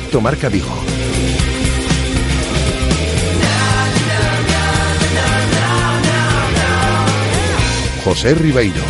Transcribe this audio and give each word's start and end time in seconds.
Directo 0.00 0.20
Marca 0.22 0.48
Vigo. 0.48 0.66
José 8.02 8.34
Ribeiro. 8.34 8.80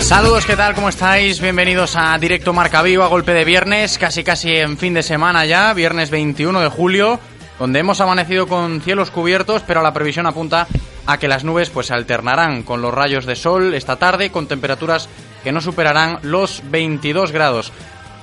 Saludos, 0.00 0.44
¿qué 0.44 0.54
tal? 0.54 0.74
¿Cómo 0.74 0.90
estáis? 0.90 1.40
Bienvenidos 1.40 1.96
a 1.96 2.18
Directo 2.18 2.52
Marca 2.52 2.82
Vigo, 2.82 3.04
a 3.04 3.08
golpe 3.08 3.32
de 3.32 3.44
viernes, 3.44 3.96
casi 3.98 4.22
casi 4.22 4.56
en 4.56 4.76
fin 4.76 4.92
de 4.92 5.02
semana 5.02 5.46
ya, 5.46 5.72
viernes 5.72 6.10
21 6.10 6.60
de 6.60 6.68
julio, 6.68 7.18
donde 7.58 7.80
hemos 7.80 8.00
amanecido 8.00 8.46
con 8.46 8.82
cielos 8.82 9.10
cubiertos, 9.10 9.62
pero 9.66 9.82
la 9.82 9.94
previsión 9.94 10.26
apunta 10.26 10.68
a 11.06 11.18
que 11.18 11.26
las 11.26 11.42
nubes 11.42 11.70
pues 11.70 11.86
se 11.86 11.94
alternarán 11.94 12.62
con 12.62 12.82
los 12.82 12.92
rayos 12.92 13.24
de 13.24 13.34
sol 13.34 13.74
esta 13.74 13.96
tarde, 13.96 14.30
con 14.30 14.46
temperaturas 14.46 15.08
que 15.42 15.52
no 15.52 15.60
superarán 15.60 16.18
los 16.22 16.62
22 16.70 17.32
grados. 17.32 17.72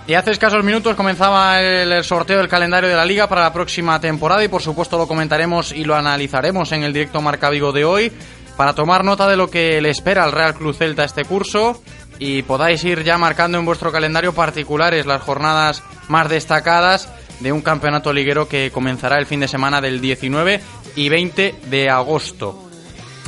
Y 0.08 0.14
hace 0.14 0.32
escasos 0.32 0.64
minutos 0.64 0.96
comenzaba 0.96 1.62
el, 1.62 2.02
sorteo 2.04 2.38
del 2.38 2.48
calendario 2.48 2.90
de 2.90 2.96
la 2.96 3.04
liga 3.04 3.28
para 3.28 3.42
la 3.42 3.52
próxima 3.52 4.00
temporada 4.00 4.42
y 4.42 4.48
por 4.48 4.62
supuesto 4.62 4.98
lo 4.98 5.06
comentaremos 5.06 5.74
y 5.74 5.84
lo 5.84 5.96
analizaremos 5.96 6.72
en 6.72 6.84
el 6.84 6.94
directo 6.94 7.22
Marca 7.22 7.50
Vigo 7.50 7.74
de 7.74 7.84
hoy 7.84 8.12
para 8.56 8.74
tomar 8.74 9.04
nota 9.04 9.28
de 9.28 9.36
lo 9.36 9.50
que 9.50 9.82
le 9.82 9.90
espera 9.90 10.24
al 10.24 10.32
Real 10.32 10.54
Club 10.54 10.74
Celta 10.74 11.04
este 11.04 11.26
curso 11.26 11.82
y 12.20 12.42
podáis 12.44 12.86
ir 12.86 13.04
ya 13.04 13.18
marcando 13.18 13.58
en 13.58 13.66
vuestro 13.66 13.92
calendario 13.92 14.34
particulares 14.34 15.06
las 15.06 15.22
jornadas 15.22 15.84
más 16.08 16.30
destacadas 16.30 17.10
de 17.42 17.52
un 17.52 17.62
campeonato 17.62 18.14
liguero 18.14 18.48
que 18.48 18.72
comenzará 18.72 19.18
el 19.20 19.26
fin 19.26 19.42
de 19.42 19.50
semana 19.50 19.82
del 19.82 20.00
19 20.00 20.62
y 20.96 21.10
20 21.10 21.56
de 21.70 21.90
agosto. 21.90 22.64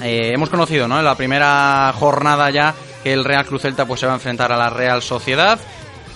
Eh, 0.02 0.32
hemos 0.34 0.50
conocido 0.50 0.88
¿no? 0.88 1.02
la 1.02 1.16
primera 1.16 1.94
jornada 1.94 2.50
ya 2.52 2.74
que 3.04 3.14
el 3.14 3.24
Real 3.24 3.46
Cruz 3.46 3.62
Celta 3.62 3.86
pues, 3.86 4.00
se 4.00 4.06
va 4.06 4.14
a 4.14 4.16
enfrentar 4.16 4.52
a 4.52 4.58
la 4.58 4.70
Real 4.70 5.02
Sociedad. 5.02 5.60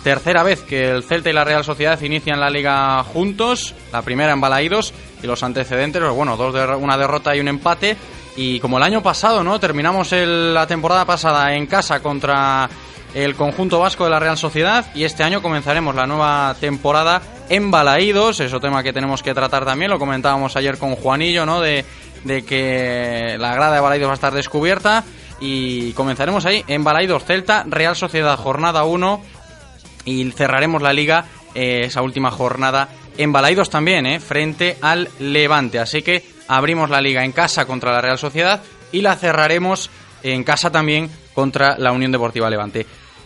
Tercera 0.03 0.43
vez 0.43 0.61
que 0.61 0.91
el 0.91 1.03
Celta 1.03 1.29
y 1.29 1.33
la 1.33 1.45
Real 1.45 1.63
Sociedad 1.63 1.99
inician 2.01 2.39
la 2.39 2.49
liga 2.49 3.01
juntos, 3.03 3.73
la 3.91 4.01
primera 4.01 4.33
en 4.33 4.41
Balaídos 4.41 4.93
y 5.21 5.27
los 5.27 5.43
antecedentes, 5.43 6.01
pues, 6.01 6.13
bueno, 6.13 6.35
dos 6.35 6.53
una 6.79 6.97
derrota 6.97 7.35
y 7.35 7.39
un 7.39 7.47
empate. 7.47 7.95
Y 8.35 8.59
como 8.59 8.77
el 8.77 8.83
año 8.83 9.01
pasado, 9.01 9.43
¿no? 9.43 9.59
Terminamos 9.59 10.11
la 10.11 10.67
temporada 10.67 11.05
pasada 11.05 11.55
en 11.55 11.67
casa 11.67 12.01
contra 12.01 12.69
el 13.13 13.35
conjunto 13.35 13.79
vasco 13.79 14.03
de 14.03 14.09
la 14.09 14.19
Real 14.19 14.37
Sociedad 14.37 14.85
y 14.95 15.03
este 15.03 15.23
año 15.23 15.41
comenzaremos 15.41 15.93
la 15.95 16.07
nueva 16.07 16.55
temporada 16.59 17.21
en 17.49 17.69
Balaídos, 17.69 18.39
eso 18.39 18.59
tema 18.59 18.81
que 18.81 18.91
tenemos 18.91 19.21
que 19.21 19.33
tratar 19.33 19.65
también, 19.65 19.91
lo 19.91 19.99
comentábamos 19.99 20.55
ayer 20.55 20.77
con 20.79 20.95
Juanillo, 20.95 21.45
¿no? 21.45 21.61
De, 21.61 21.85
de 22.23 22.43
que 22.43 23.35
la 23.37 23.53
grada 23.53 23.75
de 23.75 23.81
Balaídos 23.81 24.07
va 24.07 24.13
a 24.13 24.15
estar 24.15 24.33
descubierta 24.33 25.03
y 25.45 25.91
comenzaremos 25.91 26.45
ahí 26.45 26.63
en 26.69 26.85
Balaidos 26.85 27.25
Celta, 27.25 27.65
Real 27.67 27.97
Sociedad 27.97 28.37
jornada 28.37 28.85
1 28.85 29.21
y 30.05 30.31
cerraremos 30.31 30.81
la 30.81 30.93
liga 30.93 31.25
eh, 31.53 31.81
esa 31.83 32.01
última 32.01 32.31
jornada 32.31 32.87
en 33.17 33.33
Balaidos 33.33 33.69
también, 33.69 34.05
eh, 34.05 34.21
frente 34.21 34.77
al 34.79 35.09
Levante. 35.19 35.79
Así 35.79 36.01
que 36.01 36.23
abrimos 36.47 36.89
la 36.89 37.01
liga 37.01 37.25
en 37.25 37.33
casa 37.33 37.65
contra 37.65 37.91
la 37.91 37.99
Real 37.99 38.17
Sociedad 38.17 38.61
y 38.93 39.01
la 39.01 39.17
cerraremos 39.17 39.89
en 40.23 40.45
casa 40.45 40.71
también 40.71 41.09
contra 41.33 41.77
la 41.77 41.91
Unión 41.91 42.13
Deportiva 42.13 42.49
Levante. 42.49 42.85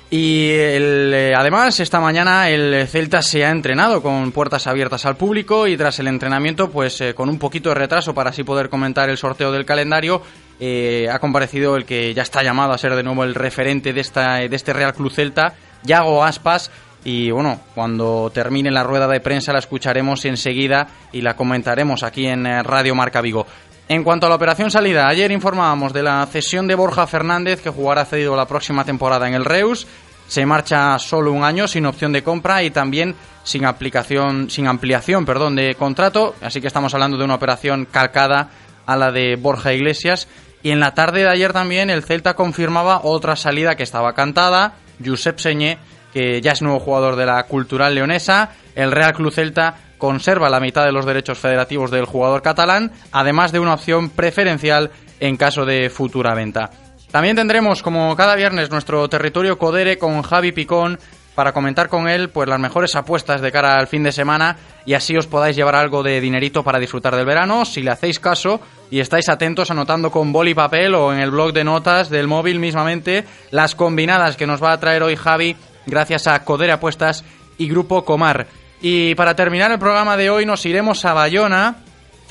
Y 0.09 0.47
eh, 0.51 1.33
además, 1.35 1.79
esta 1.81 1.99
mañana 1.99 2.49
el 2.49 2.87
Celta 2.87 3.21
se 3.21 3.43
ha 3.43 3.49
entrenado 3.49 4.01
con 4.01 4.31
puertas 4.31 4.65
abiertas 4.65 5.05
al 5.05 5.17
público 5.17 5.67
y 5.67 5.75
tras 5.75 5.99
el 5.99 6.07
entrenamiento, 6.07 6.71
pues 6.71 7.01
eh, 7.01 7.13
con 7.13 7.27
un 7.27 7.37
poquito 7.37 7.69
de 7.69 7.75
retraso 7.75 8.13
para 8.13 8.29
así 8.29 8.43
poder 8.43 8.69
comentar 8.69 9.09
el 9.09 9.17
sorteo 9.17 9.51
del 9.51 9.65
calendario, 9.65 10.21
eh, 10.59 11.07
ha 11.11 11.19
comparecido 11.19 11.75
el 11.75 11.85
que 11.85 12.13
ya 12.13 12.23
está 12.23 12.43
llamado 12.43 12.73
a 12.73 12.77
ser 12.77 12.95
de 12.95 13.03
nuevo 13.03 13.23
el 13.23 13.35
referente 13.35 13.93
de, 13.93 14.01
esta, 14.01 14.35
de 14.35 14.55
este 14.55 14.73
Real 14.73 14.93
Club 14.93 15.11
Celta, 15.11 15.53
Yago 15.83 16.23
Aspas. 16.23 16.71
Y 17.03 17.31
bueno, 17.31 17.61
cuando 17.73 18.31
termine 18.33 18.71
la 18.71 18.83
rueda 18.83 19.07
de 19.07 19.21
prensa 19.21 19.53
la 19.53 19.59
escucharemos 19.59 20.25
enseguida 20.25 20.87
y 21.13 21.21
la 21.21 21.35
comentaremos 21.35 22.03
aquí 22.03 22.27
en 22.27 22.45
Radio 22.63 22.95
Marca 22.95 23.21
Vigo. 23.21 23.45
En 23.89 24.03
cuanto 24.03 24.25
a 24.25 24.29
la 24.29 24.35
operación 24.35 24.69
salida, 24.69 25.07
ayer 25.07 25.31
informábamos 25.31 25.93
de 25.93 26.03
la 26.03 26.25
cesión 26.25 26.67
de 26.67 26.75
Borja 26.75 27.07
Fernández, 27.07 27.61
que 27.61 27.69
jugará 27.69 28.03
cedido 28.03 28.35
la 28.35 28.45
próxima 28.45 28.83
temporada 28.83 29.29
en 29.29 29.33
el 29.33 29.45
Reus. 29.45 29.87
Se 30.27 30.45
marcha 30.45 30.99
solo 30.99 31.31
un 31.31 31.45
año 31.45 31.69
sin 31.69 31.85
opción 31.85 32.11
de 32.11 32.21
compra 32.21 32.61
y 32.63 32.69
también 32.69 33.15
sin 33.43 33.63
aplicación, 33.63 34.49
sin 34.49 34.67
ampliación, 34.67 35.25
perdón, 35.25 35.55
de 35.55 35.75
contrato. 35.75 36.35
Así 36.41 36.59
que 36.59 36.67
estamos 36.67 36.93
hablando 36.93 37.17
de 37.17 37.23
una 37.23 37.35
operación 37.35 37.87
calcada 37.89 38.49
a 38.85 38.97
la 38.97 39.13
de 39.13 39.37
Borja 39.37 39.71
Iglesias. 39.71 40.27
Y 40.63 40.71
en 40.71 40.79
la 40.79 40.93
tarde 40.93 41.21
de 41.21 41.29
ayer 41.29 41.53
también 41.53 41.89
el 41.89 42.03
Celta 42.03 42.33
confirmaba 42.33 43.01
otra 43.03 43.35
salida 43.35 43.75
que 43.75 43.83
estaba 43.83 44.13
cantada, 44.13 44.73
Josep 45.03 45.39
Señé, 45.39 45.77
que 46.13 46.41
ya 46.41 46.51
es 46.51 46.61
nuevo 46.61 46.79
jugador 46.79 47.15
de 47.15 47.25
la 47.25 47.43
Cultural 47.43 47.93
Leonesa. 47.93 48.51
El 48.75 48.91
Real 48.91 49.13
Club 49.13 49.31
Celta 49.31 49.75
conserva 49.97 50.49
la 50.49 50.59
mitad 50.59 50.85
de 50.85 50.91
los 50.91 51.05
derechos 51.05 51.37
federativos 51.37 51.91
del 51.91 52.05
jugador 52.05 52.41
catalán, 52.41 52.91
además 53.11 53.51
de 53.51 53.59
una 53.59 53.73
opción 53.73 54.09
preferencial 54.09 54.91
en 55.19 55.37
caso 55.37 55.65
de 55.65 55.89
futura 55.89 56.33
venta. 56.33 56.69
También 57.11 57.35
tendremos, 57.35 57.81
como 57.81 58.15
cada 58.15 58.35
viernes, 58.35 58.69
nuestro 58.69 59.07
territorio 59.07 59.57
Codere 59.57 59.97
con 59.97 60.21
Javi 60.21 60.51
Picón 60.51 60.99
para 61.37 61.53
comentar 61.53 61.87
con 61.87 62.09
él 62.09 62.29
pues 62.29 62.49
las 62.49 62.59
mejores 62.59 62.95
apuestas 62.95 63.41
de 63.41 63.51
cara 63.51 63.77
al 63.77 63.85
fin 63.85 64.01
de 64.01 64.11
semana 64.11 64.57
y 64.87 64.95
así 64.95 65.15
os 65.15 65.27
podáis 65.27 65.55
llevar 65.55 65.75
algo 65.75 66.01
de 66.01 66.19
dinerito 66.19 66.63
para 66.63 66.79
disfrutar 66.79 67.15
del 67.15 67.27
verano 67.27 67.63
si 67.63 67.83
le 67.83 67.91
hacéis 67.91 68.19
caso 68.19 68.59
y 68.89 69.01
estáis 69.01 69.29
atentos 69.29 69.69
anotando 69.69 70.09
con 70.09 70.33
boli 70.33 70.51
y 70.51 70.55
papel 70.55 70.95
o 70.95 71.13
en 71.13 71.19
el 71.19 71.29
blog 71.29 71.53
de 71.53 71.63
notas 71.63 72.09
del 72.09 72.25
móvil 72.25 72.57
mismamente 72.57 73.23
las 73.51 73.75
combinadas 73.75 74.35
que 74.35 74.47
nos 74.47 74.63
va 74.63 74.71
a 74.71 74.79
traer 74.79 75.03
hoy 75.03 75.15
Javi 75.15 75.55
gracias 75.85 76.25
a 76.25 76.43
Codere 76.43 76.71
Apuestas 76.71 77.23
y 77.59 77.69
Grupo 77.69 78.03
Comar. 78.03 78.47
Y 78.81 79.13
para 79.13 79.35
terminar 79.35 79.71
el 79.71 79.77
programa 79.77 80.17
de 80.17 80.31
hoy 80.31 80.43
nos 80.43 80.65
iremos 80.65 81.05
a 81.05 81.13
Bayona 81.13 81.75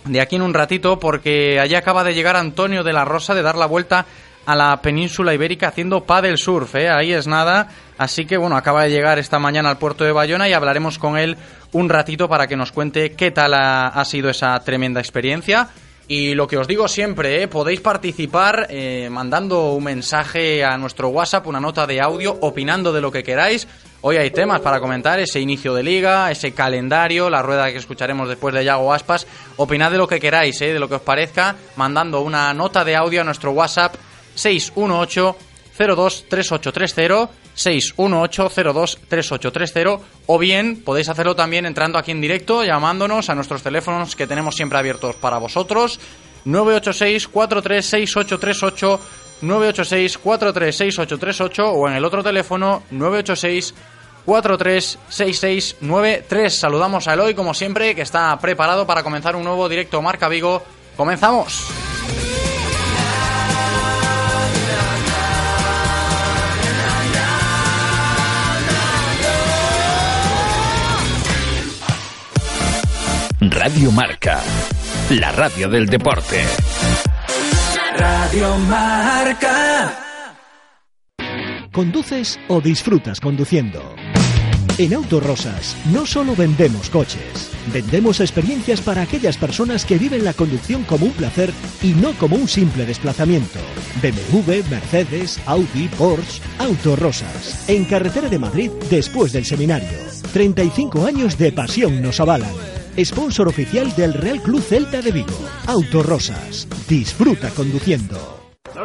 de 0.04 0.20
aquí 0.20 0.34
en 0.34 0.42
un 0.42 0.52
ratito 0.52 0.98
porque 0.98 1.60
allá 1.60 1.78
acaba 1.78 2.02
de 2.02 2.14
llegar 2.14 2.34
Antonio 2.34 2.82
de 2.82 2.92
la 2.92 3.04
Rosa 3.04 3.36
de 3.36 3.42
dar 3.42 3.56
la 3.56 3.66
vuelta 3.66 4.04
a 4.46 4.54
la 4.54 4.80
península 4.80 5.34
ibérica 5.34 5.68
haciendo 5.68 6.04
paddle 6.04 6.36
surf, 6.36 6.74
¿eh? 6.76 6.88
ahí 6.88 7.12
es 7.12 7.26
nada. 7.26 7.68
Así 7.98 8.24
que 8.24 8.36
bueno, 8.36 8.56
acaba 8.56 8.84
de 8.84 8.90
llegar 8.90 9.18
esta 9.18 9.38
mañana 9.38 9.70
al 9.70 9.78
puerto 9.78 10.04
de 10.04 10.12
Bayona 10.12 10.48
y 10.48 10.52
hablaremos 10.52 10.98
con 10.98 11.18
él 11.18 11.36
un 11.72 11.88
ratito 11.88 12.28
para 12.28 12.46
que 12.46 12.56
nos 12.56 12.72
cuente 12.72 13.12
qué 13.12 13.30
tal 13.30 13.54
ha 13.54 14.04
sido 14.04 14.30
esa 14.30 14.58
tremenda 14.60 15.00
experiencia. 15.00 15.68
Y 16.08 16.34
lo 16.34 16.46
que 16.46 16.56
os 16.56 16.68
digo 16.68 16.86
siempre, 16.86 17.42
¿eh? 17.42 17.48
podéis 17.48 17.80
participar 17.80 18.68
eh, 18.70 19.08
mandando 19.10 19.72
un 19.72 19.82
mensaje 19.82 20.64
a 20.64 20.78
nuestro 20.78 21.08
WhatsApp, 21.08 21.48
una 21.48 21.58
nota 21.58 21.84
de 21.84 22.00
audio, 22.00 22.38
opinando 22.42 22.92
de 22.92 23.00
lo 23.00 23.10
que 23.10 23.24
queráis. 23.24 23.66
Hoy 24.02 24.16
hay 24.16 24.30
temas 24.30 24.60
para 24.60 24.78
comentar, 24.78 25.18
ese 25.18 25.40
inicio 25.40 25.74
de 25.74 25.82
liga, 25.82 26.30
ese 26.30 26.52
calendario, 26.52 27.28
la 27.28 27.42
rueda 27.42 27.72
que 27.72 27.78
escucharemos 27.78 28.28
después 28.28 28.54
de 28.54 28.64
Yago 28.64 28.94
Aspas. 28.94 29.26
Opinad 29.56 29.90
de 29.90 29.98
lo 29.98 30.06
que 30.06 30.20
queráis, 30.20 30.60
¿eh? 30.62 30.72
de 30.72 30.78
lo 30.78 30.88
que 30.88 30.94
os 30.94 31.02
parezca, 31.02 31.56
mandando 31.74 32.20
una 32.20 32.54
nota 32.54 32.84
de 32.84 32.94
audio 32.94 33.22
a 33.22 33.24
nuestro 33.24 33.50
WhatsApp 33.50 33.96
618 34.36 35.36
023830 35.76 37.28
618023830 37.56 40.00
o 40.26 40.38
bien 40.38 40.82
podéis 40.82 41.08
hacerlo 41.08 41.34
también 41.34 41.66
entrando 41.66 41.98
aquí 41.98 42.12
en 42.12 42.20
directo 42.20 42.62
llamándonos 42.64 43.28
a 43.28 43.34
nuestros 43.34 43.62
teléfonos 43.62 44.14
que 44.14 44.28
tenemos 44.28 44.54
siempre 44.54 44.78
abiertos 44.78 45.16
para 45.16 45.38
vosotros 45.38 45.98
986 46.44 47.26
436838 47.28 49.00
986-436838 49.42 51.72
o 51.74 51.88
en 51.88 51.94
el 51.94 52.04
otro 52.04 52.22
teléfono 52.22 52.82
986 52.90 53.74
436693. 54.24 56.54
Saludamos 56.54 57.06
a 57.06 57.14
Eloy, 57.14 57.34
como 57.34 57.54
siempre, 57.54 57.94
que 57.94 58.02
está 58.02 58.38
preparado 58.38 58.86
para 58.86 59.02
comenzar 59.02 59.34
un 59.36 59.44
nuevo 59.44 59.66
directo 59.68 60.02
Marca 60.02 60.28
Vigo. 60.28 60.62
¡Comenzamos! 60.96 61.70
Radio 73.66 73.90
Marca, 73.90 74.44
la 75.10 75.32
radio 75.32 75.68
del 75.68 75.86
deporte. 75.86 76.40
Radio 77.98 78.56
Marca. 78.58 79.92
¿Conduces 81.72 82.38
o 82.46 82.60
disfrutas 82.60 83.18
conduciendo? 83.18 83.82
En 84.78 84.94
Autorosas 84.94 85.76
no 85.86 86.06
solo 86.06 86.36
vendemos 86.36 86.88
coches, 86.90 87.50
vendemos 87.72 88.20
experiencias 88.20 88.80
para 88.80 89.02
aquellas 89.02 89.36
personas 89.36 89.84
que 89.84 89.98
viven 89.98 90.22
la 90.22 90.32
conducción 90.32 90.84
como 90.84 91.06
un 91.06 91.12
placer 91.12 91.52
y 91.82 91.88
no 91.88 92.12
como 92.12 92.36
un 92.36 92.46
simple 92.46 92.86
desplazamiento. 92.86 93.58
BMW, 94.00 94.62
Mercedes, 94.70 95.40
Audi, 95.44 95.88
Porsche, 95.98 96.40
Autorosas. 96.60 97.68
En 97.68 97.84
carretera 97.84 98.28
de 98.28 98.38
Madrid 98.38 98.70
después 98.88 99.32
del 99.32 99.44
seminario. 99.44 99.98
35 100.32 101.04
años 101.04 101.36
de 101.36 101.50
pasión 101.50 102.00
nos 102.00 102.20
avalan. 102.20 102.75
Sponsor 103.04 103.48
oficial 103.48 103.94
del 103.94 104.14
Real 104.14 104.40
Club 104.42 104.62
Celta 104.62 105.02
de 105.02 105.12
Vigo. 105.12 105.38
Autorosas. 105.66 106.66
Disfruta 106.88 107.50
conduciendo. 107.50 108.36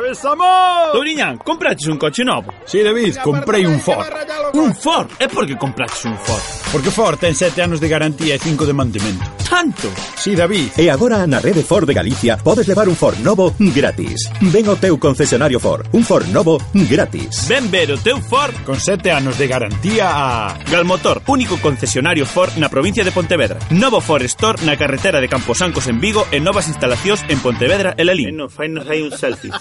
Estamos? 0.09 0.91
Touriñán, 0.93 1.37
compraches 1.37 1.87
un 1.87 1.97
coche 1.97 2.23
novo? 2.23 2.53
Sí, 2.65 2.81
David, 2.81 3.15
comprei 3.23 3.65
un 3.65 3.79
Ford. 3.79 4.07
Un 4.53 4.73
Ford? 4.75 5.09
E 5.19 5.27
por 5.27 5.45
que 5.45 5.57
compraches 5.57 6.05
un 6.05 6.17
Ford? 6.17 6.41
Porque 6.71 6.91
Ford 6.91 7.19
ten 7.19 7.35
7 7.35 7.61
anos 7.61 7.79
de 7.79 7.89
garantía 7.89 8.35
e 8.35 8.39
5 8.39 8.65
de 8.65 8.73
mantemento. 8.73 9.40
Tanto? 9.51 9.91
Sí, 10.15 10.33
David. 10.33 10.79
E 10.79 10.87
agora 10.87 11.27
na 11.27 11.43
rede 11.43 11.59
Ford 11.59 11.83
de 11.83 11.91
Galicia 11.91 12.39
podes 12.39 12.71
levar 12.71 12.87
un 12.87 12.95
Ford 12.95 13.19
novo 13.19 13.51
gratis. 13.59 14.31
Ven 14.39 14.71
ao 14.71 14.79
teu 14.79 14.95
concesionario 14.95 15.59
Ford. 15.59 15.91
Un 15.91 16.07
Ford 16.07 16.23
novo 16.31 16.55
gratis. 16.71 17.51
Ven 17.51 17.67
ver 17.67 17.91
o 17.91 17.99
teu 17.99 18.23
Ford 18.23 18.55
Con 18.63 18.79
7 18.79 19.11
anos 19.11 19.35
de 19.35 19.51
garantía 19.51 20.07
a... 20.07 20.55
Galmotor, 20.71 21.19
único 21.27 21.59
concesionario 21.59 22.23
Ford 22.23 22.55
na 22.55 22.71
provincia 22.71 23.03
de 23.03 23.11
Pontevedra. 23.11 23.59
Novo 23.75 23.99
Ford 23.99 24.23
Store 24.23 24.63
na 24.63 24.79
carretera 24.79 25.19
de 25.19 25.27
Camposancos 25.27 25.91
en 25.91 25.99
Vigo 25.99 26.23
e 26.31 26.39
novas 26.39 26.71
instalacións 26.71 27.19
en 27.27 27.43
Pontevedra 27.43 27.91
e 27.99 28.07
Lelín. 28.07 28.39
No, 28.39 28.47
fainos 28.47 28.87
aí 28.87 29.03
un 29.03 29.11
selfie. 29.11 29.51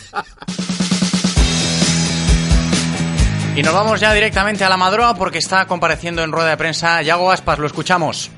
Y 3.59 3.63
nos 3.67 3.75
vamos 3.75 3.99
ya 3.99 4.15
directamente 4.15 4.63
a 4.63 4.71
la 4.71 4.79
Madroa 4.79 5.19
porque 5.19 5.43
está 5.43 5.67
compareciendo 5.67 6.23
en 6.23 6.31
rueda 6.31 6.55
de 6.55 6.57
prensa 6.57 7.03
Yago 7.03 7.35
Aspas. 7.35 7.59
Lo 7.59 7.67
escuchamos. 7.67 8.31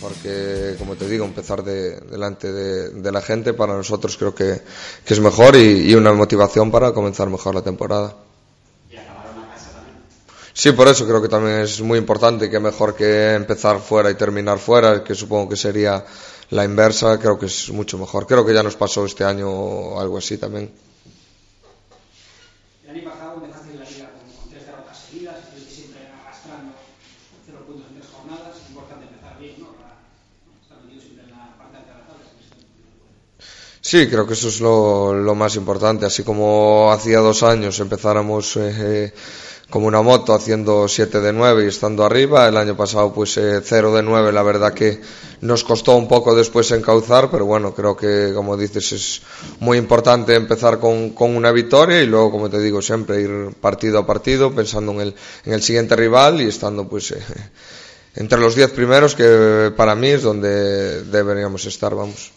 Mejor 0.00 0.14
que, 0.22 0.76
como 0.78 0.96
te 0.96 1.06
digo, 1.06 1.26
empezar 1.26 1.62
de, 1.62 2.00
delante 2.00 2.50
de, 2.50 2.90
de 2.90 3.12
la 3.12 3.20
gente. 3.20 3.52
Para 3.52 3.74
nosotros 3.74 4.16
creo 4.16 4.34
que, 4.34 4.62
que 5.04 5.14
es 5.14 5.20
mejor 5.20 5.56
y, 5.56 5.90
y 5.90 5.94
una 5.94 6.12
motivación 6.14 6.70
para 6.70 6.92
comenzar 6.92 7.28
mejor 7.28 7.54
la 7.54 7.62
temporada. 7.62 8.16
Sí, 10.52 10.72
por 10.72 10.88
eso 10.88 11.06
creo 11.06 11.22
que 11.22 11.28
también 11.28 11.60
es 11.60 11.80
muy 11.80 11.98
importante 11.98 12.50
que 12.50 12.58
mejor 12.60 12.94
que 12.94 13.34
empezar 13.34 13.78
fuera 13.78 14.10
y 14.10 14.14
terminar 14.14 14.58
fuera, 14.58 15.02
que 15.04 15.14
supongo 15.14 15.50
que 15.50 15.56
sería 15.56 16.04
la 16.50 16.64
inversa, 16.64 17.18
creo 17.18 17.38
que 17.38 17.46
es 17.46 17.70
mucho 17.70 17.96
mejor. 17.98 18.26
Creo 18.26 18.44
que 18.44 18.52
ya 18.52 18.62
nos 18.62 18.76
pasó 18.76 19.04
este 19.06 19.24
año 19.24 19.98
algo 19.98 20.18
así 20.18 20.36
también. 20.38 20.70
El 22.84 22.90
año 22.90 23.04
pasado 23.10 23.34
empezaste 23.36 23.74
la 23.74 23.84
liga 23.84 24.10
con, 24.10 24.32
con 24.36 24.50
tres 24.50 24.66
derrotas 24.66 24.98
seguidas, 24.98 25.36
estuviste 25.44 25.72
siempre 25.72 26.00
arrastrando 26.08 26.72
cero 27.46 27.58
puntos 27.66 27.86
en 27.88 28.00
tres 28.00 28.10
jornadas. 28.12 28.56
Es 28.60 28.68
importante 28.70 29.06
empezar 29.06 29.38
bien, 29.38 29.54
¿no? 29.60 29.68
Para 29.78 29.96
estar 30.60 30.82
metido 30.82 31.00
siempre 31.00 31.24
en 31.24 31.30
la 31.30 31.56
parte 31.56 31.76
alta 31.78 31.92
de 31.94 31.98
la 32.00 32.06
tabla. 32.06 32.26
Sí, 33.90 34.06
creo 34.06 34.24
que 34.24 34.34
eso 34.34 34.46
es 34.46 34.60
lo, 34.60 35.34
más 35.34 35.56
importante. 35.56 36.06
Así 36.06 36.22
como 36.22 36.92
hacía 36.92 37.18
dos 37.18 37.42
años 37.42 37.80
empezáramos 37.80 38.56
eh, 38.56 39.12
como 39.68 39.88
una 39.88 40.00
moto 40.00 40.32
haciendo 40.32 40.86
7 40.86 41.20
de 41.20 41.32
9 41.32 41.64
y 41.64 41.66
estando 41.66 42.04
arriba, 42.04 42.46
el 42.46 42.56
año 42.56 42.76
pasado 42.76 43.12
pues 43.12 43.36
eh, 43.36 43.60
0 43.60 43.92
de 43.96 44.04
9, 44.04 44.30
la 44.30 44.44
verdad 44.44 44.74
que 44.74 45.00
nos 45.40 45.64
costó 45.64 45.96
un 45.96 46.06
poco 46.06 46.36
después 46.36 46.70
encauzar, 46.70 47.32
pero 47.32 47.46
bueno, 47.46 47.74
creo 47.74 47.96
que 47.96 48.30
como 48.32 48.56
dices 48.56 48.92
es 48.92 49.22
muy 49.58 49.76
importante 49.76 50.36
empezar 50.36 50.78
con, 50.78 51.10
con 51.10 51.34
una 51.34 51.50
victoria 51.50 52.00
y 52.00 52.06
luego, 52.06 52.30
como 52.30 52.48
te 52.48 52.60
digo, 52.60 52.80
siempre 52.80 53.22
ir 53.22 53.56
partido 53.60 53.98
a 53.98 54.06
partido 54.06 54.54
pensando 54.54 54.92
en 54.92 55.00
el, 55.00 55.14
en 55.46 55.52
el 55.52 55.62
siguiente 55.62 55.96
rival 55.96 56.40
y 56.40 56.44
estando 56.44 56.88
pues 56.88 57.10
eh, 57.10 57.20
entre 58.14 58.38
los 58.38 58.54
10 58.54 58.70
primeros 58.70 59.16
que 59.16 59.72
para 59.76 59.96
mí 59.96 60.10
es 60.10 60.22
donde 60.22 61.02
deberíamos 61.02 61.64
estar, 61.64 61.92
vamos. 61.92 62.30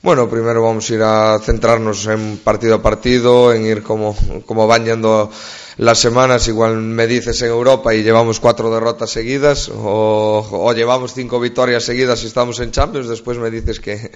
Bueno, 0.00 0.28
primero 0.30 0.62
vamos 0.62 0.88
a 0.90 0.94
ir 0.94 1.02
a 1.02 1.38
centrarnos 1.40 2.06
en 2.06 2.38
partido 2.38 2.76
a 2.76 2.82
partido, 2.82 3.52
en 3.52 3.66
ir 3.66 3.82
como, 3.82 4.14
como 4.46 4.66
van 4.66 4.84
yendo 4.84 5.30
las 5.76 5.98
semanas. 5.98 6.46
Igual 6.46 6.76
me 6.76 7.06
dices 7.08 7.42
en 7.42 7.48
Europa 7.48 7.92
y 7.94 8.02
llevamos 8.04 8.38
cuatro 8.38 8.70
derrotas 8.72 9.10
seguidas 9.10 9.68
o, 9.74 10.72
llevamos 10.74 11.14
cinco 11.14 11.40
victorias 11.40 11.82
seguidas 11.84 12.22
y 12.22 12.26
estamos 12.28 12.60
en 12.60 12.70
Champions. 12.70 13.08
Después 13.08 13.38
me 13.38 13.50
dices 13.50 13.80
que, 13.80 14.10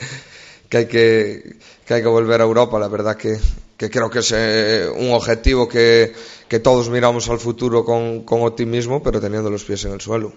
que, 0.69 0.77
hay, 0.79 0.87
que, 0.87 1.57
que 1.85 1.95
hay 1.95 2.03
que 2.03 2.09
volver 2.09 2.41
a 2.41 2.45
Europa. 2.45 2.79
La 2.79 2.89
verdad 2.89 3.17
que, 3.17 3.39
que 3.77 3.91
creo 3.91 4.09
que 4.09 4.21
es 4.21 4.33
eh, 4.37 4.89
un 4.97 5.13
objetivo 5.13 5.69
que, 5.69 6.13
que 6.49 6.61
todos 6.61 6.91
miramos 6.91 7.29
al 7.29 7.41
futuro 7.41 7.85
con, 7.85 8.23
con 8.23 8.43
optimismo, 8.43 9.03
pero 9.03 9.21
teniendo 9.21 9.51
los 9.51 9.65
pies 9.65 9.85
en 9.87 9.93
el 9.95 10.01
suelo. 10.01 10.33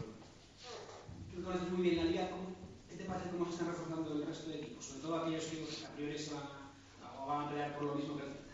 Tú 1.36 1.44
conoces 1.44 1.70
muy 1.70 1.84
bien 1.84 1.98
la 1.98 2.06
liga. 2.06 2.30
¿cómo- 2.32 2.56
¿Qué 2.90 2.96
te 2.96 3.04
parece 3.06 3.30
cómo 3.38 3.46
se 3.46 3.52
están 3.54 3.68
reforzando 3.68 4.14
el 4.14 4.26
resto 4.28 4.50
de 4.50 4.56
equipos? 4.58 4.86
Sobre 4.86 5.02
todo 5.02 5.16
aquellos 5.22 5.44
que 5.46 5.86
a 5.86 5.92
priori 5.96 6.18
se 6.18 6.32
van 6.34 6.44
a, 6.44 7.24
o 7.24 7.28
van 7.28 7.46
a 7.46 7.50
pelear 7.50 7.76
por 7.76 7.84
lo 7.86 7.96
mismo 7.96 8.16
que 8.18 8.24
el 8.24 8.30
Celta. 8.32 8.54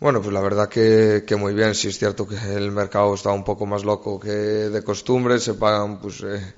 Bueno, 0.00 0.22
pues 0.22 0.32
la 0.32 0.40
verdad 0.40 0.68
que, 0.68 1.24
que 1.26 1.36
muy 1.36 1.52
bien. 1.54 1.74
Sí 1.74 1.88
es 1.88 1.98
cierto 1.98 2.26
que 2.26 2.36
el 2.56 2.72
mercado 2.72 3.14
está 3.14 3.30
un 3.32 3.44
poco 3.44 3.66
más 3.66 3.84
loco 3.84 4.18
que 4.18 4.30
de 4.30 4.82
costumbre. 4.82 5.38
Se 5.38 5.54
pagan 5.54 6.00
pues 6.00 6.22
eh, 6.22 6.54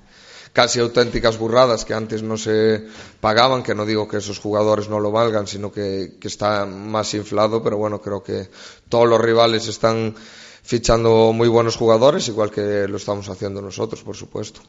casi 0.53 0.79
auténticas 0.79 1.37
burradas 1.37 1.83
que 1.85 1.93
antes 1.93 2.23
no 2.23 2.37
se 2.37 2.87
pagaban. 3.19 3.61
Que 3.61 3.75
no 3.75 3.85
digo 3.85 4.07
que 4.07 4.17
esos 4.17 4.39
jugadores 4.39 4.87
no 4.89 4.99
lo 4.99 5.11
valgan, 5.11 5.45
sino 5.45 5.71
que, 5.71 6.15
que 6.19 6.27
está 6.29 6.65
más 6.65 7.13
inflado. 7.13 7.61
Pero 7.61 7.77
bueno, 7.77 8.01
creo 8.01 8.23
que 8.23 8.49
todos 8.89 9.07
los 9.07 9.19
rivales 9.19 9.67
están 9.67 10.15
fichando 10.63 11.33
muy 11.33 11.49
buenos 11.49 11.75
jugadores, 11.75 12.27
igual 12.29 12.49
que 12.49 12.87
lo 12.87 12.95
estamos 12.97 13.27
haciendo 13.27 13.61
nosotros, 13.61 14.01
por 14.03 14.15
supuesto. 14.15 14.61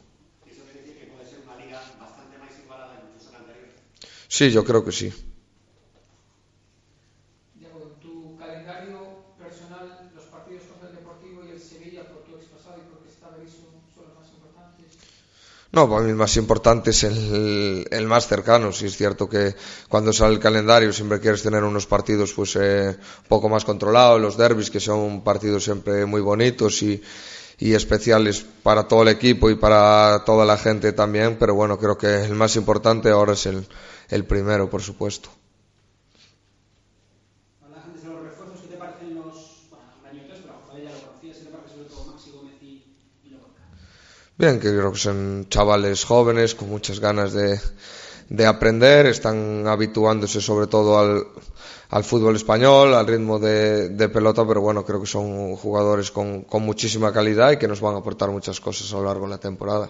Sí, 4.27 4.51
yo 4.51 4.65
creo 4.65 4.83
que 4.83 4.91
sí. 4.91 5.13
Diego, 7.53 7.79
en 7.87 7.99
tu 8.01 8.35
calendario 8.35 9.23
personal, 9.39 10.11
los 10.13 10.25
partidos 10.25 10.63
contra 10.63 10.89
el 10.89 10.95
Deportivo 10.95 11.45
y 11.45 11.51
el 11.51 11.61
Sevilla, 11.61 12.03
por 12.09 12.23
tu 12.25 12.35
expasado 12.35 12.75
y 12.83 12.91
porque 12.91 13.09
está 13.15 13.29
Berizzo, 13.29 13.63
son 13.95 14.03
los 14.07 14.15
más 14.19 14.27
importantes. 14.35 14.97
No, 15.75 15.89
para 15.89 16.03
mí 16.03 16.09
el 16.11 16.15
más 16.15 16.37
importante 16.37 16.91
es 16.91 17.03
el, 17.03 17.85
el 17.91 18.07
más 18.07 18.27
cercano. 18.27 18.71
Sí 18.71 18.85
es 18.85 18.95
cierto 18.95 19.27
que 19.27 19.53
cuando 19.89 20.13
sale 20.13 20.33
el 20.35 20.39
calendario 20.39 20.93
siempre 20.93 21.19
quieres 21.19 21.43
tener 21.43 21.65
unos 21.65 21.85
partidos 21.85 22.31
pues 22.31 22.55
eh, 22.55 22.95
un 22.97 23.27
poco 23.27 23.49
más 23.49 23.65
controlados, 23.65 24.21
los 24.21 24.37
derbis 24.37 24.71
que 24.71 24.79
son 24.79 25.21
partidos 25.21 25.65
siempre 25.65 26.05
muy 26.05 26.21
bonitos 26.21 26.81
y, 26.81 27.03
y 27.59 27.73
especiales 27.73 28.45
para 28.63 28.87
todo 28.87 29.01
el 29.01 29.09
equipo 29.09 29.49
y 29.49 29.55
para 29.55 30.23
toda 30.25 30.45
la 30.45 30.57
gente 30.57 30.93
también, 30.93 31.35
pero 31.37 31.53
bueno, 31.55 31.77
creo 31.77 31.97
que 31.97 32.23
el 32.23 32.35
más 32.35 32.55
importante 32.55 33.09
ahora 33.09 33.33
es 33.33 33.45
el, 33.45 33.67
el 34.07 34.23
primero, 34.23 34.69
por 34.69 34.81
supuesto. 34.81 35.29
Hablabas 37.61 37.85
antes 37.85 38.03
de 38.03 38.09
los 38.11 38.23
refuerzos, 38.23 38.61
¿qué 38.61 38.67
te 38.69 38.77
parecen 38.77 39.15
los. 39.15 39.67
Bueno, 39.69 39.85
un 39.99 40.07
año 40.07 40.23
tres, 40.25 40.39
pero 40.41 40.53
a 40.53 40.61
José 40.67 40.83
ya 40.83 40.91
lo 40.91 40.99
conocías, 41.07 41.37
¿qué 41.37 41.43
te 41.43 41.51
parece 41.51 41.69
sobre 41.75 41.89
todo 41.89 42.05
Maxi 42.13 42.31
Gómez 42.31 42.55
y, 42.61 42.85
y 43.25 43.29
Lobotka? 43.29 43.63
Bien, 44.37 44.59
que 44.59 44.67
creo 44.67 44.91
que 44.91 44.99
son 44.99 45.47
chavales 45.49 46.03
jóvenes 46.03 46.55
con 46.55 46.69
muchas 46.69 46.99
ganas 46.99 47.31
de, 47.31 47.57
de 48.29 48.45
aprender, 48.45 49.05
están 49.05 49.65
habituándose 49.65 50.41
sobre 50.41 50.67
todo 50.67 50.99
al, 50.99 51.25
al 51.89 52.03
fútbol 52.03 52.35
español, 52.35 52.93
al 52.95 53.07
ritmo 53.07 53.39
de, 53.39 54.09
pelota, 54.09 54.45
pero 54.45 54.59
bueno, 54.59 54.83
creo 54.83 54.99
que 54.99 55.07
son 55.07 55.55
jugadores 55.55 56.11
con, 56.11 56.41
con 56.41 56.63
muchísima 56.63 57.13
calidad 57.13 57.51
y 57.51 57.57
que 57.57 57.69
nos 57.69 57.79
van 57.79 57.95
a 57.95 57.99
aportar 57.99 58.29
muchas 58.29 58.59
cosas 58.59 58.91
a 58.91 58.97
lo 58.97 59.05
largo 59.05 59.23
de 59.23 59.31
la 59.31 59.37
temporada. 59.37 59.89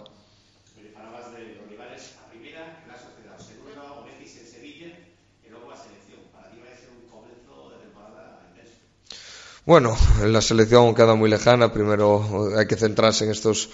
Bueno, 9.65 9.97
la 10.23 10.41
selección 10.41 10.93
queda 10.93 11.15
muy 11.15 11.27
lejana. 11.27 11.73
Primero 11.73 12.55
hay 12.55 12.67
que 12.67 12.75
centrarse 12.75 13.25
en 13.25 13.31
estos 13.31 13.71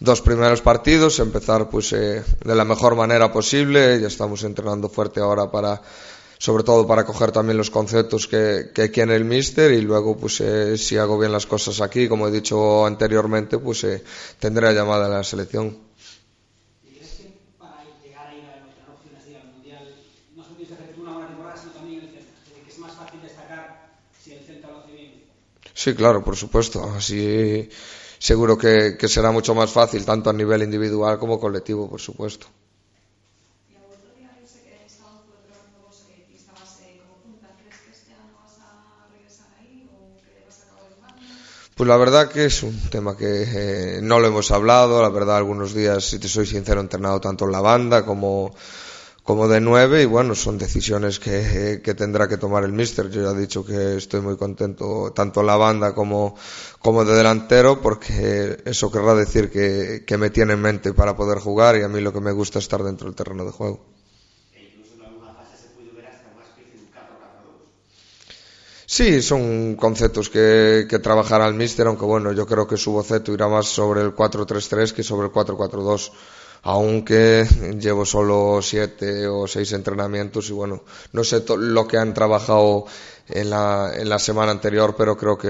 dos 0.00 0.20
primeros 0.22 0.62
partidos, 0.62 1.18
empezar 1.18 1.68
pues 1.68 1.92
eh, 1.92 2.22
de 2.44 2.54
la 2.54 2.64
mejor 2.64 2.94
manera 2.94 3.32
posible. 3.32 4.00
Ya 4.00 4.06
estamos 4.06 4.44
entrenando 4.44 4.88
fuerte 4.88 5.20
ahora 5.20 5.50
para 5.50 5.82
sobre 6.38 6.62
todo 6.62 6.86
para 6.86 7.04
coger 7.04 7.32
también 7.32 7.58
los 7.58 7.70
conceptos 7.70 8.28
que, 8.28 8.70
que 8.72 8.92
quiere 8.92 9.16
el 9.16 9.24
míster 9.24 9.72
y 9.72 9.80
luego 9.80 10.16
pues 10.16 10.40
eh, 10.40 10.78
si 10.78 10.96
hago 10.96 11.18
bien 11.18 11.32
las 11.32 11.46
cosas 11.46 11.80
aquí, 11.80 12.06
como 12.08 12.28
he 12.28 12.30
dicho 12.30 12.86
anteriormente, 12.86 13.58
pues 13.58 13.82
eh, 13.82 14.04
tendré 14.38 14.72
llamada 14.72 15.06
a 15.06 15.08
la 15.08 15.24
selección. 15.24 15.76
¿Y 16.84 16.94
crees 16.94 17.10
que 17.14 17.40
para 17.58 17.82
llegar 18.04 18.28
a 18.28 18.34
ir 18.36 18.44
a 18.44 18.54
tener 18.54 18.88
opciones 18.88 19.24
de 19.24 19.30
ir 19.32 19.36
al 19.38 19.48
Mundial 19.52 19.96
no 20.36 20.44
solo 20.44 20.54
tienes 20.54 20.76
que 20.76 20.84
hacer 20.84 20.94
tú 20.94 21.02
una 21.02 21.12
buena 21.14 21.26
temporada, 21.26 21.56
sino 21.56 21.72
también 21.72 22.04
el 22.04 22.10
Celta? 22.10 22.30
Es 22.30 22.46
decir, 22.46 22.62
que 22.64 22.70
es 22.70 22.78
más 22.78 22.94
fácil 22.94 23.20
destacar 23.20 23.98
si 24.22 24.32
el 24.32 24.44
Celta 24.46 24.68
lo 24.68 24.78
hace 24.78 24.92
bien. 24.92 25.24
Sí, 25.74 25.94
claro, 25.94 26.22
por 26.22 26.36
supuesto. 26.36 26.84
Así 26.96 27.68
seguro 28.18 28.58
que, 28.58 28.96
que 28.98 29.08
será 29.08 29.30
mucho 29.30 29.54
más 29.54 29.70
fácil, 29.70 30.04
tanto 30.04 30.30
a 30.30 30.32
nivel 30.32 30.62
individual 30.62 31.18
como 31.18 31.40
colectivo, 31.40 31.88
por 31.88 32.00
supuesto. 32.00 32.46
Pues 41.78 41.86
la 41.86 41.96
verdad 41.96 42.28
que 42.28 42.44
es 42.46 42.64
un 42.64 42.76
tema 42.90 43.16
que 43.16 43.44
eh, 43.46 44.00
no 44.02 44.18
lo 44.18 44.26
hemos 44.26 44.50
hablado, 44.50 45.00
la 45.00 45.10
verdad 45.10 45.36
algunos 45.36 45.72
días, 45.72 46.06
si 46.06 46.18
te 46.18 46.26
soy 46.26 46.44
sincero, 46.44 46.80
he 46.80 46.82
entrenado 46.82 47.20
tanto 47.20 47.44
en 47.44 47.52
la 47.52 47.60
banda 47.60 48.04
como, 48.04 48.52
como 49.28 49.46
de 49.46 49.60
nueve 49.60 50.00
y 50.00 50.06
bueno, 50.06 50.34
son 50.34 50.56
decisiones 50.56 51.18
que, 51.18 51.82
que 51.84 51.92
tendrá 51.92 52.26
que 52.28 52.38
tomar 52.38 52.64
el 52.64 52.72
míster. 52.72 53.10
Yo 53.10 53.20
ya 53.20 53.36
he 53.36 53.38
dicho 53.38 53.62
que 53.62 53.98
estoy 53.98 54.22
muy 54.22 54.38
contento 54.38 55.12
tanto 55.14 55.42
la 55.42 55.54
banda 55.56 55.94
como, 55.94 56.34
como 56.80 57.04
de 57.04 57.14
delantero 57.14 57.82
porque 57.82 58.56
eso 58.64 58.90
querrá 58.90 59.14
decir 59.14 59.50
que, 59.50 60.02
que 60.06 60.16
me 60.16 60.30
tiene 60.30 60.54
en 60.54 60.62
mente 60.62 60.94
para 60.94 61.14
poder 61.14 61.40
jugar 61.40 61.76
y 61.76 61.82
a 61.82 61.88
mí 61.88 62.00
lo 62.00 62.10
que 62.10 62.22
me 62.22 62.32
gusta 62.32 62.58
es 62.58 62.64
estar 62.64 62.82
dentro 62.82 63.06
del 63.06 63.14
terreno 63.14 63.44
de 63.44 63.50
juego. 63.50 63.84
Sí, 68.86 69.20
son 69.20 69.76
conceptos 69.76 70.30
que, 70.30 70.86
que 70.88 70.98
trabajará 71.00 71.46
el 71.46 71.52
míster, 71.52 71.86
aunque 71.86 72.06
bueno, 72.06 72.32
yo 72.32 72.46
creo 72.46 72.66
que 72.66 72.78
su 72.78 72.92
boceto 72.92 73.34
irá 73.34 73.46
más 73.46 73.66
sobre 73.66 74.00
el 74.00 74.14
4-3-3 74.14 74.92
que 74.94 75.02
sobre 75.02 75.26
el 75.26 75.32
4-4-2, 75.34 76.12
aunque 76.62 77.46
llevo 77.78 78.04
solo 78.04 78.60
siete 78.62 79.26
o 79.26 79.46
seis 79.46 79.72
entrenamientos 79.72 80.50
y 80.50 80.52
bueno, 80.52 80.82
no 81.12 81.24
sé 81.24 81.44
lo 81.56 81.86
que 81.86 81.98
han 81.98 82.14
trabajado 82.14 82.86
en 83.28 83.50
la, 83.50 83.92
en 83.94 84.08
la 84.08 84.18
semana 84.18 84.52
anterior, 84.52 84.94
pero 84.96 85.16
creo 85.16 85.36
que 85.36 85.48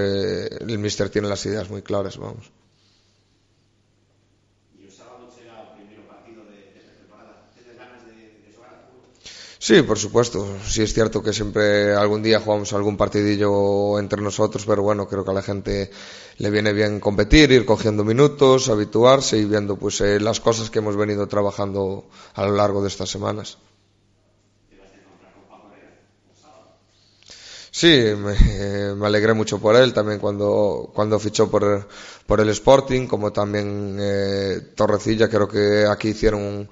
el 0.59 0.79
míster 0.79 1.09
tiene 1.09 1.27
las 1.27 1.45
ideas 1.45 1.69
muy 1.69 1.81
claras, 1.81 2.17
vamos. 2.17 2.51
Sí, 9.69 9.83
por 9.83 9.99
supuesto. 9.99 10.47
Sí 10.65 10.81
es 10.81 10.95
cierto 10.95 11.21
que 11.21 11.31
siempre 11.31 11.93
algún 11.93 12.23
día 12.23 12.39
jugamos 12.39 12.73
algún 12.73 12.97
partidillo 12.97 13.99
entre 13.99 14.19
nosotros, 14.19 14.65
pero 14.65 14.81
bueno, 14.81 15.07
creo 15.07 15.23
que 15.23 15.29
a 15.29 15.33
la 15.35 15.43
gente 15.43 15.91
le 16.39 16.49
viene 16.49 16.73
bien 16.73 16.99
competir, 16.99 17.51
ir 17.51 17.67
cogiendo 17.67 18.03
minutos, 18.03 18.67
habituarse 18.69 19.37
y 19.37 19.45
viendo 19.45 19.75
pues 19.75 20.01
eh, 20.01 20.19
las 20.19 20.39
cosas 20.39 20.71
que 20.71 20.79
hemos 20.79 20.95
venido 20.95 21.27
trabajando 21.27 22.07
a 22.33 22.47
lo 22.47 22.55
largo 22.55 22.81
de 22.81 22.87
estas 22.87 23.11
semanas. 23.11 23.59
Sí, 27.69 28.15
me, 28.17 28.33
eh, 28.33 28.95
me, 28.95 29.05
alegré 29.05 29.33
mucho 29.35 29.59
por 29.59 29.75
él 29.75 29.93
también 29.93 30.17
cuando, 30.17 30.89
cuando 30.95 31.19
fichó 31.19 31.47
por, 31.47 31.87
por 32.25 32.41
el 32.41 32.49
Sporting, 32.49 33.05
como 33.05 33.31
también 33.31 33.97
eh, 34.01 34.71
Torrecilla, 34.73 35.29
creo 35.29 35.47
que 35.47 35.85
aquí 35.85 36.07
hicieron 36.07 36.41
un, 36.41 36.69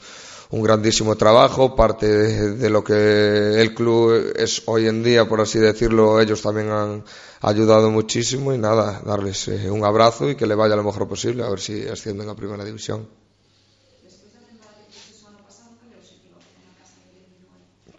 un 0.50 0.62
grandísimo 0.62 1.16
trabajo, 1.16 1.76
parte 1.76 2.08
de, 2.08 2.70
lo 2.70 2.84
que 2.84 3.62
el 3.62 3.74
club 3.74 4.34
es 4.36 4.64
hoy 4.66 4.88
en 4.88 5.04
día, 5.04 5.28
por 5.28 5.42
así 5.42 5.60
decirlo, 5.60 6.22
ellos 6.22 6.42
también 6.42 6.70
han 6.70 7.04
ayudado 7.42 7.92
muchísimo 7.92 8.54
y 8.54 8.58
nada, 8.58 9.02
darles 9.06 9.48
eh, 9.50 9.70
un 9.70 9.84
abrazo 9.84 10.30
y 10.30 10.36
que 10.36 10.48
le 10.48 10.56
vaya 10.56 10.76
lo 10.76 10.84
mejor 10.84 11.08
posible, 11.08 11.44
a 11.44 11.50
ver 11.50 11.60
si 11.60 11.88
ascienden 11.88 12.30
a 12.30 12.36
primera 12.36 12.64
división. 12.64 13.08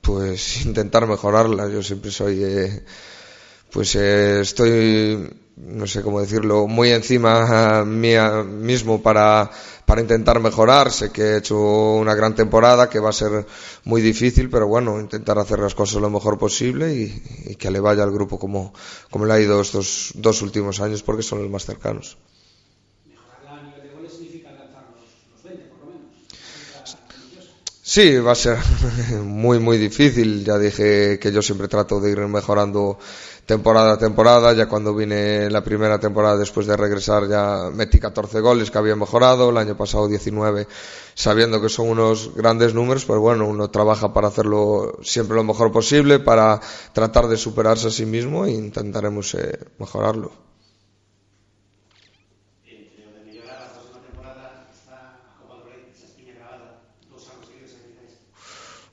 Pues 0.01 0.65
intentar 0.65 1.07
mejorarla, 1.07 1.69
yo 1.69 1.83
siempre 1.83 2.11
soy, 2.11 2.43
eh, 2.43 2.85
pues 3.71 3.95
eh, 3.95 4.41
estoy 4.41 5.29
no 5.59 5.87
sé 5.87 6.03
cómo 6.03 6.21
decirlo, 6.21 6.67
muy 6.67 6.91
encima 6.91 7.85
mía 7.85 8.45
mismo 8.45 9.03
para, 9.03 9.51
para 9.89 10.03
intentar 10.03 10.39
mejorar. 10.39 10.93
Sé 10.93 11.11
que 11.11 11.23
he 11.23 11.37
hecho 11.39 11.57
una 12.05 12.15
gran 12.15 12.35
temporada, 12.35 12.91
que 12.91 13.01
va 13.01 13.09
a 13.09 13.21
ser 13.23 13.47
muy 13.85 14.03
difícil, 14.03 14.51
pero 14.51 14.69
bueno, 14.69 15.01
intentar 15.01 15.39
hacer 15.39 15.59
las 15.61 15.75
cosas 15.75 16.03
lo 16.03 16.11
mejor 16.11 16.39
posible 16.39 16.95
y, 16.95 17.57
que 17.57 17.71
le 17.71 17.81
vaya 17.81 18.03
al 18.03 18.13
grupo 18.13 18.39
como, 18.39 18.75
como 19.11 19.25
le 19.25 19.33
ha 19.33 19.41
ido 19.41 19.59
estos 19.63 20.13
dos 20.15 20.43
últimos 20.43 20.81
años, 20.81 21.03
porque 21.03 21.23
son 21.23 21.41
los 21.41 21.51
más 21.51 21.65
cercanos. 21.65 22.19
Sí, 27.83 28.19
va 28.19 28.33
a 28.33 28.35
ser 28.35 28.59
muy, 29.25 29.59
muy 29.59 29.79
difícil. 29.79 30.45
Ya 30.45 30.59
dije 30.59 31.19
que 31.19 31.33
yo 31.33 31.41
siempre 31.41 31.69
trato 31.69 31.99
de 31.99 32.11
ir 32.11 32.19
mejorando 32.19 32.99
temporada 33.49 33.95
a 33.95 33.99
temporada. 33.99 34.53
Ya 34.53 34.69
cuando 34.69 34.95
vine 34.95 35.51
la 35.51 35.65
primera 35.65 35.99
temporada 35.99 36.37
después 36.37 36.67
de 36.67 36.77
regresar 36.77 37.27
ya 37.27 37.71
metí 37.73 37.99
14 37.99 38.41
goles 38.41 38.71
que 38.71 38.79
había 38.79 38.95
mejorado. 38.95 39.49
El 39.49 39.57
año 39.57 39.77
pasado 39.77 40.07
19, 40.07 40.69
sabiendo 41.15 41.61
que 41.61 41.71
son 41.71 41.89
unos 41.89 42.35
grandes 42.37 42.75
números, 42.75 43.07
pues 43.07 43.19
bueno, 43.19 43.49
uno 43.49 43.71
trabaja 43.71 44.13
para 44.13 44.29
hacerlo 44.29 44.99
siempre 45.03 45.35
lo 45.35 45.45
mejor 45.45 45.73
posible, 45.73 46.21
para 46.21 46.61
tratar 46.93 47.27
de 47.27 47.39
superarse 47.39 47.89
a 47.89 47.91
sí 47.91 48.05
mismo 48.05 48.45
e 48.45 48.53
intentaremos 48.53 49.35
eh, 49.35 49.59
mejorarlo. 49.79 50.48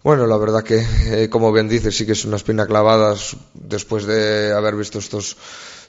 Bueno, 0.05 0.27
la 0.27 0.37
verdad 0.37 0.63
que, 0.63 0.85
eh, 1.07 1.29
como 1.31 1.51
bien 1.51 1.67
dices, 1.67 1.97
sí 1.97 2.05
que 2.05 2.11
es 2.11 2.25
una 2.25 2.35
espina 2.35 2.67
clavada 2.67 3.15
después 3.55 4.05
de 4.05 4.53
haber 4.53 4.75
visto 4.75 4.99
estos 4.99 5.35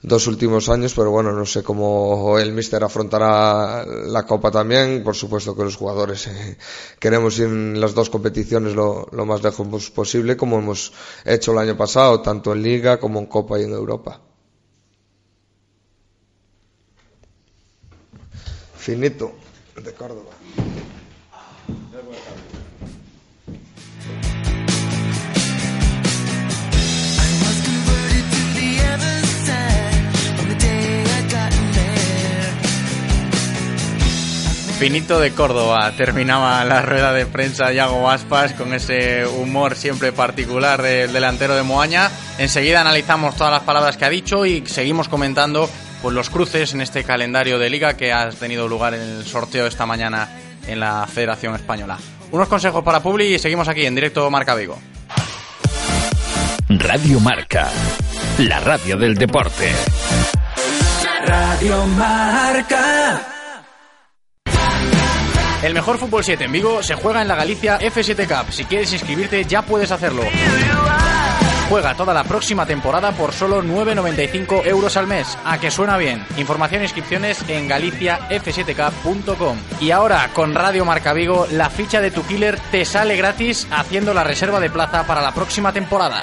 dos 0.01 0.27
últimos 0.27 0.71
años, 0.71 0.95
pero 0.97 1.11
bueno, 1.11 1.33
no 1.33 1.45
sé 1.45 1.63
cómo 1.63 2.39
el 2.39 2.51
míster 2.53 2.83
afrontará 2.83 3.85
la 3.85 4.25
Copa 4.25 4.51
también. 4.51 5.05
Por 5.05 5.15
supuesto 5.15 5.55
que 5.55 5.65
los 5.65 5.77
jugadores 5.77 6.29
eh, 6.29 6.57
queremos 6.99 7.39
ir 7.39 7.45
en 7.45 7.79
las 7.79 7.93
dos 7.93 8.09
competiciones 8.09 8.75
lo, 8.75 9.07
lo 9.13 9.27
más 9.27 9.43
lejos 9.43 9.91
posible, 9.91 10.35
como 10.35 10.61
hemos 10.61 10.95
hecho 11.23 11.53
el 11.53 11.59
año 11.59 11.77
pasado, 11.77 12.23
tanto 12.23 12.55
en 12.55 12.63
Liga 12.63 12.99
como 12.99 13.19
en 13.19 13.27
Copa 13.27 13.61
y 13.61 13.65
en 13.65 13.73
Europa. 13.73 14.19
Finito, 18.79 19.33
de 19.77 19.93
Córdoba. 19.93 20.31
Finito 34.79 35.19
de 35.19 35.33
Córdoba 35.33 35.91
terminaba 35.97 36.63
la 36.67 36.83
rueda 36.83 37.15
de 37.15 37.25
prensa 37.25 37.73
Yago 37.73 38.11
Aspas 38.11 38.53
con 38.53 38.75
ese 38.75 39.27
humor 39.27 39.75
siempre 39.75 40.13
particular 40.13 40.83
del 40.83 41.15
delantero 41.15 41.57
de 41.57 41.63
Moaña. 41.63 42.11
Enseguida 42.37 42.83
analizamos 42.83 43.37
todas 43.37 43.53
las 43.55 43.63
palabras 43.63 43.97
que 43.97 44.05
ha 44.05 44.11
dicho 44.11 44.45
y 44.45 44.67
seguimos 44.67 45.09
comentando 45.09 45.71
pues, 46.03 46.15
los 46.15 46.29
cruces 46.29 46.75
en 46.75 46.83
este 46.83 47.05
calendario 47.05 47.59
de 47.59 47.71
liga 47.71 47.97
que 47.97 48.13
ha 48.13 48.29
tenido 48.29 48.69
lugar 48.69 48.93
en 48.93 49.01
el 49.01 49.25
sorteo 49.25 49.67
esta 49.67 49.87
mañana 49.87 50.29
en 50.67 50.79
la 50.79 51.07
Federación 51.07 51.55
Española. 51.55 51.97
Unos 52.31 52.49
consejos 52.49 52.85
para 52.85 53.01
Publi 53.01 53.35
y 53.35 53.39
seguimos 53.39 53.69
aquí 53.69 53.87
en 53.87 53.95
directo 53.95 54.31
Marca 54.31 54.55
Vigo. 54.55 54.79
Radio 56.69 57.19
Marca, 57.21 57.71
la 58.39 58.61
radio 58.61 58.99
del 58.99 59.15
deporte. 59.15 59.73
Radio 61.25 61.87
Marca. 61.87 63.36
El 65.63 65.75
mejor 65.75 65.99
fútbol 65.99 66.23
7 66.23 66.45
en 66.45 66.53
Vigo 66.53 66.83
se 66.83 66.95
juega 66.95 67.23
en 67.23 67.29
la 67.29 67.35
Galicia 67.35 67.79
F7 67.79 68.27
Cup. 68.27 68.53
Si 68.53 68.65
quieres 68.65 68.93
inscribirte 68.93 69.45
ya 69.45 69.63
puedes 69.63 69.91
hacerlo. 69.91 70.23
Juega 71.69 71.95
toda 71.97 72.15
la 72.15 72.23
próxima 72.23 72.65
temporada 72.65 73.11
por 73.13 73.33
solo 73.33 73.63
9,95 73.63 74.67
euros 74.67 74.97
al 74.97 75.09
mes. 75.09 75.37
A 75.45 75.59
que 75.59 75.73
suena 75.73 75.97
bien. 75.97 76.25
Información 76.37 76.83
e 76.83 76.85
inscripciones 76.85 77.43
en 77.49 77.69
galiciaf7cup.com. 77.69 79.59
Y 79.81 79.91
ahora, 79.91 80.31
con 80.33 80.55
Radio 80.55 80.85
Marca 80.85 81.13
Vigo, 81.13 81.49
la 81.51 81.69
ficha 81.69 82.01
de 82.01 82.13
tu 82.13 82.25
killer 82.25 82.61
te 82.71 82.85
sale 82.85 83.17
gratis 83.17 83.67
haciendo 83.73 84.15
la 84.15 84.23
reserva 84.23 84.61
de 84.61 84.71
plaza 84.71 85.05
para 85.07 85.23
la 85.23 85.35
próxima 85.35 85.73
temporada. 85.73 86.23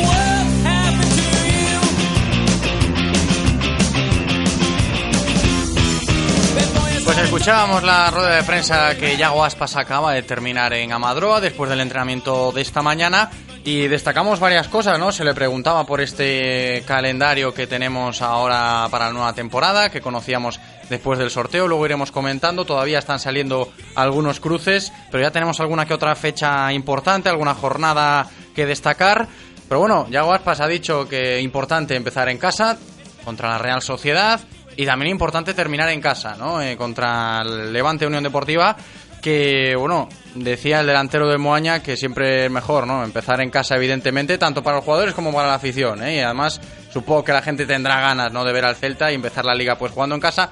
Escuchábamos 7.31 7.83
la 7.83 8.11
rueda 8.11 8.35
de 8.35 8.43
prensa 8.43 8.93
que 8.97 9.15
Yago 9.15 9.45
Aspas 9.45 9.77
acaba 9.77 10.11
de 10.11 10.21
terminar 10.21 10.73
en 10.73 10.91
Amadroa 10.91 11.39
después 11.39 11.69
del 11.69 11.79
entrenamiento 11.79 12.51
de 12.51 12.59
esta 12.59 12.81
mañana 12.81 13.31
y 13.63 13.87
destacamos 13.87 14.41
varias 14.41 14.67
cosas, 14.67 14.99
¿no? 14.99 15.13
Se 15.13 15.23
le 15.23 15.33
preguntaba 15.33 15.85
por 15.85 16.01
este 16.01 16.83
calendario 16.85 17.53
que 17.53 17.67
tenemos 17.67 18.21
ahora 18.21 18.85
para 18.91 19.05
la 19.05 19.13
nueva 19.13 19.31
temporada, 19.31 19.89
que 19.89 20.01
conocíamos 20.01 20.59
después 20.89 21.17
del 21.19 21.29
sorteo, 21.29 21.69
luego 21.69 21.85
iremos 21.85 22.11
comentando, 22.11 22.65
todavía 22.65 22.99
están 22.99 23.21
saliendo 23.21 23.71
algunos 23.95 24.41
cruces, 24.41 24.91
pero 25.09 25.23
ya 25.23 25.31
tenemos 25.31 25.61
alguna 25.61 25.85
que 25.85 25.93
otra 25.93 26.13
fecha 26.15 26.73
importante, 26.73 27.29
alguna 27.29 27.55
jornada 27.55 28.27
que 28.53 28.65
destacar. 28.65 29.29
Pero 29.69 29.79
bueno, 29.79 30.05
Yago 30.09 30.33
Aspas 30.33 30.59
ha 30.59 30.67
dicho 30.67 31.07
que 31.07 31.39
importante 31.39 31.95
empezar 31.95 32.27
en 32.27 32.37
casa 32.37 32.77
contra 33.23 33.47
la 33.51 33.57
Real 33.57 33.81
Sociedad 33.81 34.41
y 34.81 34.85
también 34.87 35.11
importante 35.11 35.53
terminar 35.53 35.89
en 35.89 36.01
casa, 36.01 36.35
¿no? 36.35 36.59
Eh, 36.59 36.75
contra 36.75 37.43
el 37.43 37.71
Levante 37.71 38.07
Unión 38.07 38.23
Deportiva 38.23 38.75
que, 39.21 39.75
bueno, 39.75 40.09
decía 40.33 40.79
el 40.79 40.87
delantero 40.87 41.27
de 41.27 41.37
Moaña 41.37 41.83
que 41.83 41.95
siempre 41.95 42.45
es 42.45 42.51
mejor, 42.51 42.87
¿no? 42.87 43.03
Empezar 43.03 43.41
en 43.41 43.51
casa, 43.51 43.75
evidentemente, 43.75 44.39
tanto 44.39 44.63
para 44.63 44.77
los 44.77 44.85
jugadores 44.85 45.13
como 45.13 45.31
para 45.31 45.49
la 45.49 45.53
afición, 45.53 46.03
¿eh? 46.03 46.15
Y 46.15 46.19
además, 46.21 46.59
supongo 46.91 47.23
que 47.23 47.31
la 47.31 47.43
gente 47.43 47.67
tendrá 47.67 48.01
ganas, 48.01 48.33
¿no? 48.33 48.43
De 48.43 48.51
ver 48.51 48.65
al 48.65 48.75
Celta 48.75 49.11
y 49.11 49.15
empezar 49.15 49.45
la 49.45 49.53
liga, 49.53 49.77
pues 49.77 49.91
jugando 49.91 50.15
en 50.15 50.21
casa, 50.21 50.49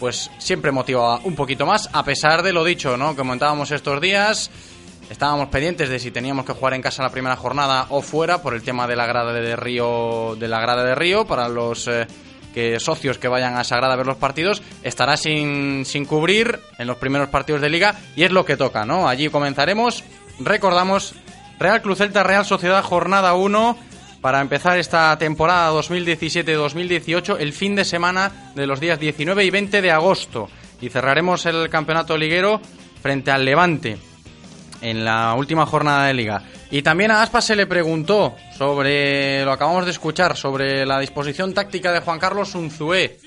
pues 0.00 0.30
siempre 0.38 0.72
motiva 0.72 1.18
un 1.24 1.34
poquito 1.34 1.66
más, 1.66 1.90
a 1.92 2.02
pesar 2.02 2.42
de 2.42 2.54
lo 2.54 2.64
dicho, 2.64 2.96
¿no? 2.96 3.10
Que 3.10 3.18
comentábamos 3.18 3.70
estos 3.72 4.00
días. 4.00 4.50
Estábamos 5.10 5.48
pendientes 5.48 5.90
de 5.90 5.98
si 5.98 6.10
teníamos 6.10 6.46
que 6.46 6.54
jugar 6.54 6.72
en 6.72 6.80
casa 6.80 7.02
la 7.02 7.10
primera 7.10 7.36
jornada 7.36 7.88
o 7.90 8.00
fuera 8.00 8.40
por 8.40 8.54
el 8.54 8.62
tema 8.62 8.86
de 8.86 8.96
la 8.96 9.04
grada 9.04 9.34
de 9.34 9.54
Río, 9.54 10.34
de 10.34 10.48
la 10.48 10.60
grada 10.60 10.82
de 10.82 10.94
Río 10.94 11.26
para 11.26 11.48
los 11.50 11.86
eh, 11.88 12.06
que 12.56 12.80
socios 12.80 13.18
que 13.18 13.28
vayan 13.28 13.58
a 13.58 13.64
Sagrada 13.64 13.92
a 13.92 13.96
ver 13.98 14.06
los 14.06 14.16
partidos 14.16 14.62
estará 14.82 15.18
sin, 15.18 15.84
sin 15.84 16.06
cubrir 16.06 16.58
en 16.78 16.86
los 16.86 16.96
primeros 16.96 17.28
partidos 17.28 17.60
de 17.60 17.68
liga 17.68 17.96
y 18.16 18.22
es 18.22 18.32
lo 18.32 18.46
que 18.46 18.56
toca, 18.56 18.86
¿no? 18.86 19.10
Allí 19.10 19.28
comenzaremos. 19.28 20.02
Recordamos 20.38 21.14
Real 21.58 21.82
Cruz 21.82 21.98
Celta 21.98 22.22
Real 22.22 22.46
Sociedad 22.46 22.82
jornada 22.82 23.34
1 23.34 23.76
para 24.22 24.40
empezar 24.40 24.78
esta 24.78 25.18
temporada 25.18 25.70
2017-2018 25.72 27.36
el 27.40 27.52
fin 27.52 27.76
de 27.76 27.84
semana 27.84 28.32
de 28.54 28.66
los 28.66 28.80
días 28.80 28.98
19 28.98 29.44
y 29.44 29.50
20 29.50 29.82
de 29.82 29.90
agosto 29.90 30.48
y 30.80 30.88
cerraremos 30.88 31.44
el 31.44 31.68
campeonato 31.68 32.16
liguero 32.16 32.62
frente 33.02 33.32
al 33.32 33.44
Levante 33.44 33.98
en 34.80 35.04
la 35.04 35.34
última 35.34 35.66
jornada 35.66 36.06
de 36.06 36.14
liga. 36.14 36.42
Y 36.70 36.82
también 36.82 37.10
a 37.10 37.22
Aspas 37.22 37.44
se 37.44 37.56
le 37.56 37.66
preguntó 37.66 38.34
sobre, 38.56 39.44
lo 39.44 39.52
acabamos 39.52 39.84
de 39.84 39.92
escuchar, 39.92 40.36
sobre 40.36 40.84
la 40.84 40.98
disposición 40.98 41.54
táctica 41.54 41.92
de 41.92 42.00
Juan 42.00 42.18
Carlos 42.18 42.54
Unzué. 42.54 43.18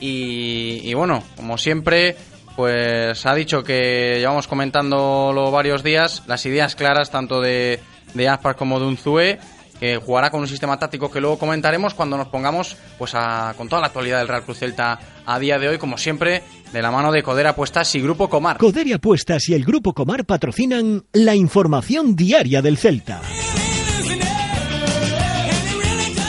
Y, 0.00 0.80
y 0.82 0.94
bueno, 0.94 1.22
como 1.36 1.58
siempre, 1.58 2.16
pues 2.56 3.24
ha 3.24 3.34
dicho 3.34 3.62
que 3.62 4.16
llevamos 4.18 4.48
comentándolo 4.48 5.50
varios 5.50 5.82
días, 5.82 6.24
las 6.26 6.44
ideas 6.46 6.74
claras 6.74 7.10
tanto 7.10 7.40
de, 7.40 7.80
de 8.14 8.28
Aspas 8.28 8.56
como 8.56 8.80
de 8.80 8.86
Unzué 8.86 9.38
que 9.78 9.96
jugará 9.96 10.30
con 10.30 10.40
un 10.40 10.48
sistema 10.48 10.78
táctico 10.78 11.10
que 11.10 11.20
luego 11.20 11.38
comentaremos 11.38 11.94
cuando 11.94 12.16
nos 12.16 12.28
pongamos 12.28 12.76
pues 12.98 13.14
a, 13.14 13.54
con 13.56 13.68
toda 13.68 13.80
la 13.80 13.86
actualidad 13.88 14.18
del 14.18 14.28
Real 14.28 14.42
Cruz 14.42 14.58
Celta 14.58 14.98
a 15.24 15.38
día 15.38 15.58
de 15.58 15.68
hoy, 15.68 15.78
como 15.78 15.98
siempre, 15.98 16.42
de 16.72 16.82
la 16.82 16.90
mano 16.90 17.12
de 17.12 17.22
Codera 17.22 17.50
Apuestas 17.50 17.94
y 17.94 18.00
Grupo 18.00 18.28
Comar. 18.28 18.58
Codere 18.58 18.94
Apuestas 18.94 19.48
y 19.48 19.54
el 19.54 19.64
Grupo 19.64 19.94
Comar 19.94 20.24
patrocinan 20.24 21.04
la 21.12 21.34
información 21.34 22.14
diaria 22.14 22.62
del 22.62 22.76
Celta. 22.76 23.20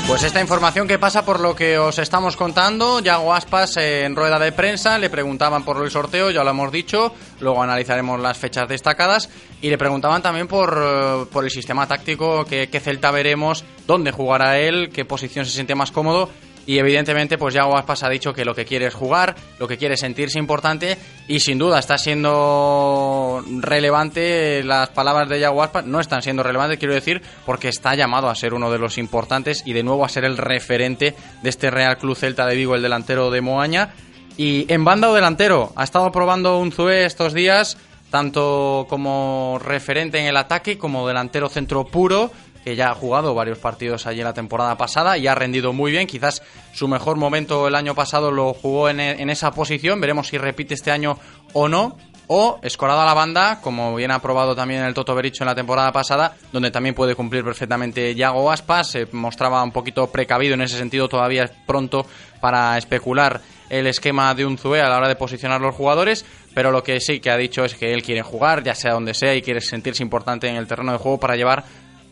Pues 0.10 0.24
esta 0.24 0.42
información 0.42 0.88
que 0.88 0.98
pasa 0.98 1.24
por 1.24 1.40
lo 1.40 1.56
que 1.56 1.78
os 1.78 2.00
estamos 2.00 2.36
contando, 2.36 3.00
Yago 3.00 3.32
Aspas 3.32 3.78
en 3.78 4.16
rueda 4.16 4.40
de 4.40 4.52
prensa 4.52 4.98
le 4.98 5.08
preguntaban 5.08 5.64
por 5.64 5.84
el 5.84 5.92
sorteo, 5.92 6.32
ya 6.32 6.44
lo 6.44 6.50
hemos 6.50 6.72
dicho, 6.72 7.14
luego 7.40 7.62
analizaremos 7.62 8.20
las 8.20 8.36
fechas 8.36 8.68
destacadas 8.68 9.30
y 9.62 9.70
le 9.70 9.78
preguntaban 9.78 10.24
también 10.24 10.48
por, 10.48 10.82
eh, 10.84 11.26
por 11.32 11.44
el 11.44 11.52
sistema 11.52 11.88
táctico, 11.88 12.44
qué, 12.46 12.70
qué 12.72 12.80
Celta 12.80 13.12
veremos, 13.12 13.64
dónde 13.86 14.12
jugará 14.12 14.58
él, 14.58 14.90
qué 14.92 15.06
posición 15.06 15.46
se 15.46 15.52
siente 15.52 15.76
más 15.76 15.92
cómodo 15.92 16.28
y 16.70 16.78
evidentemente, 16.78 17.40
pues 17.40 17.56
ya 17.56 17.64
Aspas 17.64 18.04
ha 18.04 18.10
dicho 18.10 18.32
que 18.32 18.46
lo 18.46 18.54
que 18.54 18.64
quiere 18.64 18.86
es 18.86 18.94
jugar, 18.94 19.34
lo 19.58 19.68
que 19.68 19.80
quiere 19.80 19.96
es 19.96 20.02
sentirse 20.02 20.38
importante 20.38 21.00
y 21.28 21.40
sin 21.40 21.58
duda 21.58 21.80
está 21.80 21.98
siendo 21.98 23.44
relevante 23.60 24.64
las 24.64 24.90
palabras 24.90 25.28
de 25.30 25.40
Yago 25.40 25.68
no 25.86 26.00
están 26.00 26.22
siendo 26.22 26.44
relevantes, 26.44 26.78
quiero 26.78 26.94
decir, 26.94 27.24
porque 27.44 27.70
está 27.70 27.96
llamado 27.96 28.30
a 28.30 28.36
ser 28.36 28.54
uno 28.54 28.70
de 28.70 28.78
los 28.78 29.00
importantes 29.00 29.64
y 29.66 29.74
de 29.74 29.82
nuevo 29.82 30.06
a 30.06 30.10
ser 30.10 30.26
el 30.26 30.38
referente 30.38 31.16
de 31.42 31.50
este 31.50 31.72
Real 31.72 31.98
Club 31.98 32.16
Celta 32.16 32.46
de 32.46 32.56
Vigo, 32.56 32.76
el 32.76 32.84
delantero 32.84 33.32
de 33.32 33.42
Moaña. 33.42 33.96
Y 34.38 34.72
en 34.72 34.86
banda 34.86 35.10
o 35.10 35.16
delantero, 35.16 35.74
ha 35.76 35.84
estado 35.84 36.12
probando 36.12 36.60
un 36.60 36.72
Zue 36.72 37.04
estos 37.04 37.34
días, 37.34 37.80
tanto 38.12 38.86
como 38.88 39.60
referente 39.66 40.20
en 40.20 40.28
el 40.28 40.38
ataque 40.38 40.78
como 40.78 41.08
delantero 41.08 41.50
centro 41.50 41.86
puro 41.86 42.32
que 42.70 42.76
ya 42.76 42.92
ha 42.92 42.94
jugado 42.94 43.34
varios 43.34 43.58
partidos 43.58 44.06
allí 44.06 44.20
en 44.20 44.26
la 44.26 44.34
temporada 44.36 44.78
pasada 44.78 45.18
y 45.18 45.26
ha 45.26 45.34
rendido 45.34 45.74
muy 45.74 45.90
bien. 45.92 46.06
Quizás 46.06 46.44
su 46.72 46.88
mejor 46.88 47.18
momento 47.18 47.68
el 47.68 47.74
año 47.74 47.96
pasado 47.96 48.30
lo 48.30 48.54
jugó 48.54 48.90
en, 48.90 49.00
en 49.00 49.32
esa 49.32 49.50
posición. 49.50 50.00
Veremos 50.00 50.28
si 50.28 50.38
repite 50.38 50.76
este 50.76 50.92
año 50.92 51.18
o 51.54 51.68
no. 51.68 51.98
O 52.28 52.60
escorado 52.62 53.02
a 53.02 53.06
la 53.06 53.16
banda, 53.16 53.60
como 53.60 53.96
bien 53.96 54.12
ha 54.12 54.20
probado 54.20 54.56
también 54.56 54.84
el 54.84 54.94
Toto 54.94 55.16
Bericho 55.16 55.44
en 55.44 55.48
la 55.48 55.56
temporada 55.56 55.92
pasada, 55.92 56.36
donde 56.52 56.70
también 56.70 56.94
puede 56.94 57.16
cumplir 57.16 57.44
perfectamente 57.44 58.14
Yago 58.14 58.52
Aspas. 58.52 58.92
Se 58.92 59.08
mostraba 59.14 59.64
un 59.64 59.72
poquito 59.72 60.06
precavido 60.12 60.54
en 60.54 60.62
ese 60.62 60.78
sentido, 60.78 61.10
todavía 61.10 61.46
es 61.46 61.52
pronto 61.66 62.06
para 62.40 62.78
especular 62.78 63.42
el 63.70 63.88
esquema 63.88 64.36
de 64.36 64.46
un 64.46 64.60
Zue 64.60 64.80
a 64.80 64.90
la 64.90 64.98
hora 64.98 65.08
de 65.08 65.16
posicionar 65.16 65.60
los 65.60 65.74
jugadores, 65.74 66.24
pero 66.54 66.72
lo 66.72 66.84
que 66.84 67.00
sí 67.00 67.20
que 67.20 67.32
ha 67.32 67.38
dicho 67.38 67.66
es 67.66 67.74
que 67.74 67.94
él 67.94 68.04
quiere 68.04 68.22
jugar, 68.22 68.64
ya 68.64 68.76
sea 68.76 68.94
donde 68.94 69.16
sea, 69.16 69.34
y 69.34 69.42
quiere 69.42 69.60
sentirse 69.60 70.04
importante 70.04 70.48
en 70.48 70.56
el 70.56 70.68
terreno 70.68 70.92
de 70.92 71.00
juego 71.00 71.20
para 71.20 71.36
llevar 71.36 71.64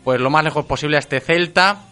pues 0.08 0.22
lo 0.22 0.30
más 0.30 0.42
lejos 0.42 0.64
posible 0.64 0.96
a 0.96 1.00
este 1.00 1.20
Celta, 1.20 1.82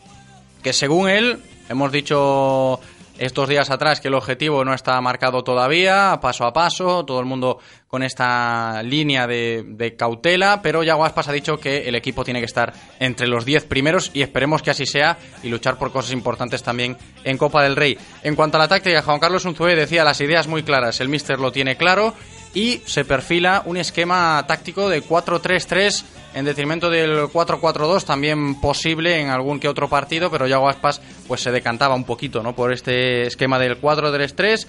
que 0.62 0.72
según 0.72 1.11
él, 1.11 1.38
hemos 1.68 1.92
dicho 1.92 2.81
estos 3.18 3.46
días 3.46 3.68
atrás 3.68 4.00
que 4.00 4.09
el 4.09 4.14
objetivo 4.14 4.64
no 4.64 4.72
está 4.72 4.98
marcado 5.02 5.44
todavía, 5.44 6.18
paso 6.22 6.46
a 6.46 6.52
paso, 6.55 7.05
todo 7.05 7.20
el 7.20 7.26
mundo 7.26 7.59
con 7.88 8.02
esta 8.02 8.83
línea 8.83 9.26
de, 9.26 9.94
cautela, 9.98 10.62
pero 10.62 10.83
ya 10.83 10.94
Guaspas 10.94 11.29
ha 11.29 11.33
dicho 11.33 11.59
que 11.59 11.90
el 11.90 11.94
equipo 11.94 12.24
tiene 12.24 12.40
que 12.40 12.46
estar 12.46 12.72
entre 13.00 13.26
los 13.26 13.44
10 13.44 13.66
primeros 13.66 14.11
y 14.14 14.22
esperemos 14.22 14.62
que 14.62 14.70
así 14.70 14.87
sea 14.87 15.18
y 15.42 15.50
luchar 15.50 15.76
por 15.76 15.92
cosas 15.92 16.12
importantes 16.12 16.62
también 16.62 16.96
en 17.22 17.37
Copa 17.37 17.62
del 17.64 17.76
Rey. 17.76 17.98
En 18.22 18.35
cuanto 18.35 18.57
a 18.57 18.61
la 18.61 18.68
táctica, 18.68 19.02
Juan 19.02 19.20
Carlos 19.20 19.44
Unzué 19.44 19.76
decía 19.76 20.05
las 20.05 20.22
ideas 20.22 20.46
muy 20.46 20.62
claras, 20.62 21.02
el 21.02 21.11
míster 21.11 21.38
lo 21.38 21.52
tiene 21.52 21.76
claro 21.76 22.14
y 22.57 22.81
se 22.87 23.05
perfila 23.05 23.62
un 23.66 23.77
esquema 23.77 24.42
táctico 24.49 24.88
de 24.88 25.05
4-3-3 25.05 26.05
en 26.35 26.47
detrimento 26.47 26.88
del 26.88 27.25
4-4-2 27.25 28.05
también 28.05 28.59
posible 28.62 29.21
en 29.21 29.29
algún 29.29 29.61
que 29.61 29.69
otro 29.69 29.90
partido, 29.90 30.31
pero 30.31 30.47
ya 30.47 30.57
Aspas 30.66 31.03
pues 31.29 31.42
se 31.42 31.53
decantaba 31.53 31.95
un 31.95 32.05
poquito, 32.05 32.42
¿no? 32.42 32.57
por 32.57 32.73
este 32.73 33.27
esquema 33.27 33.59
del 33.59 33.79
4-3-3 33.79 34.66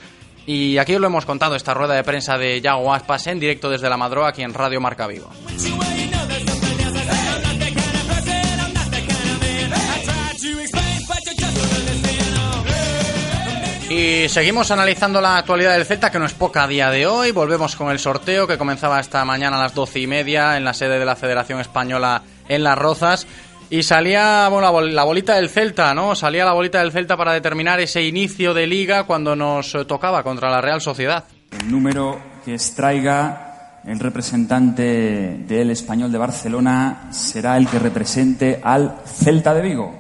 Y 0.48 0.78
aquí 0.80 0.96
os 0.96 1.02
lo 1.02 1.08
hemos 1.08 1.26
contado, 1.26 1.56
esta 1.56 1.74
rueda 1.74 1.94
de 1.94 2.04
prensa 2.04 2.38
de 2.38 2.60
Yago 2.60 2.94
Aspas 2.94 3.26
en 3.28 3.40
directo 3.40 3.70
desde 3.70 3.90
la 3.90 3.96
Madroa, 3.96 4.28
aquí 4.28 4.42
en 4.42 4.54
Radio 4.54 4.82
Marca 4.82 5.08
Vigo. 5.08 5.32
Y 13.90 14.28
seguimos 14.28 14.70
analizando 14.72 15.22
la 15.22 15.38
actualidad 15.38 15.74
del 15.74 15.86
Celta, 15.86 16.12
que 16.12 16.20
no 16.20 16.26
es 16.26 16.34
poca 16.34 16.64
a 16.64 16.68
día 16.68 16.90
de 16.92 17.08
hoy. 17.08 17.32
Volvemos 17.32 17.76
con 17.78 17.90
el 17.90 18.00
sorteo 18.00 18.46
que 18.46 18.58
comenzaba 18.58 19.00
esta 19.00 19.24
mañana 19.24 19.58
a 19.58 19.62
las 19.64 19.74
doce 19.74 20.00
y 20.02 20.08
media 20.08 20.58
en 20.58 20.66
la 20.66 20.74
sede 20.74 21.00
de 21.00 21.06
la 21.06 21.16
Federación 21.16 21.62
Española 21.62 22.22
en 22.50 22.64
Las 22.64 22.78
Rozas. 22.78 23.26
Y 23.70 23.84
salía 23.84 24.50
bueno, 24.50 24.64
la, 24.68 24.72
bol- 24.72 24.94
la 24.94 25.04
bolita 25.06 25.36
del 25.36 25.50
Celta, 25.50 25.94
¿no? 25.94 26.16
Salía 26.16 26.44
la 26.44 26.52
bolita 26.54 26.80
del 26.80 26.92
Celta 26.92 27.16
para 27.16 27.32
determinar 27.34 27.80
ese 27.80 28.04
inicio 28.04 28.54
de 28.54 28.68
liga 28.68 29.06
cuando 29.06 29.36
nos 29.38 29.74
eh, 29.76 29.86
tocaba 29.86 30.22
contra 30.22 30.50
la 30.50 30.60
Real 30.60 30.82
Sociedad. 30.82 31.24
El 31.52 31.72
número 31.72 32.20
que 32.44 32.54
extraiga 32.56 33.80
el 33.86 34.00
representante 34.00 34.84
del 35.48 35.72
español 35.72 36.12
de 36.12 36.18
Barcelona 36.18 37.08
será 37.12 37.56
el 37.56 37.68
que 37.70 37.80
represente 37.80 38.60
al 38.62 38.98
Celta 39.06 39.54
de 39.54 39.62
Vigo, 39.62 39.96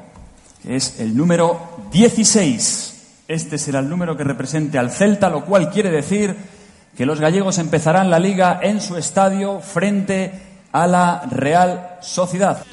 es 0.67 0.99
el 0.99 1.15
número 1.15 1.87
16. 1.93 2.96
Este 3.27 3.57
será 3.57 3.79
el 3.79 3.89
número 3.89 4.15
que 4.15 4.23
represente 4.23 4.77
al 4.77 4.91
Celta, 4.91 5.29
lo 5.29 5.43
cual 5.43 5.69
quiere 5.69 5.89
decir 5.91 6.35
que 6.95 7.05
los 7.05 7.19
gallegos 7.19 7.57
empezarán 7.57 8.09
la 8.09 8.19
liga 8.19 8.59
en 8.61 8.79
su 8.81 8.97
estadio 8.97 9.59
frente 9.59 10.31
a 10.71 10.87
la 10.87 11.23
Real 11.29 11.97
Sociedad. 12.01 12.63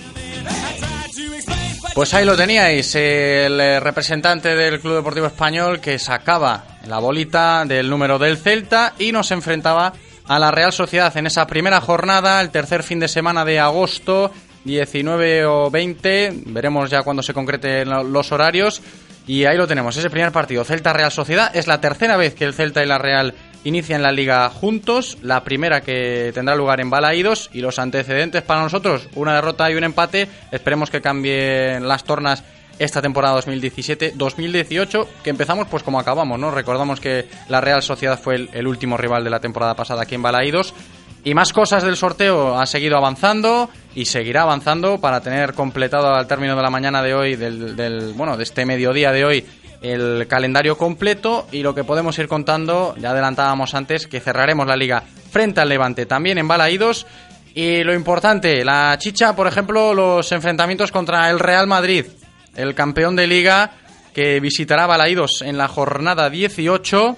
Pues 1.95 2.13
ahí 2.15 2.25
lo 2.25 2.37
teníais, 2.37 2.93
el 2.97 3.61
eh, 3.61 3.79
representante 3.81 4.57
del 4.57 4.81
Club 4.81 4.97
Deportivo 4.97 5.27
Español 5.27 5.81
que 5.81 5.99
sacaba 5.99 6.65
la 6.89 6.99
bolita 6.99 7.65
del 7.65 7.89
número 7.89 8.19
del 8.19 8.37
Celta 8.37 8.95
y 8.99 9.13
nos 9.13 9.31
enfrentaba 9.31 9.93
a 10.27 10.39
la 10.39 10.51
Real 10.51 10.73
Sociedad 10.73 11.17
en 11.17 11.27
esa 11.27 11.47
primera 11.47 11.81
jornada, 11.81 12.41
el 12.41 12.51
tercer 12.51 12.83
fin 12.83 12.99
de 12.99 13.07
semana 13.09 13.45
de 13.45 13.61
agosto, 13.61 14.33
19 14.65 15.45
o 15.47 15.71
20, 15.71 16.33
veremos 16.47 16.91
ya 16.91 17.03
cuando 17.03 17.23
se 17.23 17.35
concreten 17.35 17.89
lo- 17.89 18.03
los 18.03 18.33
horarios. 18.33 18.83
Y 19.27 19.47
ahí 19.47 19.57
lo 19.57 19.67
tenemos, 19.67 19.97
ese 19.97 20.11
primer 20.11 20.33
partido, 20.33 20.65
Celta-Real 20.65 21.11
Sociedad, 21.11 21.55
es 21.57 21.67
la 21.67 21.81
tercera 21.81 22.17
vez 22.17 22.35
que 22.35 22.45
el 22.45 22.53
Celta 22.53 22.83
y 22.83 22.87
la 22.87 22.99
Real 22.99 23.35
inician 23.65 24.03
la 24.03 24.13
liga 24.13 24.49
juntos, 24.51 25.17
la 25.23 25.43
primera 25.45 25.81
que 25.81 26.31
tendrá 26.35 26.55
lugar 26.55 26.81
en 26.81 26.91
Balaídos 26.91 27.49
y 27.53 27.61
los 27.61 27.79
antecedentes 27.79 28.43
para 28.43 28.63
nosotros, 28.63 29.09
una 29.15 29.35
derrota 29.35 29.71
y 29.71 29.75
un 29.77 29.85
empate, 29.85 30.29
esperemos 30.53 30.91
que 30.91 31.01
cambien 31.01 31.89
las 31.89 32.05
tornas 32.05 32.45
esta 32.79 33.01
temporada 33.01 33.41
2017-2018, 33.41 35.07
que 35.23 35.31
empezamos 35.31 35.69
pues 35.69 35.83
como 35.83 35.99
acabamos, 35.99 36.39
¿no? 36.39 36.51
Recordamos 36.51 37.01
que 37.01 37.27
la 37.49 37.61
Real 37.61 37.83
Sociedad 37.83 38.19
fue 38.19 38.35
el, 38.35 38.51
el 38.53 38.67
último 38.67 38.97
rival 38.99 39.25
de 39.25 39.31
la 39.31 39.41
temporada 39.41 39.75
pasada 39.75 40.03
aquí 40.03 40.17
en 40.17 40.23
Balaídos. 40.23 40.75
Y 41.25 41.33
más 41.35 41.53
cosas 41.55 41.83
del 41.83 41.97
sorteo 41.97 42.59
ha 42.59 42.67
seguido 42.67 42.99
avanzando 42.99 43.71
y 43.95 44.05
seguirá 44.05 44.43
avanzando 44.43 45.01
para 45.01 45.21
tener 45.23 45.55
completado 45.55 46.15
al 46.15 46.27
término 46.27 46.55
de 46.55 46.63
la 46.63 46.69
mañana 46.71 47.03
de 47.03 47.15
hoy, 47.15 47.37
del, 47.37 47.75
del- 47.77 48.13
bueno, 48.13 48.37
de 48.37 48.43
este 48.45 48.67
mediodía 48.67 49.11
de 49.11 49.25
hoy, 49.25 49.47
el 49.81 50.27
calendario 50.29 50.77
completo 50.77 51.47
y 51.51 51.63
lo 51.63 51.75
que 51.75 51.83
podemos 51.85 52.19
ir 52.19 52.29
contando, 52.29 52.95
ya 52.99 53.11
adelantábamos 53.13 53.75
antes 53.75 54.07
que 54.07 54.21
cerraremos 54.21 54.67
la 54.67 54.77
liga 54.77 55.03
frente 55.31 55.61
al 55.63 55.69
Levante, 55.71 56.05
también 56.05 56.37
en 56.37 56.47
Balaídos. 56.49 57.07
Y 57.55 57.85
lo 57.85 57.95
importante, 57.95 58.63
la 58.65 58.97
chicha, 58.99 59.35
por 59.35 59.47
ejemplo, 59.47 59.95
los 59.95 60.31
enfrentamientos 60.33 60.93
contra 60.93 61.31
el 61.31 61.39
Real 61.39 61.67
Madrid, 61.67 62.05
el 62.55 62.75
campeón 62.75 63.17
de 63.17 63.27
liga 63.27 63.71
que 64.13 64.41
visitará 64.41 64.87
Balaídos 64.87 65.41
en 65.43 65.57
la 65.57 65.69
jornada 65.69 66.29
18 66.29 67.17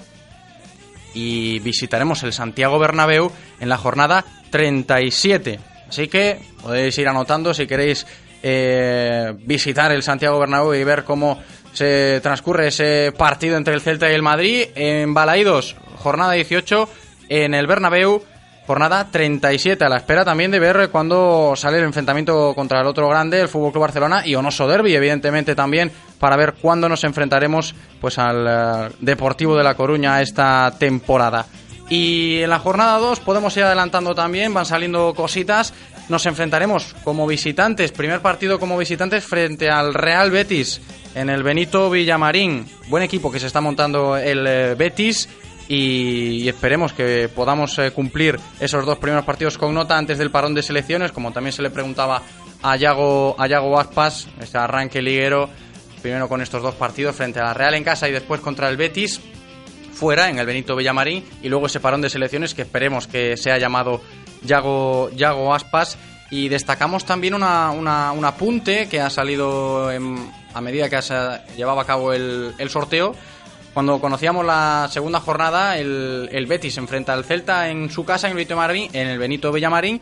y 1.17 1.61
visitaremos 1.61 2.23
el 2.25 2.35
Santiago 2.35 2.79
Bernabéu 2.79 3.33
en 3.59 3.71
la 3.71 3.79
jornada 3.79 4.23
37. 4.51 5.59
Así 5.89 6.09
que 6.09 6.39
podéis 6.63 6.99
ir 6.99 7.09
anotando 7.09 7.55
si 7.55 7.67
queréis 7.67 8.07
eh, 8.43 9.33
visitar 9.39 9.93
el 9.93 10.03
Santiago 10.03 10.39
Bernabéu 10.39 10.75
y 10.75 10.85
ver 10.85 11.05
cómo 11.05 11.41
se 11.73 12.21
transcurre 12.23 12.69
ese 12.69 13.15
partido 13.17 13.57
entre 13.57 13.73
el 13.73 13.81
Celta 13.81 14.11
y 14.11 14.15
el 14.15 14.23
Madrid 14.23 14.67
en 14.75 15.15
Balaídos, 15.15 15.77
jornada 15.97 16.33
18 16.33 16.87
en 17.31 17.55
el 17.55 17.67
Bernabéu. 17.67 18.23
Jornada 18.67 19.07
37, 19.11 19.85
a 19.85 19.89
la 19.89 19.99
espera 19.99 20.25
también 20.25 20.51
de 20.51 20.59
ver 20.59 20.89
cuándo 20.91 21.55
sale 21.55 21.79
el 21.79 21.85
enfrentamiento 21.85 22.53
contra 22.55 22.81
el 22.81 22.87
otro 22.87 23.09
grande, 23.09 23.41
el 23.41 23.49
Fútbol 23.49 23.71
Club 23.71 23.83
Barcelona, 23.83 24.27
y 24.27 24.35
Onoso 24.35 24.67
Derby, 24.67 24.95
evidentemente 24.95 25.55
también, 25.55 25.93
para 26.19 26.37
ver 26.37 26.55
cuándo 26.55 26.89
nos 26.89 27.05
enfrentaremos 27.05 27.77
pues 28.01 28.19
al 28.19 28.47
eh, 28.49 28.95
Deportivo 28.99 29.57
de 29.57 29.63
La 29.63 29.75
Coruña 29.75 30.21
esta 30.21 30.75
temporada. 30.79 31.47
Y 31.89 32.41
en 32.43 32.51
la 32.51 32.59
jornada 32.59 32.99
2 32.99 33.21
podemos 33.21 33.57
ir 33.57 33.63
adelantando 33.63 34.15
también, 34.17 34.53
van 34.53 34.67
saliendo 34.67 35.15
cositas. 35.15 35.73
Nos 36.09 36.27
enfrentaremos 36.27 36.97
como 37.05 37.27
visitantes, 37.27 37.93
primer 37.93 38.21
partido 38.21 38.59
como 38.59 38.77
visitantes 38.77 39.25
frente 39.25 39.71
al 39.71 39.95
Real 39.95 40.33
Betis 40.33 40.81
en 41.15 41.31
el 41.31 41.45
Benito 41.45 41.89
Villamarín. 41.89 42.67
Buen 42.89 43.05
equipo 43.05 43.31
que 43.31 43.39
se 43.39 43.47
está 43.47 43.61
montando 43.61 44.17
el 44.17 44.45
eh, 44.47 44.75
Betis 44.77 45.29
y, 45.69 46.49
esperemos 46.49 46.93
que 46.93 47.29
podamos 47.35 47.79
eh, 47.79 47.91
cumplir 47.91 48.39
esos 48.61 48.85
dos 48.87 48.99
primeros 48.99 49.25
partidos 49.25 49.59
con 49.59 49.75
nota 49.75 49.97
antes 49.99 50.19
del 50.19 50.31
parón 50.31 50.55
de 50.55 50.63
selecciones, 50.63 51.13
como 51.13 51.33
también 51.33 51.53
se 51.53 51.63
le 51.63 51.71
preguntaba 51.71 52.23
a 52.63 52.77
Yago, 52.77 53.35
a 53.39 53.47
Yago 53.47 53.79
Aspas, 53.79 54.29
este 54.41 54.59
arranque 54.59 55.03
liguero, 55.03 55.49
primero 56.03 56.29
con 56.29 56.41
estos 56.41 56.63
dos 56.63 56.75
partidos 56.75 57.17
frente 57.17 57.41
a 57.41 57.45
la 57.45 57.55
Real 57.55 57.75
en 57.75 57.85
casa 57.85 58.09
y 58.09 58.13
después 58.13 58.41
contra 58.41 58.69
el 58.69 58.77
Betis 58.77 59.21
fuera 59.93 60.29
en 60.29 60.39
el 60.39 60.47
Benito 60.47 60.77
Villamarín 60.77 61.25
y 61.43 61.49
luego 61.49 61.67
ese 61.67 61.81
parón 61.81 62.01
de 62.03 62.11
selecciones 62.11 62.55
que 62.55 62.63
esperemos 62.63 63.07
que 63.07 63.37
sea 63.37 63.59
llamado 63.59 64.01
Yago, 64.45 65.11
Yago 65.11 65.55
Aspas. 65.55 65.99
Y 66.29 66.49
destacamos 66.49 67.05
también 67.05 67.35
una, 67.35 67.71
una- 67.71 68.11
un 68.11 68.25
apunte 68.25 68.89
que 68.89 69.01
ha 69.01 69.09
salido 69.11 69.93
en- 69.93 70.29
a 70.55 70.61
medida 70.61 70.89
que 70.91 71.01
se 71.01 71.15
llevaba 71.57 71.83
a 71.83 71.85
cabo 71.87 72.13
el, 72.13 72.53
el 72.59 72.69
sorteo 72.69 73.15
cuando 73.77 74.01
conocíamos 74.01 74.47
la 74.47 74.89
segunda 74.91 75.21
jornada, 75.21 75.77
el, 75.77 76.31
el 76.33 76.47
Betis 76.47 76.79
enfrenta 76.79 77.13
al 77.13 77.27
Celta 77.27 77.69
en 77.69 77.91
su 77.91 78.07
casa 78.07 78.27
en 78.27 78.31
el 78.31 78.37
Benito 78.39 78.55
Villamarín, 78.55 78.91
en 78.95 79.09
el 79.09 79.19
Benito 79.19 79.53
Villamarín 79.53 80.01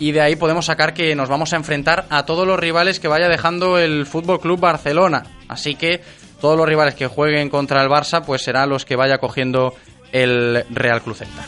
y 0.00 0.10
de 0.10 0.20
ahí 0.20 0.34
podemos 0.34 0.66
sacar 0.66 0.92
que 0.92 1.14
nos 1.14 1.28
vamos 1.28 1.52
a 1.52 1.56
enfrentar 1.56 2.06
a 2.10 2.26
todos 2.26 2.48
los 2.48 2.58
rivales 2.58 2.98
que 2.98 3.06
vaya 3.06 3.28
dejando 3.28 3.78
el 3.78 4.06
Fútbol 4.06 4.40
Club 4.40 4.58
Barcelona. 4.58 5.22
Así 5.46 5.76
que 5.76 6.00
todos 6.40 6.56
los 6.56 6.66
rivales 6.66 6.96
que 6.96 7.06
jueguen 7.06 7.48
contra 7.48 7.80
el 7.80 7.88
Barça, 7.88 8.24
pues 8.24 8.42
serán 8.42 8.70
los 8.70 8.84
que 8.84 8.96
vaya 8.96 9.18
cogiendo 9.18 9.72
el 10.10 10.64
Real 10.70 11.00
Club 11.00 11.14
Celta. 11.14 11.46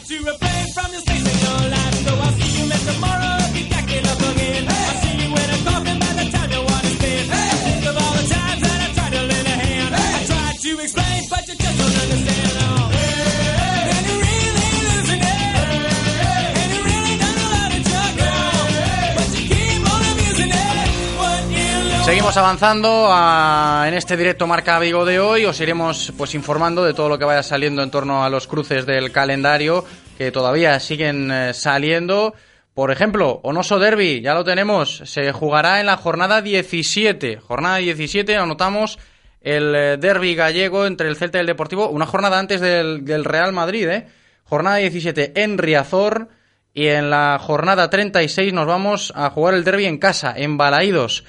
Seguimos 22.05 22.37
avanzando 22.37 23.09
a- 23.11 23.87
en 23.89 23.95
este 23.95 24.17
directo 24.17 24.47
Marca 24.47 24.79
Vigo 24.79 25.05
de 25.07 25.19
hoy. 25.21 25.47
Os 25.47 25.59
iremos 25.61 26.13
pues 26.19 26.35
informando 26.35 26.85
de 26.85 26.93
todo 26.93 27.09
lo 27.09 27.19
que 27.19 27.25
vaya 27.25 27.43
saliendo 27.43 27.83
en 27.83 27.91
torno 27.91 28.23
a 28.25 28.29
los 28.29 28.47
cruces 28.47 28.85
del 28.85 29.11
calendario 29.11 29.85
que 30.19 30.31
todavía 30.31 30.79
siguen 30.81 31.31
eh, 31.33 31.55
saliendo. 31.55 32.35
Por 32.75 32.91
ejemplo, 32.91 33.41
Onoso 33.43 33.79
Derby, 33.79 34.21
ya 34.21 34.35
lo 34.35 34.45
tenemos, 34.45 35.03
se 35.07 35.33
jugará 35.33 35.81
en 35.81 35.87
la 35.87 35.97
jornada 35.97 36.43
17. 36.43 37.39
Jornada 37.39 37.77
17, 37.79 38.37
anotamos 38.37 38.99
el 39.41 39.75
eh, 39.75 39.97
derby 39.97 40.35
gallego 40.35 40.87
entre 40.87 41.09
el 41.09 41.17
Celta 41.17 41.39
y 41.39 41.41
el 41.43 41.47
Deportivo, 41.47 41.89
una 41.89 42.07
jornada 42.07 42.39
antes 42.39 42.61
del, 42.61 43.25
Real 43.25 43.53
Madrid, 43.53 43.89
¿eh? 43.89 44.07
Jornada 44.45 44.77
17 44.77 45.33
en 45.43 45.57
Riazor 45.57 46.29
y 46.75 46.89
en 46.89 47.09
la 47.09 47.39
jornada 47.41 47.89
36 47.89 48.53
nos 48.53 48.67
vamos 48.67 49.13
a 49.17 49.31
jugar 49.31 49.55
el 49.55 49.65
derby 49.65 49.87
en 49.87 49.99
casa, 49.99 50.35
en 50.37 50.59
Balaídos. 50.59 51.25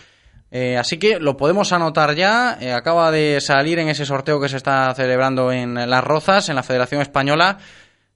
Eh, 0.52 0.78
así 0.78 0.98
que 0.98 1.20
lo 1.20 1.38
podemos 1.38 1.74
anotar 1.74 2.16
ya. 2.16 2.58
Eh, 2.62 2.72
acaba 2.72 3.12
de 3.12 3.42
salir 3.42 3.80
en 3.80 3.90
ese 3.90 4.06
sorteo 4.06 4.40
que 4.40 4.50
se 4.50 4.58
está 4.58 4.94
celebrando 4.96 5.52
en 5.52 5.74
Las 5.90 6.04
Rozas, 6.04 6.50
en 6.50 6.56
la 6.56 6.64
Federación 6.64 7.02
Española. 7.02 7.58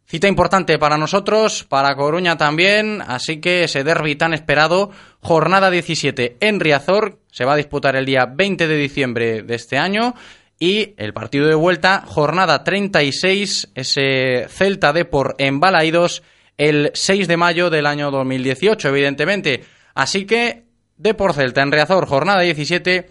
Cita 0.10 0.28
importante 0.28 0.80
para 0.80 0.98
nosotros, 0.98 1.66
para 1.66 1.96
Coruña 1.96 2.36
también. 2.36 3.04
Así 3.06 3.40
que 3.40 3.66
ese 3.66 3.84
derby 3.84 4.16
tan 4.16 4.34
esperado, 4.34 4.90
jornada 5.22 5.70
17 5.70 6.38
en 6.40 6.60
Riazor, 6.60 7.20
se 7.32 7.46
va 7.46 7.54
a 7.54 7.58
disputar 7.58 7.96
el 7.96 8.06
día 8.08 8.26
20 8.26 8.68
de 8.68 8.76
diciembre 8.76 9.44
de 9.44 9.54
este 9.56 9.78
año. 9.78 10.16
Y 10.58 10.96
el 10.98 11.14
partido 11.14 11.48
de 11.48 11.56
vuelta, 11.56 12.04
jornada 12.08 12.64
36, 12.64 13.70
ese 13.76 14.48
Celta 14.50 14.94
Depor 14.94 15.36
en 15.38 15.60
Balaídos, 15.60 16.24
el 16.58 16.92
6 16.94 17.28
de 17.28 17.38
mayo 17.38 17.70
del 17.70 17.86
año 17.86 18.10
2018, 18.12 18.90
evidentemente. 18.90 19.64
Así 19.94 20.26
que 20.26 20.69
Depor 21.00 21.34
Celta 21.34 21.62
en 21.62 21.72
Riazor, 21.72 22.06
jornada 22.06 22.42
17. 22.42 23.10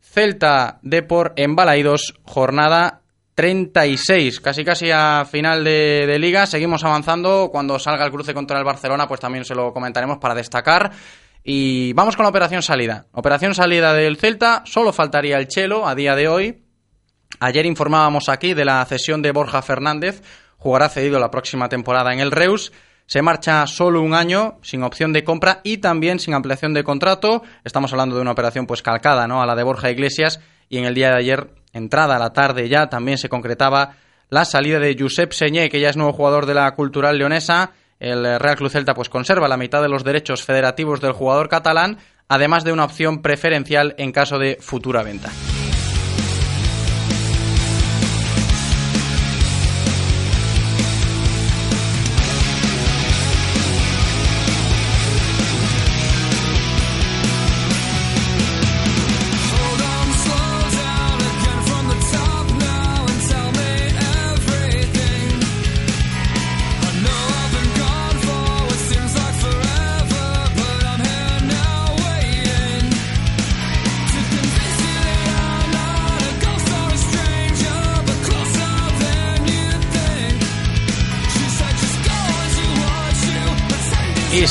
Celta 0.00 0.80
Depor 0.82 1.34
en 1.36 1.54
Balaídos, 1.54 2.14
jornada 2.24 3.02
36, 3.36 4.40
casi 4.40 4.64
casi 4.64 4.90
a 4.90 5.24
final 5.24 5.62
de, 5.62 6.04
de 6.08 6.18
liga. 6.18 6.46
Seguimos 6.46 6.82
avanzando. 6.82 7.50
Cuando 7.52 7.78
salga 7.78 8.04
el 8.04 8.10
cruce 8.10 8.34
contra 8.34 8.58
el 8.58 8.64
Barcelona, 8.64 9.06
pues 9.06 9.20
también 9.20 9.44
se 9.44 9.54
lo 9.54 9.72
comentaremos 9.72 10.18
para 10.18 10.34
destacar. 10.34 10.90
Y 11.44 11.92
vamos 11.92 12.16
con 12.16 12.24
la 12.24 12.30
operación 12.30 12.60
salida. 12.60 13.06
Operación 13.12 13.54
salida 13.54 13.94
del 13.94 14.16
Celta, 14.16 14.64
solo 14.66 14.92
faltaría 14.92 15.38
el 15.38 15.46
Chelo 15.46 15.86
a 15.86 15.94
día 15.94 16.16
de 16.16 16.26
hoy. 16.26 16.64
Ayer 17.38 17.66
informábamos 17.66 18.28
aquí 18.28 18.52
de 18.52 18.64
la 18.64 18.84
cesión 18.84 19.22
de 19.22 19.30
Borja 19.30 19.62
Fernández, 19.62 20.24
jugará 20.56 20.88
cedido 20.88 21.20
la 21.20 21.30
próxima 21.30 21.68
temporada 21.68 22.12
en 22.12 22.18
el 22.18 22.32
Reus. 22.32 22.72
Se 23.08 23.22
marcha 23.22 23.66
solo 23.66 24.02
un 24.02 24.12
año, 24.12 24.58
sin 24.60 24.82
opción 24.82 25.14
de 25.14 25.24
compra 25.24 25.62
y 25.64 25.78
también 25.78 26.18
sin 26.18 26.34
ampliación 26.34 26.74
de 26.74 26.84
contrato. 26.84 27.42
Estamos 27.64 27.90
hablando 27.90 28.16
de 28.16 28.20
una 28.20 28.32
operación 28.32 28.66
pues 28.66 28.82
calcada, 28.82 29.26
¿no? 29.26 29.40
A 29.40 29.46
la 29.46 29.56
de 29.56 29.62
Borja 29.62 29.90
Iglesias. 29.90 30.40
Y 30.68 30.76
en 30.76 30.84
el 30.84 30.94
día 30.94 31.08
de 31.08 31.16
ayer, 31.16 31.48
entrada 31.72 32.16
a 32.16 32.18
la 32.18 32.34
tarde 32.34 32.68
ya, 32.68 32.90
también 32.90 33.16
se 33.16 33.30
concretaba 33.30 33.94
la 34.28 34.44
salida 34.44 34.78
de 34.78 34.94
Josep 34.98 35.32
Señé, 35.32 35.70
que 35.70 35.80
ya 35.80 35.88
es 35.88 35.96
nuevo 35.96 36.12
jugador 36.12 36.44
de 36.44 36.52
la 36.52 36.70
Cultural 36.72 37.16
Leonesa. 37.16 37.70
El 37.98 38.38
Real 38.38 38.56
Club 38.56 38.70
Celta 38.70 38.92
pues 38.92 39.08
conserva 39.08 39.48
la 39.48 39.56
mitad 39.56 39.80
de 39.80 39.88
los 39.88 40.04
derechos 40.04 40.42
federativos 40.42 41.00
del 41.00 41.12
jugador 41.12 41.48
catalán, 41.48 41.96
además 42.28 42.62
de 42.62 42.72
una 42.72 42.84
opción 42.84 43.22
preferencial 43.22 43.94
en 43.96 44.12
caso 44.12 44.38
de 44.38 44.58
futura 44.60 45.02
venta. 45.02 45.30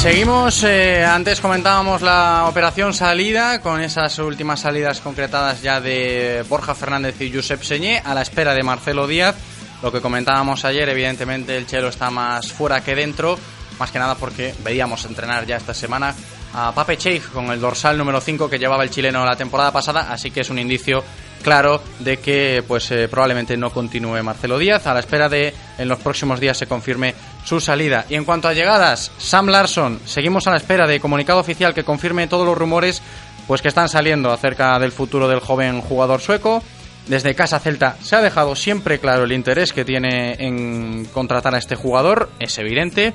Seguimos, 0.10 0.64
eh, 0.64 1.04
antes 1.04 1.42
comentábamos 1.42 2.02
la 2.02 2.46
operación 2.48 2.94
salida, 2.94 3.60
con 3.60 3.82
esas 3.82 4.18
últimas 4.20 4.62
salidas 4.62 5.02
concretadas 5.02 5.62
ya 5.62 5.82
de 5.82 6.46
Borja 6.48 6.74
Fernández 6.74 7.20
y 7.20 7.30
Josep 7.30 7.62
Señé, 7.62 8.02
a 8.06 8.14
la 8.14 8.22
espera 8.22 8.54
de 8.54 8.64
Marcelo 8.64 9.06
Díaz. 9.06 9.36
Lo 9.84 9.92
que 9.92 10.00
comentábamos 10.00 10.64
ayer, 10.64 10.88
evidentemente 10.88 11.58
el 11.58 11.68
Chelo 11.68 11.90
está 11.90 12.10
más 12.10 12.54
fuera 12.54 12.82
que 12.82 12.96
dentro, 12.96 13.38
más 13.80 13.92
que 13.92 14.00
nada 14.00 14.16
porque 14.16 14.56
veíamos 14.64 15.04
entrenar 15.04 15.46
ya 15.46 15.58
esta 15.58 15.74
semana 15.74 16.16
a 16.54 16.72
Pape 16.72 16.98
Cheif 16.98 17.28
con 17.32 17.52
el 17.52 17.60
dorsal 17.60 17.98
número 17.98 18.22
5 18.22 18.50
que 18.50 18.60
llevaba 18.60 18.86
el 18.86 18.90
chileno 18.90 19.26
la 19.26 19.36
temporada 19.36 19.74
pasada, 19.74 20.08
así 20.10 20.32
que 20.32 20.40
es 20.40 20.50
un 20.50 20.60
indicio 20.60 21.04
claro 21.44 21.82
de 22.00 22.18
que 22.18 22.64
pues 22.68 22.92
eh, 22.92 23.08
probablemente 23.08 23.58
no 23.58 23.72
continúe 23.72 24.22
Marcelo 24.24 24.58
Díaz 24.58 24.88
a 24.88 24.94
la 24.94 25.00
espera 25.00 25.30
de 25.30 25.54
en 25.78 25.88
los 25.88 26.00
próximos 26.00 26.40
días 26.40 26.58
se 26.58 26.68
confirme 26.68 27.16
su 27.46 27.60
salida. 27.60 28.06
Y 28.10 28.16
en 28.16 28.26
cuanto 28.26 28.48
a 28.48 28.54
llegadas, 28.54 29.12
Sam 29.18 29.48
Larson, 29.48 30.00
seguimos 30.06 30.48
a 30.48 30.52
la 30.52 30.58
espera 30.58 30.88
de 30.88 31.00
comunicado 31.00 31.40
oficial 31.40 31.74
que 31.74 31.84
confirme 31.84 32.28
todos 32.28 32.46
los 32.46 32.58
rumores 32.58 33.02
pues 33.48 33.62
que 33.62 33.70
están 33.70 33.88
saliendo 33.88 34.32
acerca 34.32 34.78
del 34.78 34.92
futuro 34.92 35.28
del 35.28 35.40
joven 35.40 35.82
jugador 35.82 36.22
sueco. 36.22 36.62
Desde 37.08 37.36
Casa 37.36 37.60
Celta 37.60 37.96
se 38.02 38.18
ha 38.18 38.22
dejado 38.22 38.54
siempre 38.56 39.00
claro 39.00 39.24
el 39.24 39.32
interés 39.32 39.72
que 39.72 39.86
tiene 39.86 40.36
en 40.40 41.06
contratar 41.06 41.56
a 41.56 41.58
este 41.58 41.76
jugador, 41.76 42.30
es 42.40 42.58
evidente. 42.58 43.14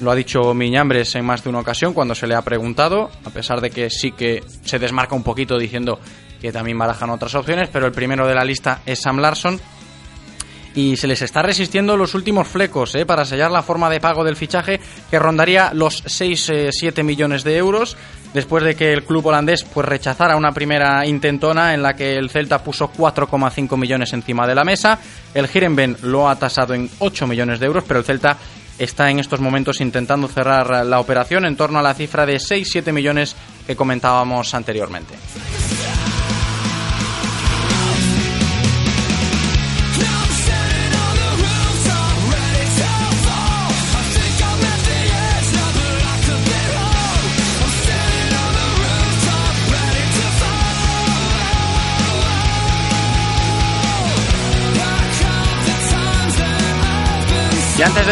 Lo 0.00 0.12
ha 0.12 0.14
dicho 0.14 0.54
Miñambres 0.54 1.16
en 1.16 1.24
más 1.24 1.42
de 1.42 1.50
una 1.50 1.58
ocasión 1.58 1.92
cuando 1.92 2.14
se 2.14 2.28
le 2.28 2.36
ha 2.36 2.42
preguntado, 2.42 3.10
a 3.24 3.30
pesar 3.30 3.60
de 3.60 3.70
que 3.70 3.90
sí 3.90 4.12
que 4.12 4.44
se 4.64 4.78
desmarca 4.78 5.16
un 5.16 5.24
poquito 5.24 5.58
diciendo 5.58 5.98
que 6.40 6.52
también 6.52 6.78
barajan 6.78 7.10
otras 7.10 7.34
opciones, 7.34 7.68
pero 7.72 7.86
el 7.86 7.92
primero 7.92 8.26
de 8.26 8.34
la 8.34 8.44
lista 8.44 8.80
es 8.86 9.00
Sam 9.00 9.18
Larson. 9.18 9.60
Y 10.74 10.96
se 10.96 11.08
les 11.08 11.22
está 11.22 11.42
resistiendo 11.42 11.96
los 11.96 12.14
últimos 12.14 12.46
flecos 12.46 12.94
¿eh? 12.94 13.04
para 13.04 13.24
sellar 13.24 13.50
la 13.50 13.62
forma 13.62 13.90
de 13.90 14.00
pago 14.00 14.22
del 14.22 14.36
fichaje 14.36 14.78
que 15.10 15.18
rondaría 15.18 15.72
los 15.74 16.04
6-7 16.04 17.02
millones 17.02 17.42
de 17.42 17.56
euros 17.56 17.96
después 18.32 18.62
de 18.62 18.76
que 18.76 18.92
el 18.92 19.04
club 19.04 19.26
holandés 19.26 19.64
pues 19.64 19.86
rechazara 19.86 20.36
una 20.36 20.52
primera 20.52 21.04
intentona 21.06 21.74
en 21.74 21.82
la 21.82 21.94
que 21.94 22.16
el 22.16 22.30
Celta 22.30 22.62
puso 22.62 22.92
4,5 22.92 23.76
millones 23.76 24.12
encima 24.12 24.46
de 24.46 24.54
la 24.54 24.64
mesa. 24.64 24.98
El 25.34 25.48
Girenben 25.48 25.96
lo 26.02 26.28
ha 26.28 26.36
tasado 26.36 26.74
en 26.74 26.88
8 26.98 27.26
millones 27.26 27.60
de 27.60 27.66
euros, 27.66 27.84
pero 27.86 28.00
el 28.00 28.06
Celta 28.06 28.36
está 28.78 29.10
en 29.10 29.18
estos 29.18 29.40
momentos 29.40 29.80
intentando 29.80 30.28
cerrar 30.28 30.86
la 30.86 31.00
operación 31.00 31.44
en 31.44 31.56
torno 31.56 31.78
a 31.78 31.82
la 31.82 31.94
cifra 31.94 32.24
de 32.26 32.36
6-7 32.36 32.92
millones 32.92 33.34
que 33.66 33.76
comentábamos 33.76 34.54
anteriormente. 34.54 35.14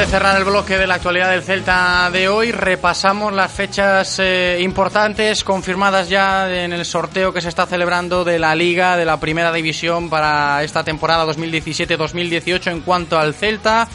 Cerrar 0.08 0.36
el 0.36 0.44
bloque 0.44 0.78
de 0.78 0.86
la 0.86 0.94
actualidad 0.94 1.30
del 1.30 1.42
Celta 1.42 2.08
de 2.12 2.28
hoy, 2.28 2.52
repasamos 2.52 3.32
las 3.32 3.50
fechas 3.50 4.18
eh, 4.20 4.58
importantes 4.60 5.42
confirmadas 5.42 6.08
ya 6.08 6.48
en 6.64 6.72
el 6.72 6.84
sorteo 6.84 7.32
que 7.32 7.40
se 7.40 7.48
está 7.48 7.66
celebrando 7.66 8.24
de 8.24 8.38
la 8.38 8.54
Liga 8.54 8.96
de 8.96 9.04
la 9.04 9.18
Primera 9.18 9.52
División 9.52 10.08
para 10.08 10.62
esta 10.62 10.84
temporada 10.84 11.26
2017-2018 11.26 12.70
en 12.70 12.80
cuanto 12.82 13.18
al 13.18 13.34
Celta. 13.34 13.88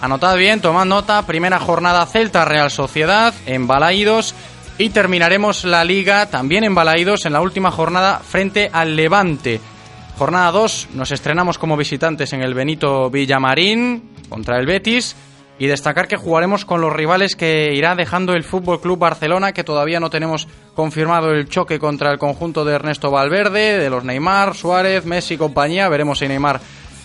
Anotad 0.00 0.36
bien, 0.36 0.60
tomad 0.60 0.86
nota, 0.86 1.26
primera 1.26 1.60
jornada 1.60 2.06
Celta 2.06 2.46
Real 2.46 2.70
Sociedad 2.70 3.34
en 3.44 3.66
Balaídos 3.66 4.34
y 4.78 4.90
terminaremos 4.90 5.64
la 5.64 5.84
Liga 5.84 6.26
también 6.30 6.64
en 6.64 6.74
Balaídos 6.74 7.26
en 7.26 7.34
la 7.34 7.42
última 7.42 7.70
jornada 7.70 8.20
frente 8.20 8.70
al 8.72 8.96
Levante. 8.96 9.60
Jornada 10.18 10.50
2, 10.50 10.88
nos 10.94 11.12
estrenamos 11.12 11.58
como 11.58 11.76
visitantes 11.76 12.32
en 12.32 12.42
el 12.42 12.54
Benito 12.54 13.10
Villamarín 13.10 14.12
contra 14.28 14.58
el 14.58 14.66
Betis 14.66 15.14
y 15.62 15.68
destacar 15.68 16.08
que 16.08 16.16
jugaremos 16.16 16.64
con 16.64 16.80
los 16.80 16.92
rivales 16.92 17.36
que 17.36 17.72
irá 17.72 17.94
dejando 17.94 18.32
el 18.32 18.42
Fútbol 18.42 18.80
Club 18.80 18.98
Barcelona, 18.98 19.52
que 19.52 19.62
todavía 19.62 20.00
no 20.00 20.10
tenemos 20.10 20.48
confirmado 20.74 21.30
el 21.30 21.48
choque 21.48 21.78
contra 21.78 22.10
el 22.10 22.18
conjunto 22.18 22.64
de 22.64 22.74
Ernesto 22.74 23.12
Valverde, 23.12 23.78
de 23.78 23.88
los 23.88 24.02
Neymar, 24.02 24.56
Suárez, 24.56 25.04
Messi 25.04 25.34
y 25.34 25.36
compañía. 25.36 25.88
Veremos 25.88 26.18
si 26.18 26.26
Neymar 26.26 26.60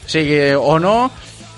sigue 0.08 0.56
o 0.56 0.80
no. 0.80 1.12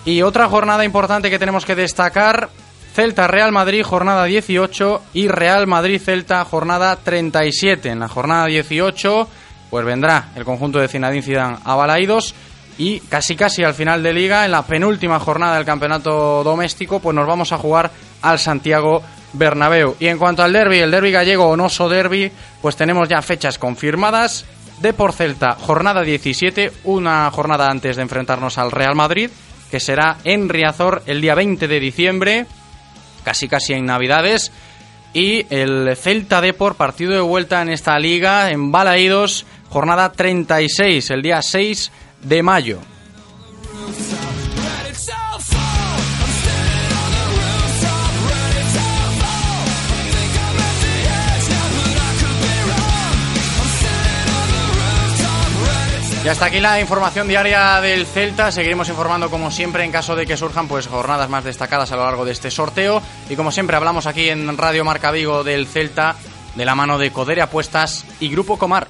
Y 0.03 0.23
otra 0.23 0.49
jornada 0.49 0.83
importante 0.83 1.29
que 1.29 1.39
tenemos 1.39 1.63
que 1.63 1.75
destacar, 1.75 2.49
Celta 2.93 3.27
Real 3.27 3.53
Madrid 3.53 3.81
jornada 3.81 4.25
18 4.25 5.01
y 5.13 5.29
Real 5.29 5.67
Madrid 5.67 6.01
Celta 6.03 6.43
jornada 6.43 6.97
37. 6.97 7.91
En 7.91 7.99
la 7.99 8.09
jornada 8.09 8.47
18 8.47 9.25
pues 9.69 9.85
vendrá 9.85 10.31
el 10.35 10.43
conjunto 10.43 10.79
de 10.79 10.89
Zinedine 10.89 11.23
Zidane 11.23 11.59
a 11.63 11.75
Balaidos 11.75 12.35
y 12.79 13.01
casi 13.01 13.35
casi 13.35 13.61
al 13.61 13.73
final 13.73 14.01
de 14.01 14.13
liga, 14.13 14.45
en 14.45 14.51
la 14.51 14.65
penúltima 14.65 15.19
jornada 15.19 15.57
del 15.57 15.65
campeonato 15.65 16.45
doméstico, 16.45 17.01
pues 17.01 17.13
nos 17.13 17.27
vamos 17.27 17.51
a 17.51 17.57
jugar 17.57 17.91
al 18.21 18.39
Santiago 18.39 19.03
Bernabéu. 19.33 19.97
Y 19.99 20.07
en 20.07 20.17
cuanto 20.17 20.43
al 20.43 20.53
derby, 20.53 20.79
el 20.79 20.89
derby 20.89 21.11
gallego 21.11 21.49
o 21.49 21.57
noso 21.57 21.89
derby, 21.89 22.31
pues 22.61 22.77
tenemos 22.77 23.09
ya 23.09 23.21
fechas 23.21 23.59
confirmadas. 23.59 24.45
De 24.79 24.93
por 24.93 25.11
Celta, 25.11 25.55
jornada 25.59 26.03
17, 26.03 26.71
una 26.85 27.29
jornada 27.31 27.69
antes 27.69 27.97
de 27.97 28.01
enfrentarnos 28.01 28.57
al 28.57 28.71
Real 28.71 28.95
Madrid, 28.95 29.29
que 29.69 29.81
será 29.81 30.15
en 30.23 30.47
Riazor 30.47 31.03
el 31.05 31.19
día 31.19 31.35
20 31.35 31.67
de 31.67 31.79
diciembre, 31.81 32.45
casi 33.25 33.49
casi 33.49 33.73
en 33.73 33.85
Navidades. 33.85 34.53
Y 35.11 35.45
el 35.53 35.97
Celta 35.97 36.39
Depor, 36.39 36.75
partido 36.75 37.11
de 37.11 37.19
vuelta 37.19 37.61
en 37.61 37.67
esta 37.67 37.99
liga, 37.99 38.51
en 38.51 38.71
Balaídos, 38.71 39.45
jornada 39.67 40.13
36, 40.13 41.09
el 41.09 41.21
día 41.23 41.41
6 41.41 41.91
de 42.21 42.43
mayo. 42.43 42.79
Y 56.23 56.27
hasta 56.27 56.47
aquí 56.47 56.60
la 56.60 56.82
información 56.82 57.29
diaria 57.29 57.79
del 57.79 58.05
Celta. 58.05 58.51
Seguiremos 58.51 58.89
informando 58.89 59.29
como 59.29 59.51
siempre 59.51 59.86
en 59.86 59.91
caso 59.91 60.17
de 60.17 60.25
que 60.25 60.36
surjan 60.36 60.67
pues 60.67 60.88
jornadas 60.88 61.29
más 61.29 61.45
destacadas 61.45 61.93
a 61.93 61.95
lo 61.95 62.03
largo 62.03 62.25
de 62.25 62.34
este 62.34 62.51
sorteo. 62.51 63.01
Y 63.29 63.38
como 63.38 63.51
siempre 63.51 63.77
hablamos 63.77 64.05
aquí 64.05 64.27
en 64.27 64.58
Radio 64.58 64.84
Marca 64.84 65.12
Vigo 65.12 65.45
del 65.45 65.65
Celta 65.65 66.17
de 66.55 66.65
la 66.65 66.75
mano 66.75 66.97
de 66.97 67.12
Codere 67.12 67.41
Apuestas 67.41 68.05
y 68.19 68.29
Grupo 68.29 68.58
Comar. 68.58 68.89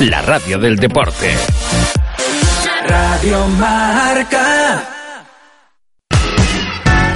la 0.00 0.20
radio 0.20 0.58
del 0.58 0.76
deporte. 0.76 1.34
Radio 2.86 3.46
Marca. 3.58 4.82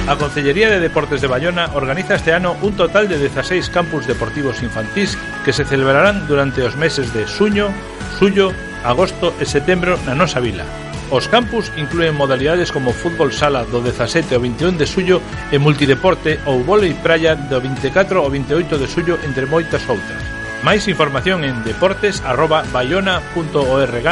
A 0.07 0.15
Concellería 0.17 0.69
de 0.69 0.79
Deportes 0.79 1.21
de 1.21 1.27
Bayona 1.27 1.69
organiza 1.75 2.15
este 2.15 2.33
ano 2.33 2.57
un 2.61 2.75
total 2.75 3.07
de 3.07 3.19
16 3.19 3.69
campus 3.69 4.07
deportivos 4.07 4.63
infantís 4.63 5.15
que 5.45 5.53
se 5.53 5.63
celebrarán 5.63 6.27
durante 6.27 6.63
os 6.63 6.75
meses 6.75 7.13
de 7.13 7.27
suño, 7.27 7.69
suyo, 8.17 8.51
agosto 8.83 9.33
e 9.39 9.45
setembro 9.45 9.99
na 10.09 10.17
nosa 10.17 10.41
vila. 10.41 10.65
Os 11.11 11.29
campus 11.29 11.69
incluen 11.77 12.17
modalidades 12.17 12.73
como 12.73 12.97
fútbol 12.97 13.29
sala 13.29 13.61
do 13.63 13.85
17 13.85 14.33
ao 14.33 14.41
21 14.41 14.81
de 14.81 14.89
suyo 14.89 15.21
e 15.53 15.61
multideporte 15.61 16.41
ou 16.49 16.65
volei 16.65 16.97
praia 16.97 17.37
do 17.37 17.61
24 17.61 18.17
ao 18.17 18.29
28 18.31 18.81
de 18.81 18.87
suyo 18.89 19.21
entre 19.21 19.45
moitas 19.45 19.85
outras. 19.85 20.40
Máis 20.63 20.87
información 20.87 21.43
en 21.43 21.63
deportes@bayona.org 21.63 24.07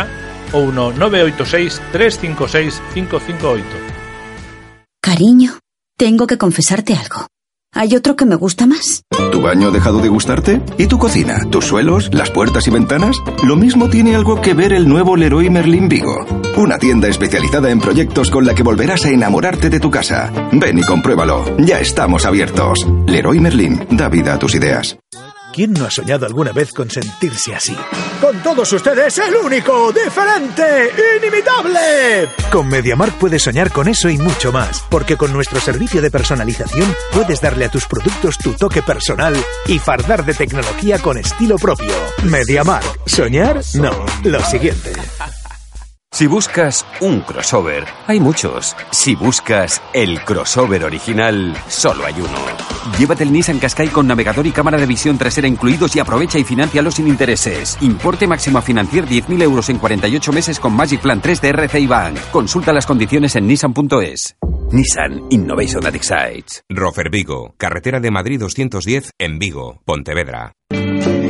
ou 0.54 0.72
no 0.74 0.92
986 0.92 1.82
356 1.94 2.82
558. 2.94 3.66
Cariño, 5.02 5.60
tengo 5.98 6.28
que 6.28 6.38
confesarte 6.38 6.94
algo. 6.94 7.28
Hay 7.74 7.96
otro 7.96 8.16
que 8.16 8.26
me 8.26 8.36
gusta 8.36 8.66
más. 8.66 9.04
¿Tu 9.32 9.42
baño 9.42 9.68
ha 9.68 9.72
dejado 9.72 10.00
de 10.00 10.10
gustarte? 10.10 10.60
¿Y 10.80 10.88
tu 10.88 10.98
cocina? 10.98 11.46
¿Tus 11.52 11.66
suelos? 11.66 12.10
¿Las 12.12 12.32
puertas 12.32 12.66
y 12.68 12.72
ventanas? 12.72 13.16
Lo 13.44 13.56
mismo 13.56 13.90
tiene 13.90 14.16
algo 14.16 14.42
que 14.42 14.56
ver 14.56 14.74
el 14.74 14.90
nuevo 14.90 15.16
Leroy 15.16 15.52
Merlin 15.52 15.88
Vigo. 15.88 16.26
Una 16.58 16.80
tienda 16.80 17.08
especializada 17.08 17.70
en 17.70 17.80
proyectos 17.80 18.32
con 18.32 18.46
la 18.46 18.56
que 18.56 18.64
volverás 18.64 19.06
a 19.06 19.10
enamorarte 19.10 19.70
de 19.70 19.80
tu 19.80 19.92
casa. 19.92 20.32
Ven 20.52 20.80
y 20.80 20.84
compruébalo. 20.84 21.46
Ya 21.60 21.80
estamos 21.80 22.26
abiertos. 22.26 22.88
Leroy 23.06 23.40
Merlin, 23.40 23.86
da 23.92 24.10
vida 24.10 24.34
a 24.34 24.40
tus 24.40 24.56
ideas. 24.56 24.98
¿Quién 25.54 25.74
no 25.74 25.86
ha 25.86 25.92
soñado 25.92 26.26
alguna 26.26 26.52
vez 26.52 26.72
con 26.74 26.90
sentirse 26.90 27.56
así? 27.56 27.76
Con 28.22 28.42
todos 28.44 28.72
ustedes, 28.72 29.18
el 29.18 29.36
único, 29.36 29.92
diferente, 29.92 30.92
inimitable. 31.18 32.30
Con 32.52 32.68
MediaMark 32.68 33.18
puedes 33.18 33.44
soñar 33.44 33.72
con 33.72 33.88
eso 33.88 34.10
y 34.10 34.18
mucho 34.18 34.52
más, 34.52 34.86
porque 34.90 35.18
con 35.18 35.34
nuestro 35.34 35.60
servicio 35.60 36.02
de 36.02 36.12
personalización 36.12 36.96
puedes 37.14 37.42
darle 37.42 37.66
a 37.66 37.72
tus 37.72 37.88
productos 37.88 38.38
tu 38.38 38.54
toque 38.54 38.84
personal 38.84 39.36
y 39.66 39.80
fardar 39.80 40.24
de 40.24 40.36
tecnología 40.36 41.00
con 41.00 41.18
estilo 41.18 41.58
propio. 41.58 41.94
MediaMark, 42.24 43.08
soñar, 43.08 43.62
no, 43.76 44.06
lo 44.24 44.40
siguiente. 44.46 44.94
Si 46.20 46.28
buscas 46.28 46.86
un 47.00 47.22
crossover, 47.22 47.86
hay 48.06 48.20
muchos. 48.20 48.76
Si 48.92 49.16
buscas 49.16 49.82
el 49.94 50.20
crossover 50.26 50.84
original, 50.84 51.56
solo 51.70 52.06
hay 52.06 52.16
uno. 52.16 52.98
Llévate 52.98 53.24
el 53.24 53.32
Nissan 53.32 53.58
Qashqai 53.58 53.88
con 53.88 54.06
navegador 54.06 54.46
y 54.46 54.52
cámara 54.52 54.78
de 54.78 54.86
visión 54.86 55.18
trasera 55.18 55.48
incluidos 55.48 55.96
y 55.96 56.02
aprovecha 56.02 56.38
y 56.38 56.44
financialo 56.44 56.92
sin 56.92 57.08
intereses. 57.08 57.78
Importe 57.80 58.28
máximo 58.28 58.58
a 58.58 58.62
financiar 58.62 59.06
10.000 59.06 59.44
euros 59.44 59.70
en 59.70 59.78
48 59.78 60.34
meses 60.34 60.60
con 60.60 60.74
Magic 60.74 61.00
Plan 61.00 61.22
3 61.22 61.40
de 61.40 61.50
RCI 61.54 61.88
Bank. 61.88 62.20
Consulta 62.34 62.74
las 62.74 62.86
condiciones 62.86 63.38
en 63.38 63.48
nissan.es. 63.48 64.36
Nissan 64.74 65.22
Innovation 65.30 65.82
that 65.84 65.96
excites. 65.96 66.66
Rofer 66.68 67.10
Vigo, 67.10 67.54
carretera 67.56 68.02
de 68.02 68.12
Madrid 68.12 68.42
210 68.42 69.14
en 69.18 69.40
Vigo, 69.40 69.80
Pontevedra. 69.86 70.52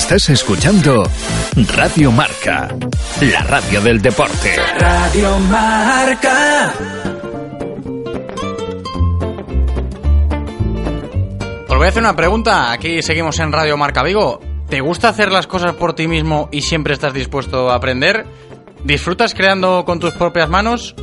Estás 0.00 0.30
escuchando 0.30 1.04
Radio 1.76 2.10
Marca, 2.10 2.74
la 3.20 3.42
radio 3.42 3.82
del 3.82 4.00
deporte. 4.00 4.56
Radio 4.78 5.38
Marca. 5.40 6.72
Os 11.68 11.76
voy 11.76 11.86
a 11.86 11.88
hacer 11.90 12.02
una 12.02 12.16
pregunta. 12.16 12.72
Aquí 12.72 13.02
seguimos 13.02 13.38
en 13.40 13.52
Radio 13.52 13.76
Marca 13.76 14.02
Vigo. 14.02 14.40
¿Te 14.70 14.80
gusta 14.80 15.10
hacer 15.10 15.30
las 15.30 15.46
cosas 15.46 15.74
por 15.74 15.92
ti 15.92 16.08
mismo 16.08 16.48
y 16.50 16.62
siempre 16.62 16.94
estás 16.94 17.12
dispuesto 17.12 17.70
a 17.70 17.74
aprender? 17.74 18.24
¿Disfrutas 18.82 19.34
creando 19.34 19.84
con 19.84 20.00
tus 20.00 20.14
propias 20.14 20.48
manos? 20.48 20.96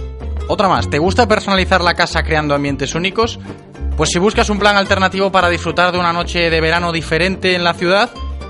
Otra 0.50 0.68
más, 0.68 0.90
¿te 0.90 0.98
gusta 0.98 1.28
personalizar 1.28 1.82
la 1.82 1.94
casa 1.94 2.24
creando 2.24 2.56
ambientes 2.56 2.96
únicos? 2.96 3.40
Pues 3.96 4.10
si 4.10 4.18
buscas 4.18 4.50
un 4.50 4.60
plan 4.60 4.76
alternativo 4.76 5.32
para 5.32 5.50
disfrutar 5.50 5.92
de 5.92 6.00
una 6.00 6.14
noche 6.14 6.50
de 6.50 6.62
verano 6.62 6.92
diferente 6.92 7.56
en 7.56 7.64
la 7.64 7.76
ciudad, 7.76 8.10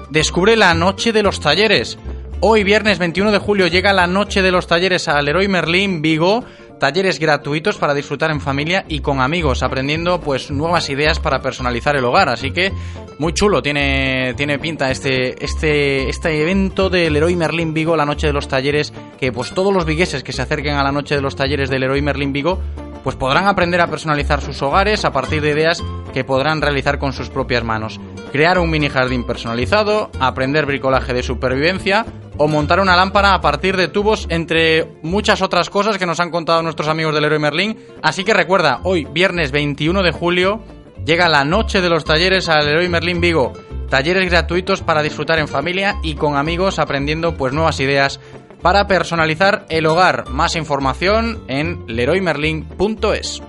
descubre 0.09 0.55
la 0.55 0.73
Noche 0.73 1.11
de 1.11 1.23
los 1.23 1.39
Talleres. 1.39 1.97
Hoy, 2.39 2.63
viernes 2.63 2.99
21 2.99 3.31
de 3.31 3.39
julio, 3.39 3.67
llega 3.67 3.93
la 3.93 4.07
Noche 4.07 4.41
de 4.41 4.51
los 4.51 4.67
Talleres 4.67 5.07
al 5.07 5.25
Leroy 5.25 5.47
Merlin 5.47 6.01
Vigo. 6.01 6.43
Talleres 6.79 7.17
gratuitos 7.17 7.77
para 7.77 7.95
disfrutar 7.95 8.29
en 8.29 8.39
familia 8.39 8.85
y 8.87 8.99
con 8.99 9.19
amigos, 9.19 9.63
aprendiendo 9.63 10.21
pues 10.21 10.51
nuevas 10.51 10.91
ideas 10.91 11.19
para 11.19 11.41
personalizar 11.41 11.95
el 11.95 12.05
hogar. 12.05 12.29
Así 12.29 12.51
que 12.51 12.71
muy 13.17 13.33
chulo 13.33 13.63
tiene, 13.63 14.35
tiene 14.37 14.59
pinta 14.59 14.91
este, 14.91 15.43
este, 15.43 16.07
este 16.07 16.39
evento 16.39 16.91
del 16.91 17.13
Leroy 17.13 17.35
Merlin 17.35 17.73
Vigo, 17.73 17.97
la 17.97 18.05
Noche 18.05 18.27
de 18.27 18.33
los 18.33 18.47
Talleres, 18.47 18.93
que 19.19 19.31
pues 19.31 19.51
todos 19.55 19.73
los 19.73 19.85
vigueses 19.85 20.23
que 20.23 20.33
se 20.33 20.43
acerquen 20.43 20.75
a 20.75 20.83
la 20.83 20.91
Noche 20.91 21.15
de 21.15 21.21
los 21.21 21.35
Talleres 21.35 21.71
del 21.71 21.81
Leroy 21.81 22.03
Merlin 22.03 22.31
Vigo 22.31 22.61
pues 23.03 23.15
podrán 23.15 23.47
aprender 23.47 23.79
a 23.79 23.87
personalizar 23.87 24.41
sus 24.41 24.61
hogares 24.61 25.05
a 25.05 25.11
partir 25.11 25.41
de 25.41 25.51
ideas 25.51 25.81
que 26.13 26.25
podrán 26.25 26.61
realizar 26.61 26.99
con 26.99 27.13
sus 27.13 27.29
propias 27.29 27.63
manos. 27.63 27.99
Crear 28.37 28.59
un 28.59 28.69
mini 28.69 28.87
jardín 28.87 29.23
personalizado, 29.23 30.11
aprender 30.19 30.67
bricolaje 30.67 31.11
de 31.11 31.23
supervivencia 31.23 32.05
o 32.37 32.47
montar 32.47 32.79
una 32.79 32.95
lámpara 32.95 33.33
a 33.33 33.41
partir 33.41 33.75
de 33.75 33.87
tubos, 33.87 34.27
entre 34.29 34.99
muchas 35.01 35.41
otras 35.41 35.71
cosas 35.71 35.97
que 35.97 36.05
nos 36.05 36.19
han 36.19 36.29
contado 36.29 36.61
nuestros 36.61 36.87
amigos 36.87 37.15
del 37.15 37.25
Héroe 37.25 37.39
Merlín. 37.39 37.79
Así 38.03 38.23
que 38.23 38.35
recuerda, 38.35 38.81
hoy, 38.83 39.07
viernes 39.11 39.51
21 39.51 40.03
de 40.03 40.11
julio, 40.11 40.61
llega 41.03 41.29
la 41.29 41.45
noche 41.45 41.81
de 41.81 41.89
los 41.89 42.05
talleres 42.05 42.47
al 42.47 42.67
Héroe 42.67 42.87
Merlín 42.89 43.21
Vigo. 43.21 43.53
Talleres 43.89 44.29
gratuitos 44.29 44.83
para 44.83 45.01
disfrutar 45.01 45.39
en 45.39 45.47
familia 45.47 45.95
y 46.03 46.13
con 46.13 46.37
amigos 46.37 46.77
aprendiendo 46.77 47.33
pues 47.37 47.53
nuevas 47.53 47.79
ideas 47.79 48.19
para 48.61 48.85
personalizar 48.85 49.65
el 49.69 49.87
hogar. 49.87 50.29
Más 50.29 50.55
información 50.55 51.43
en 51.47 51.85
leroymerlin.es. 51.87 53.41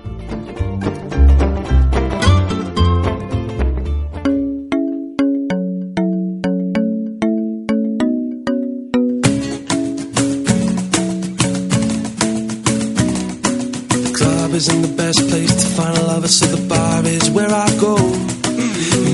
isn't 14.59 14.83
the 14.83 15.03
best 15.03 15.21
place 15.29 15.55
to 15.55 15.67
find 15.81 15.97
a 15.97 16.03
lover, 16.03 16.27
so 16.27 16.45
the 16.47 16.61
bar 16.67 17.07
is 17.07 17.31
where 17.31 17.47
I 17.47 17.71
go. 17.79 17.95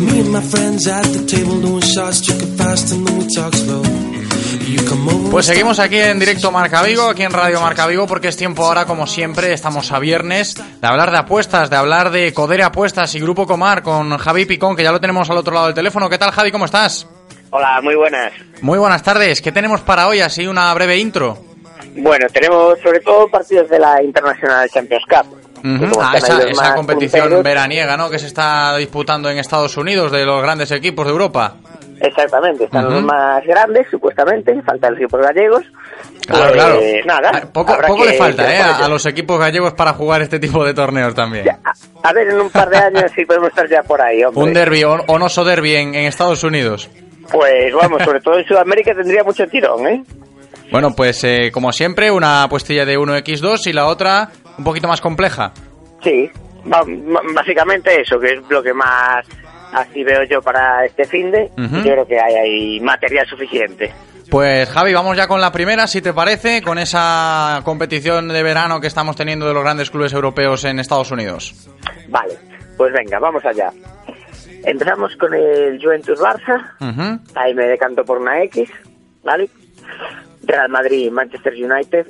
Me 0.06 0.20
and 0.20 0.32
my 0.32 0.40
friends 0.40 0.88
at 0.88 1.04
the 1.12 1.22
table 1.26 1.60
doing 1.60 1.82
shots, 1.82 2.22
drinking 2.22 2.56
fast, 2.56 2.92
and 2.92 3.06
then 3.06 3.18
we 3.18 3.26
talk 3.28 3.52
slow. 3.54 3.82
You 4.64 4.80
come 4.88 5.06
over. 5.06 5.30
Pues 5.30 5.44
seguimos 5.44 5.78
aquí 5.80 5.98
en 5.98 6.18
directo 6.18 6.50
Marca 6.50 6.82
Vigo, 6.82 7.10
aquí 7.10 7.24
en 7.24 7.32
Radio 7.32 7.60
Marca 7.60 7.86
Vigo, 7.86 8.06
porque 8.06 8.28
es 8.28 8.38
tiempo 8.38 8.64
ahora, 8.64 8.86
como 8.86 9.06
siempre, 9.06 9.52
estamos 9.52 9.92
a 9.92 9.98
viernes, 9.98 10.54
de 10.54 10.86
hablar 10.86 11.10
de 11.10 11.18
apuestas, 11.18 11.68
de 11.68 11.76
hablar 11.76 12.10
de 12.10 12.32
Codere 12.32 12.62
Apuestas 12.62 13.14
y 13.14 13.20
Grupo 13.20 13.46
Comar 13.46 13.82
con 13.82 14.16
Javi 14.16 14.46
Picón, 14.46 14.74
que 14.74 14.82
ya 14.82 14.92
lo 14.92 15.00
tenemos 15.00 15.28
al 15.28 15.36
otro 15.36 15.52
lado 15.52 15.66
del 15.66 15.74
teléfono. 15.74 16.08
¿Qué 16.08 16.16
tal, 16.16 16.30
Javi? 16.30 16.52
¿Cómo 16.52 16.64
estás? 16.64 17.06
Hola, 17.50 17.82
muy 17.82 17.96
buenas. 17.96 18.32
Muy 18.62 18.78
buenas 18.78 19.02
tardes. 19.02 19.42
¿Qué 19.42 19.52
tenemos 19.52 19.82
para 19.82 20.08
hoy? 20.08 20.22
Así 20.22 20.46
una 20.46 20.72
breve 20.72 20.96
intro. 20.96 21.38
Bueno, 21.96 22.26
tenemos 22.32 22.78
sobre 22.80 22.98
todo 23.00 23.28
partidos 23.28 23.68
de 23.68 23.78
la 23.78 24.02
International 24.02 24.68
Champions 24.68 25.04
Cup. 25.08 25.43
Ah, 25.64 26.12
están 26.16 26.40
esa, 26.42 26.48
esa 26.50 26.74
competición 26.74 27.22
punteros. 27.22 27.44
veraniega, 27.44 27.96
¿no? 27.96 28.10
Que 28.10 28.18
se 28.18 28.26
está 28.26 28.76
disputando 28.76 29.30
en 29.30 29.38
Estados 29.38 29.76
Unidos 29.76 30.12
de 30.12 30.24
los 30.26 30.42
grandes 30.42 30.70
equipos 30.72 31.06
de 31.06 31.12
Europa. 31.12 31.54
Exactamente, 32.00 32.64
están 32.64 32.84
los 32.92 33.02
más 33.02 33.42
grandes, 33.46 33.86
supuestamente, 33.90 34.52
faltan 34.62 34.92
los 34.92 35.00
equipos 35.00 35.20
gallegos. 35.22 35.62
Claro, 36.26 36.52
Pues, 36.52 37.02
claro. 37.02 37.20
Nada, 37.22 37.30
Ah, 37.44 37.46
Poco, 37.52 38.04
le 38.04 38.14
falta, 38.14 38.52
¿eh? 38.54 38.60
A, 38.60 38.88
los 38.88 39.06
equipos 39.06 39.38
gallegos 39.38 39.72
para 39.74 39.92
jugar 39.94 40.20
este 40.20 40.38
tipo 40.38 40.64
de 40.64 40.74
torneos 40.74 41.14
también. 41.14 41.46
A 42.02 42.12
ver, 42.12 42.28
en 42.28 42.40
un 42.40 42.50
par 42.50 42.68
de 42.68 42.76
años 42.76 43.10
sí 43.14 43.24
podemos 43.24 43.48
estar 43.48 43.66
ya 43.68 43.82
por 43.84 44.02
ahí, 44.02 44.22
hombre. 44.22 44.42
Un 44.42 44.52
derby, 44.52 44.84
o, 44.84 44.94
o 45.06 45.18
no 45.18 45.28
so 45.30 45.44
derby 45.44 45.76
en, 45.76 45.94
en 45.94 46.04
Estados 46.06 46.42
Unidos. 46.44 46.90
Pues 47.32 47.72
vamos, 47.72 48.02
sobre 48.02 48.20
todo 48.20 48.38
en 48.38 48.44
Sudamérica 48.44 48.92
tendría 48.94 49.22
mucho 49.24 49.46
tirón, 49.46 49.86
¿eh? 49.86 50.02
Bueno, 50.70 50.94
pues 50.96 51.22
eh, 51.24 51.50
como 51.52 51.72
siempre, 51.72 52.10
una 52.10 52.42
apuestilla 52.42 52.84
de 52.84 52.98
1x2 52.98 53.66
y 53.68 53.72
la 53.72 53.86
otra 53.86 54.30
un 54.58 54.64
poquito 54.64 54.88
más 54.88 55.00
compleja. 55.00 55.52
Sí, 56.02 56.30
básicamente 57.34 58.00
eso, 58.00 58.18
que 58.18 58.34
es 58.34 58.40
lo 58.48 58.62
que 58.62 58.72
más 58.72 59.26
así 59.72 60.04
veo 60.04 60.22
yo 60.24 60.40
para 60.40 60.84
este 60.84 61.04
fin 61.04 61.30
de. 61.30 61.50
Yo 61.56 61.82
creo 61.82 62.06
que 62.06 62.18
hay, 62.18 62.34
hay 62.34 62.80
material 62.80 63.26
suficiente. 63.26 63.92
Pues 64.30 64.68
Javi, 64.70 64.94
vamos 64.94 65.16
ya 65.16 65.28
con 65.28 65.40
la 65.40 65.52
primera, 65.52 65.86
si 65.86 66.00
te 66.00 66.12
parece, 66.12 66.62
con 66.62 66.78
esa 66.78 67.60
competición 67.64 68.28
de 68.28 68.42
verano 68.42 68.80
que 68.80 68.86
estamos 68.86 69.16
teniendo 69.16 69.46
de 69.46 69.54
los 69.54 69.62
grandes 69.62 69.90
clubes 69.90 70.12
europeos 70.12 70.64
en 70.64 70.78
Estados 70.78 71.10
Unidos. 71.10 71.68
Vale, 72.08 72.34
pues 72.76 72.92
venga, 72.92 73.18
vamos 73.18 73.44
allá. 73.44 73.70
Empezamos 74.64 75.14
con 75.16 75.34
el 75.34 75.78
Juventus 75.80 76.18
Barça. 76.18 77.20
Ahí 77.34 77.54
me 77.54 77.66
decanto 77.66 78.04
por 78.04 78.18
una 78.18 78.42
X, 78.44 78.70
¿vale? 79.22 79.48
Real 80.42 80.68
Madrid, 80.70 81.10
Manchester 81.10 81.52
United, 81.52 82.06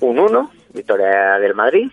un 0.00 0.18
1, 0.18 0.50
victoria 0.74 1.38
del 1.38 1.54
Madrid. 1.54 1.90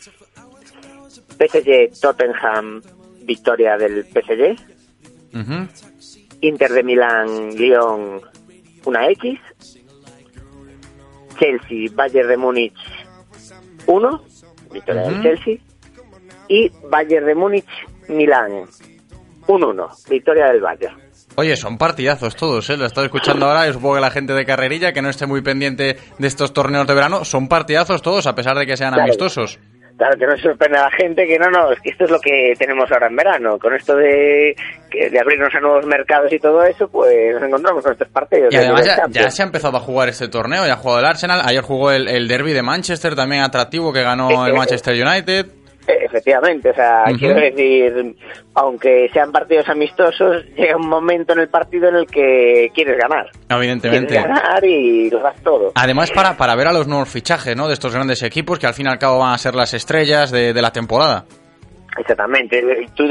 PSG, 1.37 1.99
Tottenham, 2.01 2.81
victoria 3.23 3.77
del 3.77 4.05
PSG. 4.05 4.57
Inter 6.41 6.71
de 6.71 6.83
Milán, 6.83 7.55
Lyon, 7.55 8.21
una 8.85 9.09
X. 9.09 9.39
Chelsea, 11.39 11.89
Bayern 11.93 12.27
de 12.29 12.37
Múnich, 12.37 12.77
1, 13.87 14.23
victoria 14.71 15.01
del 15.03 15.21
Chelsea. 15.23 15.57
Y 16.47 16.71
Bayern 16.89 17.25
de 17.25 17.35
Múnich, 17.35 17.69
Milán, 18.09 18.67
un 19.47 19.63
1, 19.63 19.89
victoria 20.09 20.47
del 20.47 20.61
Bayern. 20.61 20.95
Oye, 21.35 21.55
son 21.55 21.77
partidazos 21.77 22.35
todos, 22.35 22.69
¿eh? 22.69 22.77
Lo 22.77 22.83
he 22.83 22.87
estado 22.87 23.05
escuchando 23.05 23.45
ahora 23.47 23.67
y 23.67 23.73
supongo 23.73 23.95
que 23.95 24.01
la 24.01 24.11
gente 24.11 24.33
de 24.33 24.45
carrerilla 24.45 24.91
que 24.93 25.01
no 25.01 25.09
esté 25.09 25.25
muy 25.25 25.41
pendiente 25.41 25.97
de 26.17 26.27
estos 26.27 26.53
torneos 26.53 26.85
de 26.87 26.93
verano, 26.93 27.23
son 27.25 27.47
partidazos 27.47 28.01
todos, 28.01 28.27
a 28.27 28.35
pesar 28.35 28.57
de 28.57 28.65
que 28.65 28.75
sean 28.77 28.91
Claro. 28.91 29.03
amistosos. 29.03 29.59
Claro, 29.97 30.17
que 30.17 30.25
no 30.25 30.35
se 30.35 30.41
sorprende 30.43 30.79
a 30.79 30.83
la 30.85 30.91
gente 30.91 31.27
que 31.27 31.37
no, 31.37 31.51
no, 31.51 31.71
es 31.71 31.79
que 31.79 31.91
esto 31.91 32.05
es 32.05 32.09
lo 32.11 32.19
que 32.19 32.53
tenemos 32.57 32.91
ahora 32.91 33.05
en 33.07 33.15
verano. 33.15 33.59
Con 33.59 33.75
esto 33.75 33.95
de, 33.95 34.55
de 34.91 35.19
abrirnos 35.19 35.53
a 35.53 35.59
nuevos 35.59 35.85
mercados 35.85 36.33
y 36.33 36.39
todo 36.39 36.63
eso, 36.63 36.87
pues 36.89 37.35
nos 37.35 37.43
encontramos 37.43 37.83
con 37.83 37.91
estos 37.91 38.07
partidos. 38.09 38.51
Y 38.51 38.57
de 38.57 38.63
además 38.65 38.89
ya, 39.11 39.29
se 39.29 39.43
ha 39.43 39.45
empezado 39.45 39.77
a 39.77 39.79
jugar 39.79 40.09
este 40.09 40.27
torneo, 40.27 40.65
ya 40.65 40.73
ha 40.73 40.77
jugado 40.77 41.01
el 41.01 41.05
Arsenal, 41.05 41.41
ayer 41.45 41.61
jugó 41.61 41.91
el, 41.91 42.07
el 42.07 42.27
derby 42.27 42.51
de 42.53 42.63
Manchester, 42.63 43.13
también 43.15 43.43
atractivo, 43.43 43.93
que 43.93 44.01
ganó 44.01 44.47
el 44.47 44.53
Manchester 44.55 44.95
United. 45.05 45.45
Eh, 45.87 45.97
Efectivamente, 46.05 46.69
o 46.69 46.73
sea, 46.73 47.05
quiero 47.17 47.35
decir, 47.39 48.15
aunque 48.55 49.09
sean 49.13 49.31
partidos 49.31 49.67
amistosos, 49.69 50.45
llega 50.55 50.75
un 50.77 50.87
momento 50.87 51.33
en 51.33 51.39
el 51.39 51.47
partido 51.49 51.89
en 51.89 51.95
el 51.95 52.05
que 52.05 52.69
quieres 52.73 52.97
ganar. 52.97 53.27
Evidentemente. 53.49 54.07
Quieres 54.15 54.27
ganar 54.27 54.63
y 54.65 55.09
lo 55.09 55.19
das 55.19 55.41
todo. 55.41 55.71
Además, 55.75 56.11
para, 56.11 56.35
para 56.37 56.55
ver 56.55 56.67
a 56.67 56.73
los 56.73 56.87
nuevos 56.87 57.09
fichajes 57.09 57.55
¿no? 57.55 57.67
de 57.67 57.73
estos 57.73 57.93
grandes 57.93 58.21
equipos 58.23 58.59
que 58.59 58.67
al 58.67 58.73
fin 58.73 58.85
y 58.87 58.89
al 58.89 58.99
cabo 58.99 59.19
van 59.19 59.33
a 59.33 59.37
ser 59.37 59.55
las 59.55 59.73
estrellas 59.73 60.31
de, 60.31 60.53
de 60.53 60.61
la 60.61 60.71
temporada. 60.71 61.25
Exactamente. 61.97 62.63
Tú, 62.95 63.03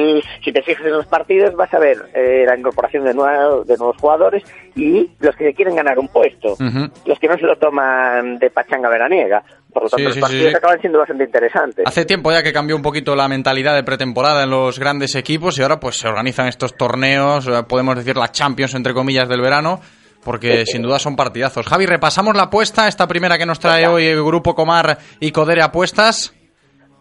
si 0.42 0.52
te 0.52 0.62
fijas 0.62 0.86
en 0.86 0.92
los 0.92 1.06
partidos, 1.06 1.54
vas 1.54 1.72
a 1.74 1.78
ver 1.78 1.98
eh, 2.14 2.44
la 2.46 2.56
incorporación 2.56 3.04
de, 3.04 3.12
nuevo- 3.12 3.62
de 3.64 3.76
nuevos 3.76 3.96
jugadores 3.98 4.42
y 4.74 5.10
los 5.20 5.36
que 5.36 5.52
quieren 5.52 5.76
ganar 5.76 5.98
un 5.98 6.08
puesto. 6.08 6.56
Los 7.04 7.18
que 7.18 7.28
no 7.28 7.36
se 7.36 7.42
lo 7.44 7.56
toman 7.56 8.38
de 8.38 8.48
pachanga 8.50 8.88
veraniega. 8.88 9.42
Por 9.72 9.84
lo 9.84 9.88
tanto, 9.88 9.96
Sí, 9.98 10.04
los 10.04 10.14
sí, 10.14 10.20
partidos 10.20 10.50
sí. 10.50 10.56
acaban 10.56 10.80
siendo 10.80 10.98
bastante 10.98 11.24
interesantes. 11.24 11.84
Hace 11.86 12.04
tiempo 12.04 12.30
ya 12.32 12.42
que 12.42 12.52
cambió 12.52 12.74
un 12.76 12.82
poquito 12.82 13.14
la 13.14 13.28
mentalidad 13.28 13.74
de 13.74 13.82
pretemporada 13.84 14.42
en 14.44 14.50
los 14.50 14.78
grandes 14.78 15.14
equipos 15.14 15.58
y 15.58 15.62
ahora 15.62 15.78
pues 15.80 15.96
se 15.96 16.08
organizan 16.08 16.48
estos 16.48 16.76
torneos, 16.76 17.46
eh, 17.46 17.62
podemos 17.68 17.96
decir 17.96 18.16
la 18.16 18.30
Champions 18.32 18.74
entre 18.74 18.92
comillas 18.94 19.28
del 19.28 19.40
verano, 19.40 19.80
porque 20.24 20.66
sin 20.66 20.82
duda 20.82 20.98
son 20.98 21.16
partidazos. 21.16 21.66
Javi, 21.66 21.86
repasamos 21.86 22.36
la 22.36 22.44
apuesta, 22.44 22.88
esta 22.88 23.06
primera 23.06 23.38
que 23.38 23.46
nos 23.46 23.58
trae 23.60 23.86
hoy 23.86 24.06
el 24.06 24.22
Grupo 24.22 24.54
Comar 24.54 24.98
y 25.20 25.30
Codere 25.32 25.62
Apuestas. 25.62 26.34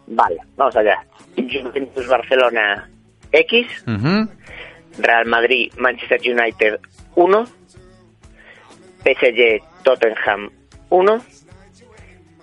Vale, 0.06 0.36
vamos 0.56 0.74
allá. 0.76 1.04
Juventus 1.36 2.06
Barcelona 2.06 2.88
X. 3.32 3.66
Real 4.98 5.24
Madrid 5.26 5.72
Manchester 5.78 6.20
United 6.20 6.80
1, 7.14 7.44
PSG 9.04 9.62
Tottenham 9.82 10.50
1, 10.90 11.18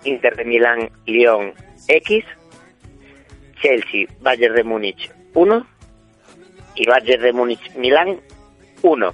Inter 0.04 0.36
de 0.36 0.44
Milán 0.44 0.90
Lyon 1.06 1.52
X, 1.88 2.24
Chelsea 3.60 4.06
Bayern 4.20 4.54
de 4.54 4.64
Múnich 4.64 5.10
1 5.34 5.66
y 6.76 6.86
Bayern 6.86 7.22
de 7.22 7.32
Múnich 7.32 7.74
Milán 7.76 8.20
1. 8.82 9.12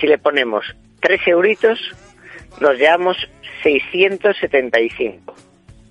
Si 0.00 0.06
le 0.06 0.18
ponemos 0.18 0.64
3 1.00 1.20
euritos, 1.26 1.78
nos 2.60 2.76
llevamos 2.78 3.16
675. 3.62 5.34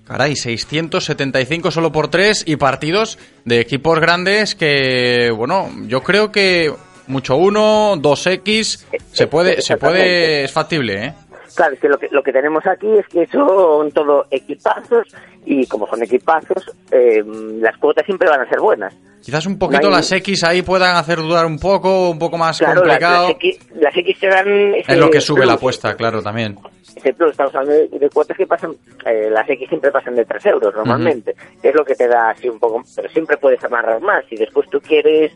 Caray, 0.06 0.36
675 0.36 1.72
solo 1.72 1.92
por 1.92 2.10
tres 2.10 2.44
y 2.46 2.58
partidos 2.58 3.18
de 3.46 3.62
equipos 3.62 4.00
grandes 4.00 4.56
que, 4.56 5.32
bueno, 5.34 5.70
yo 5.88 6.02
creo 6.02 6.32
que 6.32 6.74
mucho 7.08 7.38
uno, 7.38 7.96
2X, 7.96 8.86
se 9.12 9.28
puede, 9.28 9.62
se 9.62 9.78
puede, 9.78 10.44
es 10.44 10.52
factible, 10.52 11.06
¿eh? 11.06 11.14
Claro, 11.56 11.74
es 11.74 11.80
que 11.80 11.89
lo, 11.89 11.97
que 11.97 12.08
lo 12.12 12.24
que 12.24 12.32
tenemos 12.32 12.66
aquí 12.66 12.88
es 12.97 13.08
que 13.08 13.28
son 13.28 13.91
todo 13.91 14.26
equipazos 14.32 15.08
y 15.45 15.66
como 15.68 15.88
son 15.88 16.02
equipazos, 16.04 16.64
eh, 16.91 17.24
las 17.26 17.78
cuotas 17.78 18.06
siempre 18.06 18.30
van 18.30 18.41
a 18.41 18.49
ser 18.49 18.60
buenas. 18.60 18.93
Quizás 19.22 19.45
un 19.45 19.60
poquito 19.60 19.84
No 19.84 19.89
hay- 19.89 19.95
las 20.02 20.12
X 20.12 20.43
ahí 20.43 20.62
puedan 20.64 20.95
hacer 20.95 21.20
dudar 21.20 21.45
un 21.45 21.60
poco, 21.60 22.10
un 22.10 22.18
poco 22.18 22.38
más 22.39 22.58
Claro, 22.58 22.82
complicado. 22.82 23.28
las 23.28 23.32
X, 23.36 23.60
las 23.76 23.95
X 23.97 24.20
te 24.20 24.28
dan... 24.28 24.47
Es 24.76 24.97
lo 24.97 25.10
que 25.12 25.22
sube 25.22 25.45
la 25.45 25.54
apuesta, 25.54 25.95
claro, 25.95 26.24
también. 26.24 26.58
Ese 26.95 27.14
plus, 27.14 27.32
estamos 27.32 27.54
hablando 27.56 27.74
de, 27.76 27.99
de 27.99 28.10
cuotas 28.10 28.36
que 28.36 28.47
pasan, 28.47 28.72
eh, 29.06 29.30
las 29.30 29.47
X 29.47 29.68
siempre 29.70 29.91
pasan 29.91 30.16
de 30.16 30.26
3 30.26 30.45
euros 30.47 30.74
normalmente. 30.76 31.36
Es 31.62 31.76
lo 31.76 31.86
que 31.86 31.93
te 31.95 32.08
da 32.08 32.32
así 32.32 32.49
un 32.49 32.58
poco, 32.60 32.82
pero 32.95 33.10
siempre 33.10 33.38
puedes 33.38 33.64
amarrar 33.64 34.02
más. 34.02 34.26
Si 34.28 34.36
después 34.36 34.68
tú 34.72 34.82
quieres, 34.82 35.32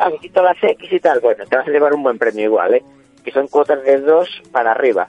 ah, 0.00 0.10
quito 0.20 0.42
las 0.42 0.56
X 0.62 0.92
y 0.92 1.00
tal, 1.00 1.18
bueno, 1.20 1.44
te 1.44 1.56
vas 1.56 1.66
a 1.66 1.70
llevar 1.70 1.92
un 1.94 2.02
buen 2.04 2.18
premio 2.18 2.44
igual, 2.44 2.74
¿eh? 2.74 2.82
Que 3.24 3.32
son 3.32 3.48
cuotas 3.48 3.82
de 3.84 3.98
2 4.00 4.28
para 4.52 4.70
arriba. 4.70 5.08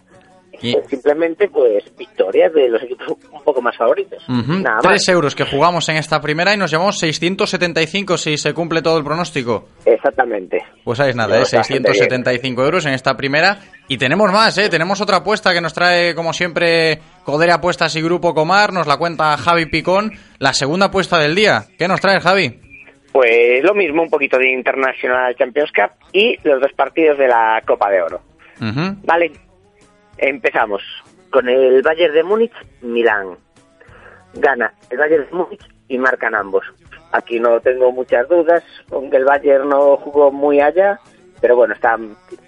Y- 0.62 0.76
simplemente, 0.88 1.49
pues, 1.49 1.84
victorias 1.97 2.54
de 2.54 2.70
los 2.70 2.82
equipos 2.84 3.08
un 3.32 3.43
poco 3.43 3.62
más 3.62 3.76
favoritos. 3.76 4.24
Nada 4.30 4.76
más. 4.76 4.84
Tres 4.84 5.08
euros 5.10 5.36
que 5.36 5.43
jugamos 5.45 5.89
en 5.89 5.97
esta 5.97 6.22
primera 6.22 6.54
y 6.54 6.58
nos 6.58 6.72
llevamos 6.72 6.99
675 6.99 8.18
si 8.18 8.38
se 8.38 8.54
cumple 8.54 8.82
todo 8.82 8.97
el 8.97 9.04
pronóstico. 9.04 9.68
Exactamente. 9.86 10.60
Pues 10.84 10.99
ahí 10.99 11.10
es 11.10 11.16
nada, 11.16 11.39
¿eh? 11.39 11.41
está 11.43 11.58
bastante 11.58 11.93
675 11.93 12.64
euros 12.64 12.86
en 12.86 12.93
esta 12.93 13.16
primera. 13.18 13.60
Y 13.88 13.97
tenemos 13.97 14.32
más, 14.32 14.58
¿eh? 14.58 14.70
Tenemos 14.70 15.01
otra 15.01 15.18
apuesta 15.18 15.54
que 15.54 15.62
nos 15.62 15.74
trae, 15.74 16.16
como 16.16 16.32
siempre, 16.34 16.99
Codere 17.26 17.51
Apuestas 17.51 17.95
y 17.95 18.01
Grupo 18.01 18.34
Comar. 18.34 18.72
Nos 18.72 18.88
la 18.88 18.97
cuenta 18.97 19.36
Javi 19.38 19.66
Picón. 19.66 20.14
La 20.39 20.54
segunda 20.54 20.86
apuesta 20.88 21.20
del 21.20 21.36
día. 21.36 21.66
¿Qué 21.78 21.88
nos 21.88 21.99
trae, 21.99 22.20
Javi? 22.22 22.60
Pues 23.12 23.64
lo 23.64 23.74
mismo, 23.76 24.01
un 24.01 24.10
poquito 24.10 24.38
de 24.39 24.51
International 24.51 25.36
Champions 25.36 25.72
Cup 25.72 25.91
y 26.14 26.36
los 26.43 26.60
dos 26.62 26.72
partidos 26.74 27.18
de 27.18 27.28
la 27.28 27.62
Copa 27.68 27.89
de 27.91 28.01
Oro. 28.01 28.22
Vale, 28.60 29.32
empezamos 30.18 30.82
con 31.30 31.49
el 31.49 31.82
Bayern 31.82 32.14
de 32.14 32.24
Múnich, 32.24 32.53
Milán. 32.82 33.38
Gana 34.36 34.74
el 34.89 34.97
Bayern 34.97 35.26
de 35.26 35.36
Múnich 35.36 35.68
y 35.88 35.97
marcan 35.97 36.36
ambos. 36.36 36.66
Aquí 37.11 37.39
no 37.39 37.59
tengo 37.59 37.91
muchas 37.91 38.28
dudas, 38.28 38.64
aunque 38.91 39.18
el 39.18 39.26
Bayern 39.26 39.70
no 39.70 39.97
jugó 39.97 40.32
muy 40.32 40.59
allá, 40.59 40.99
pero 41.44 41.58
bueno, 41.58 41.74
está 41.74 41.98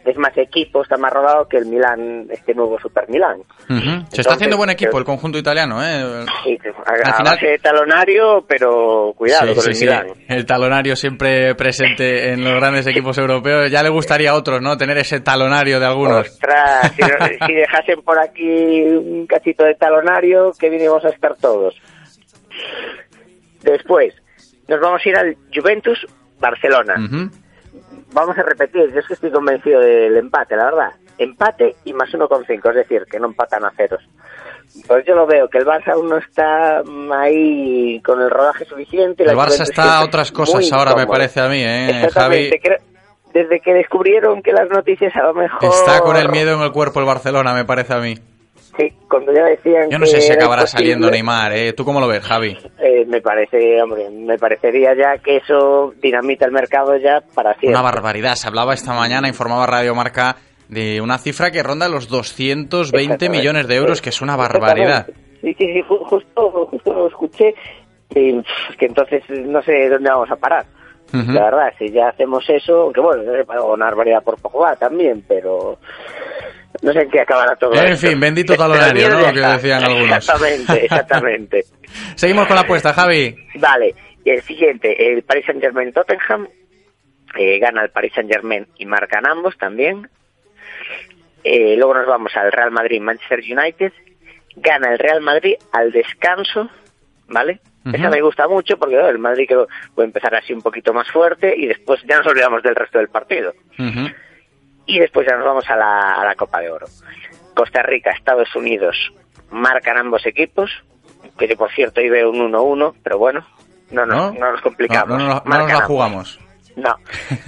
es 0.06 0.18
más 0.18 0.38
equipo, 0.38 0.82
está 0.82 0.96
más 0.96 1.12
rodado 1.12 1.50
que 1.50 1.58
el 1.58 1.66
Milán, 1.66 2.28
este 2.32 2.54
nuevo 2.54 2.80
Super 2.80 3.10
Milán. 3.10 3.40
Ujú. 3.40 3.46
Se 3.68 3.76
Entonces, 3.90 4.20
está 4.20 4.36
haciendo 4.36 4.56
buen 4.56 4.70
equipo 4.70 4.98
el 4.98 5.04
conjunto 5.04 5.38
italiano, 5.38 5.84
¿eh? 5.84 6.24
Sí, 6.46 6.58
a, 6.86 7.10
a 7.10 7.18
final- 7.18 7.34
base 7.36 7.46
de 7.46 7.58
talonario, 7.60 8.46
pero 8.48 9.12
cuidado 9.18 9.48
Sí, 9.50 9.54
con 9.56 9.64
sí, 9.66 9.70
el 9.72 9.76
sí. 9.76 9.84
Milán. 9.84 10.08
El 10.30 10.46
talonario 10.46 10.96
siempre 10.96 11.56
presente 11.56 12.32
en 12.32 12.42
los 12.46 12.54
grandes 12.56 12.88
equipos 12.88 13.18
europeos. 13.18 13.70
Ya 13.70 13.84
le 13.84 13.90
gustaría 13.90 14.30
a 14.32 14.36
otros, 14.36 14.62
¿no? 14.62 14.78
Tener 14.78 14.98
ese 14.98 15.20
talonario 15.20 15.78
de 15.82 15.86
algunos. 15.88 16.30
Ostras, 16.30 16.94
si, 16.96 17.02
no- 17.02 17.48
si 17.48 17.54
dejasen 17.54 18.02
por 18.02 18.18
aquí 18.18 18.82
un 18.82 19.28
cachito 19.28 19.66
de 19.66 19.76
talonario, 19.76 20.54
que 20.58 20.70
bien 20.70 20.84
íbamos 20.84 21.04
a 21.04 21.10
estar 21.10 21.36
todos. 21.36 21.76
Después, 23.62 24.14
nos 24.70 24.80
vamos 24.80 25.02
a 25.06 25.10
ir 25.10 25.18
al 25.18 25.36
Juventus 25.54 26.06
Barcelona. 26.40 26.94
Ujú. 26.98 27.30
Vamos 28.16 28.38
a 28.38 28.44
repetir, 28.44 28.94
yo 28.94 29.00
es 29.02 29.08
que 29.08 29.14
estoy 29.14 29.30
convencido 29.30 29.82
del 29.82 30.16
empate, 30.16 30.56
la 30.56 30.64
verdad. 30.64 30.92
Empate 31.18 31.76
y 31.84 31.92
más 31.92 32.10
1,5, 32.10 32.70
es 32.70 32.76
decir, 32.76 33.06
que 33.12 33.20
no 33.20 33.28
empatan 33.28 33.66
a 33.66 33.72
ceros. 33.72 34.02
Pues 34.88 35.06
yo 35.06 35.16
lo 35.16 35.28
veo, 35.28 35.50
que 35.50 35.58
el 35.58 35.66
Barça 35.66 35.90
aún 35.90 36.08
no 36.08 36.18
está 36.18 36.82
ahí 37.22 38.02
con 38.06 38.22
el 38.22 38.30
rodaje 38.30 38.64
suficiente. 38.64 39.24
El 39.24 39.36
Barça 39.36 39.64
está 39.64 39.98
a 39.98 40.06
otras 40.06 40.32
cosas 40.32 40.72
ahora, 40.72 40.96
me 40.96 41.06
parece 41.06 41.42
a 41.42 41.50
mí, 41.50 41.62
¿eh, 41.62 41.90
Exactamente, 42.06 42.58
Javi? 42.58 42.60
creo, 42.62 42.78
desde 43.34 43.60
que 43.60 43.74
descubrieron 43.74 44.42
que 44.42 44.54
las 44.54 44.70
noticias 44.70 45.14
a 45.18 45.24
lo 45.24 45.34
mejor... 45.34 45.66
Está 45.66 46.00
con 46.00 46.16
el 46.16 46.30
miedo 46.30 46.56
en 46.56 46.62
el 46.62 46.72
cuerpo 46.72 47.02
el 47.02 47.06
Barcelona, 47.06 47.54
me 47.54 47.66
parece 47.66 47.96
a 47.96 48.00
mí. 48.00 48.16
Sí, 48.78 48.92
cuando 49.10 49.32
ya 49.34 49.46
decían 49.46 49.90
Yo 49.90 49.98
no 50.00 50.04
que 50.06 50.12
sé 50.12 50.22
si 50.22 50.32
acabará 50.34 50.68
saliendo 50.68 51.10
Neymar, 51.10 51.54
¿eh? 51.54 51.72
¿Tú 51.74 51.86
cómo 51.86 52.00
lo 52.02 52.08
ves, 52.08 52.22
Javi? 52.24 52.58
eh, 52.80 53.06
me 53.08 53.22
parece, 53.22 53.82
hombre, 53.82 54.10
me 54.10 54.38
parecería 54.38 54.94
ya 54.94 55.18
que 55.20 55.38
eso 55.38 55.94
dinamita 56.02 56.46
el 56.46 56.52
mercado 56.52 56.98
ya 56.98 57.22
para 57.34 57.52
siempre. 57.54 57.70
Una 57.70 57.82
barbaridad. 57.82 58.36
Se 58.36 58.48
hablaba 58.48 58.74
esta 58.74 58.94
mañana, 58.94 59.28
informaba 59.30 59.66
Radio 59.66 59.96
Marca, 59.96 60.36
de 60.68 61.00
una 61.00 61.18
cifra 61.18 61.52
que 61.52 61.64
ronda 61.64 61.88
los 61.88 62.10
220 62.10 62.98
Exactamente. 62.98 63.30
millones 63.30 63.68
de 63.68 63.76
euros, 63.76 64.02
que 64.02 64.10
es 64.10 64.22
una 64.22 64.36
barbaridad. 64.36 65.08
Sí, 65.42 65.54
sí, 65.58 65.66
sí, 65.74 65.82
ju- 65.88 66.04
justo, 66.06 66.68
justo 66.72 66.94
lo 66.94 67.08
escuché, 67.08 67.54
y, 68.16 68.42
que 68.78 68.86
entonces 68.88 69.24
no 69.30 69.62
sé 69.62 69.88
dónde 69.90 70.10
vamos 70.10 70.32
a 70.32 70.36
parar. 70.36 70.66
La 71.14 71.46
verdad, 71.46 71.72
si 71.78 71.92
ya 71.92 72.10
hacemos 72.10 72.44
eso, 72.50 72.82
aunque 72.82 73.00
bueno, 73.00 73.22
es 73.36 73.46
una 73.48 73.86
barbaridad 73.86 74.22
por 74.22 74.38
Pogba 74.42 74.76
también, 74.76 75.24
pero 75.26 75.78
no 76.82 76.94
sé 76.94 77.02
en 77.02 77.10
qué 77.12 77.22
acabará 77.22 77.56
todo 77.56 77.74
En 77.74 77.88
esto. 77.94 78.08
fin, 78.08 78.20
bendito 78.20 78.56
talonario, 78.56 79.10
¿no? 79.10 79.20
Lo 79.22 79.34
que 79.34 79.40
decían 79.40 79.84
algunos. 79.84 80.18
Exactamente, 80.18 80.74
exactamente. 80.86 81.64
Seguimos 82.16 82.48
con 82.48 82.56
la 82.56 82.62
apuesta, 82.64 82.94
Javi. 82.94 83.36
Vale, 83.56 83.96
y 84.24 84.30
el 84.32 84.42
siguiente, 84.42 85.14
el 85.14 85.24
Paris 85.24 85.46
Saint 85.46 85.62
Germain 85.62 85.92
Tottenham, 85.94 86.48
eh, 87.38 87.60
gana 87.60 87.84
el 87.84 87.90
Paris 87.90 88.14
Saint 88.16 88.32
Germain 88.32 88.66
y 88.78 88.86
marcan 88.86 89.28
ambos 89.28 89.58
también. 89.58 90.10
Eh, 91.44 91.76
luego 91.78 91.94
nos 91.94 92.08
vamos 92.08 92.36
al 92.36 92.52
Real 92.52 92.72
Madrid 92.72 93.00
Manchester 93.02 93.40
United, 93.40 93.92
gana 94.56 94.92
el 94.94 95.00
Real 95.00 95.22
Madrid 95.22 95.56
al 95.72 95.92
descanso, 95.92 96.70
¿vale? 97.28 97.60
Ujú. 97.86 97.96
Esa 97.96 98.10
me 98.10 98.20
gusta 98.22 98.48
mucho 98.48 98.78
porque 98.80 98.96
bueno, 98.96 99.10
el 99.10 99.20
Madrid 99.20 99.48
que 99.48 99.56
puede 99.94 100.08
empezar 100.08 100.34
así 100.34 100.54
un 100.54 100.62
poquito 100.64 100.92
más 100.92 101.08
fuerte 101.12 101.54
y 101.56 101.68
después 101.68 102.02
ya 102.10 102.18
nos 102.18 102.26
olvidamos 102.28 102.64
del 102.64 102.76
resto 102.76 102.98
del 102.98 103.10
partido. 103.10 103.54
Y 104.86 105.00
después 105.00 105.28
ya 105.28 105.36
nos 105.36 105.46
vamos 105.46 105.70
a 105.70 105.76
la, 105.76 106.14
a 106.16 106.26
la 106.26 106.36
Copa 106.36 106.60
de 106.62 106.70
Oro. 106.70 106.88
Costa 107.56 107.82
Rica, 107.82 108.12
Estados 108.12 108.56
Unidos, 108.56 108.96
marcan 109.50 109.98
ambos 109.98 110.26
equipos, 110.26 110.70
que 111.38 111.48
yo 111.48 111.56
por 111.56 111.72
cierto 111.72 112.02
ahí 112.02 112.10
veo 112.10 112.30
un 112.30 112.52
1-1, 112.52 112.96
pero 113.02 113.18
bueno, 113.18 113.46
no, 113.92 114.06
¿No? 114.06 114.32
no 114.32 114.52
nos 114.52 114.62
complicamos. 114.62 115.18
No, 115.18 115.18
no, 115.18 115.28
no, 115.36 115.42
no 115.46 115.58
nos 115.60 115.72
la 115.72 115.82
jugamos. 115.82 116.40
No. 116.76 116.96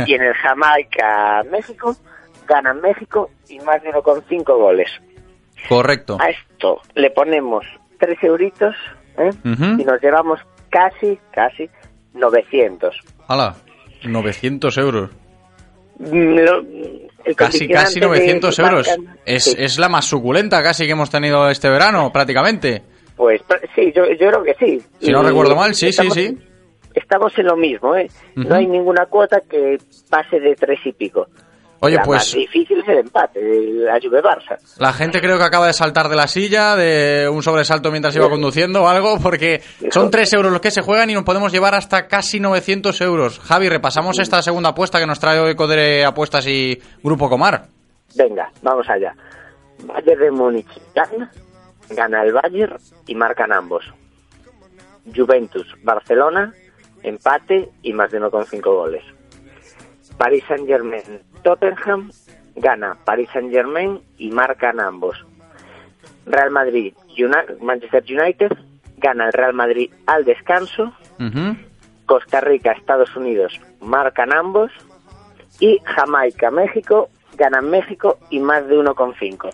Y 0.05 0.13
en 0.13 0.23
el 0.23 0.33
Jamaica, 0.41 1.43
México, 1.51 1.95
ganan 2.47 2.81
México 2.81 3.29
y 3.49 3.59
más 3.59 3.81
de 3.83 3.91
1,5 3.91 4.43
goles. 4.57 4.89
Correcto. 5.67 6.17
A 6.19 6.29
esto 6.29 6.81
le 6.95 7.09
ponemos 7.09 7.65
3 7.99 8.23
euritos 8.23 8.75
¿eh? 9.17 9.29
Y 9.43 9.83
nos 9.83 10.01
llevamos 10.01 10.39
casi, 10.69 11.19
casi 11.31 11.69
900. 12.13 12.95
Hala, 13.27 13.55
900 14.03 14.77
euros. 14.77 15.11
Mm, 15.99 16.35
lo- 16.39 16.63
Casi, 17.35 17.67
casi 17.67 17.99
condicionante 17.99 17.99
de 17.99 18.05
900 18.07 18.55
que 18.55 18.61
euros. 18.61 18.87
Es, 19.25 19.43
sí, 19.43 19.55
es 19.57 19.77
la 19.79 19.89
más 19.89 20.05
suculenta 20.05 20.63
casi 20.63 20.85
que 20.85 20.91
hemos 20.93 21.09
tenido 21.09 21.49
este 21.49 21.69
verano, 21.69 22.09
prácticamente. 22.13 22.81
Pues 23.17 23.41
sí, 23.75 23.91
yo, 23.93 24.05
yo 24.05 24.29
creo 24.29 24.43
que 24.43 24.53
sí. 24.53 24.81
Si 25.01 25.11
no 25.11 25.21
recuerdo 25.23 25.55
mal, 25.55 25.73
sí, 25.75 25.87
sí, 25.87 25.89
estamos- 25.89 26.13
sí. 26.13 26.37
Estamos 26.93 27.37
en 27.37 27.45
lo 27.47 27.55
mismo, 27.57 27.95
¿eh? 27.95 28.09
No 28.35 28.55
hay 28.55 28.65
ninguna 28.65 29.05
cuota 29.07 29.41
que 29.47 29.77
pase 30.09 30.39
de 30.39 30.55
tres 30.55 30.79
y 30.85 30.93
pico. 30.93 31.27
Oye, 31.79 31.95
la 31.95 32.01
pues- 32.03 32.17
más 32.17 32.33
difícil 32.33 32.79
es 32.79 32.87
el 32.87 32.97
empate, 32.99 33.39
la 33.41 33.99
Juve 34.01 34.21
Barça. 34.21 34.57
La 34.79 34.93
gente 34.93 35.21
creo 35.21 35.37
que 35.37 35.43
acaba 35.43 35.67
de 35.67 35.73
saltar 35.73 36.09
de 36.09 36.15
la 36.15 36.27
silla, 36.27 36.75
de 36.75 37.29
un 37.29 37.43
sobresalto 37.43 37.91
mientras 37.91 38.15
iba 38.15 38.29
conduciendo 38.29 38.83
o 38.83 38.87
algo, 38.87 39.19
porque 39.19 39.61
son 39.91 40.09
3 40.09 40.33
euros 40.33 40.51
los 40.51 40.61
que 40.61 40.71
se 40.71 40.81
juegan 40.81 41.09
y 41.09 41.13
nos 41.13 41.23
podemos 41.23 41.51
llevar 41.51 41.75
hasta 41.75 42.07
casi 42.07 42.39
900 42.39 42.99
euros. 43.01 43.39
Javi, 43.39 43.69
repasamos 43.69 44.17
esta 44.19 44.41
segunda 44.41 44.69
apuesta 44.69 44.99
que 44.99 45.05
nos 45.05 45.19
trae 45.19 45.39
hoy 45.39 45.55
Codere 45.55 46.03
Apuestas 46.03 46.47
y 46.47 46.81
Grupo 47.03 47.29
Comar. 47.29 47.67
Venga, 48.15 48.51
vamos 48.63 48.89
allá. 48.89 49.13
Bayern 49.83 50.19
de 50.19 50.31
Múnich 50.31 50.81
gana, 50.95 51.31
gana 51.91 52.23
el 52.23 52.33
Bayern 52.33 52.77
y 53.05 53.13
marcan 53.13 53.53
ambos. 53.53 53.85
Juventus, 55.15 55.67
Barcelona, 55.83 56.53
empate 57.03 57.69
y 57.83 57.93
más 57.93 58.11
de 58.11 58.19
1,5 58.19 58.61
goles. 58.73 59.03
Paris 60.17 60.43
Saint 60.47 60.65
Germain, 60.67 61.03
Tottenham, 61.43 62.11
gana 62.55 62.97
Paris 63.05 63.29
Saint 63.33 63.51
Germain 63.51 63.99
y 64.17 64.31
marcan 64.31 64.79
ambos. 64.79 65.25
Real 66.25 66.51
Madrid, 66.51 66.93
Uni- 67.17 67.59
Manchester 67.61 68.03
United, 68.09 68.51
gana 68.97 69.27
el 69.27 69.33
Real 69.33 69.53
Madrid 69.53 69.91
al 70.05 70.25
descanso. 70.25 70.93
Costa 72.05 72.39
Rica, 72.41 72.71
Estados 72.71 73.15
Unidos, 73.15 73.59
marcan 73.81 74.33
ambos. 74.33 74.71
Y 75.59 75.79
Jamaica, 75.83 76.51
México, 76.51 77.09
ganan 77.35 77.69
México 77.69 78.19
y 78.29 78.39
más 78.39 78.67
de 78.67 78.75
1,5. 78.77 79.49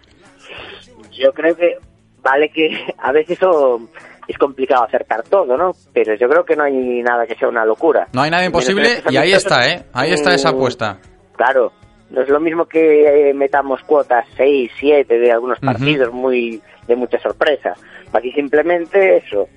Yo 1.11 1.31
creo 1.34 1.55
que 1.55 1.77
vale 2.21 2.49
que 2.49 2.93
a 2.97 3.11
veces 3.11 3.38
eso 3.38 3.81
es 4.27 4.38
complicado 4.38 4.84
acertar 4.84 5.23
todo, 5.23 5.57
¿no? 5.57 5.71
Pero 5.93 6.15
yo 6.15 6.27
creo 6.29 6.45
que 6.45 6.55
no 6.55 6.63
hay 6.63 7.01
nada 7.03 7.25
que 7.27 7.36
sea 7.36 7.47
una 7.49 7.65
locura. 7.65 8.07
No 8.13 8.21
hay 8.21 8.31
nada 8.31 8.45
imposible 8.45 9.01
y 9.09 9.17
ahí 9.17 9.34
está, 9.34 9.67
¿eh? 9.69 9.84
Ahí 9.93 10.11
está 10.13 10.34
esa 10.34 10.51
mm, 10.51 10.55
apuesta. 10.55 10.97
Claro, 11.36 11.71
no 12.09 12.21
es 12.21 12.29
lo 12.29 12.39
mismo 12.39 12.65
que 12.65 13.29
eh, 13.29 13.34
metamos 13.34 13.81
cuotas 13.84 14.25
6, 14.38 14.71
7 14.79 15.17
de 15.19 15.31
algunos 15.31 15.59
partidos 15.59 16.13
muy 16.13 16.61
de 16.88 16.95
mucha 16.95 17.19
sorpresa. 17.19 17.73
Aquí 18.13 18.31
simplemente 18.34 19.17
eso, 19.17 19.47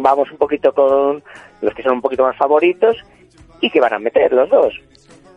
vamos 0.00 0.30
un 0.30 0.38
poquito 0.38 0.72
con 0.72 1.22
los 1.60 1.74
que 1.74 1.82
son 1.82 1.94
un 1.94 2.00
poquito 2.00 2.22
más 2.22 2.36
favoritos 2.36 2.96
y 3.60 3.70
que 3.70 3.80
van 3.80 3.94
a 3.94 3.98
meter 3.98 4.32
los 4.32 4.48
dos. 4.48 4.74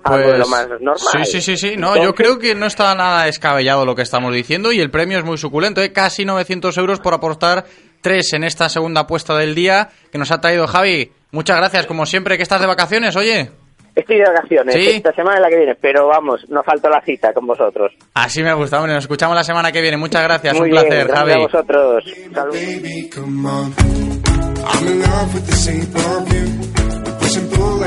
Algo 0.04 0.32
de 0.32 0.38
lo 0.40 0.48
más 0.48 0.68
normal. 0.68 0.96
Pues 1.12 1.30
Sí, 1.30 1.42
sí, 1.42 1.42
sí, 1.42 1.58
sí. 1.58 1.78
No, 1.78 1.96
yo 1.96 2.14
creo 2.14 2.40
que 2.40 2.56
no 2.56 2.66
está 2.66 2.94
nada 2.96 3.26
descabellado 3.26 3.86
lo 3.86 3.96
que 3.96 4.02
estamos 4.02 4.34
diciendo 4.34 4.72
y 4.72 4.80
el 4.80 4.90
premio 4.90 5.20
es 5.20 5.24
muy 5.24 5.38
suculento, 5.38 5.82
¿eh? 5.82 5.94
Casi 5.94 6.26
900 6.26 6.76
euros 6.78 7.00
por 7.00 7.14
aportar 7.14 7.66
tres 8.02 8.34
en 8.34 8.44
esta 8.44 8.68
segunda 8.70 9.02
apuesta 9.02 9.38
del 9.38 9.54
día 9.54 9.90
que 10.12 10.18
nos 10.18 10.32
ha 10.32 10.42
traído 10.42 10.68
Javi. 10.68 11.12
Muchas 11.32 11.58
gracias, 11.58 11.86
como 11.86 12.06
siempre, 12.06 12.38
que 12.38 12.44
estás 12.44 12.62
de 12.62 12.68
vacaciones, 12.68 13.16
oye. 13.16 13.52
Estoy 13.96 14.18
de 14.18 14.24
vacaciones 14.24 14.76
¿Sí? 14.76 14.90
esta 14.90 15.12
semana 15.14 15.40
y 15.40 15.42
la 15.42 15.50
que 15.50 15.58
viene, 15.58 15.76
pero 15.76 16.08
vamos, 16.08 16.46
no 16.50 16.64
falta 16.64 16.90
la 16.90 17.02
cita 17.02 17.34
con 17.34 17.46
vosotros. 17.46 17.92
Así 18.14 18.42
me 18.42 18.54
gusta, 18.54 18.78
hombre. 18.78 18.94
Nos 18.94 19.04
escuchamos 19.04 19.36
la 19.36 19.44
semana 19.44 19.72
que 19.72 19.82
viene. 19.82 19.98
Muchas 19.98 20.24
gracias, 20.24 20.54
Muy 20.58 20.70
un 20.70 20.72
bien, 20.72 20.88
placer, 20.88 21.12
Javi. 21.12 21.32
a 21.34 21.38
vosotros. 21.38 22.04
Salud. 22.34 22.56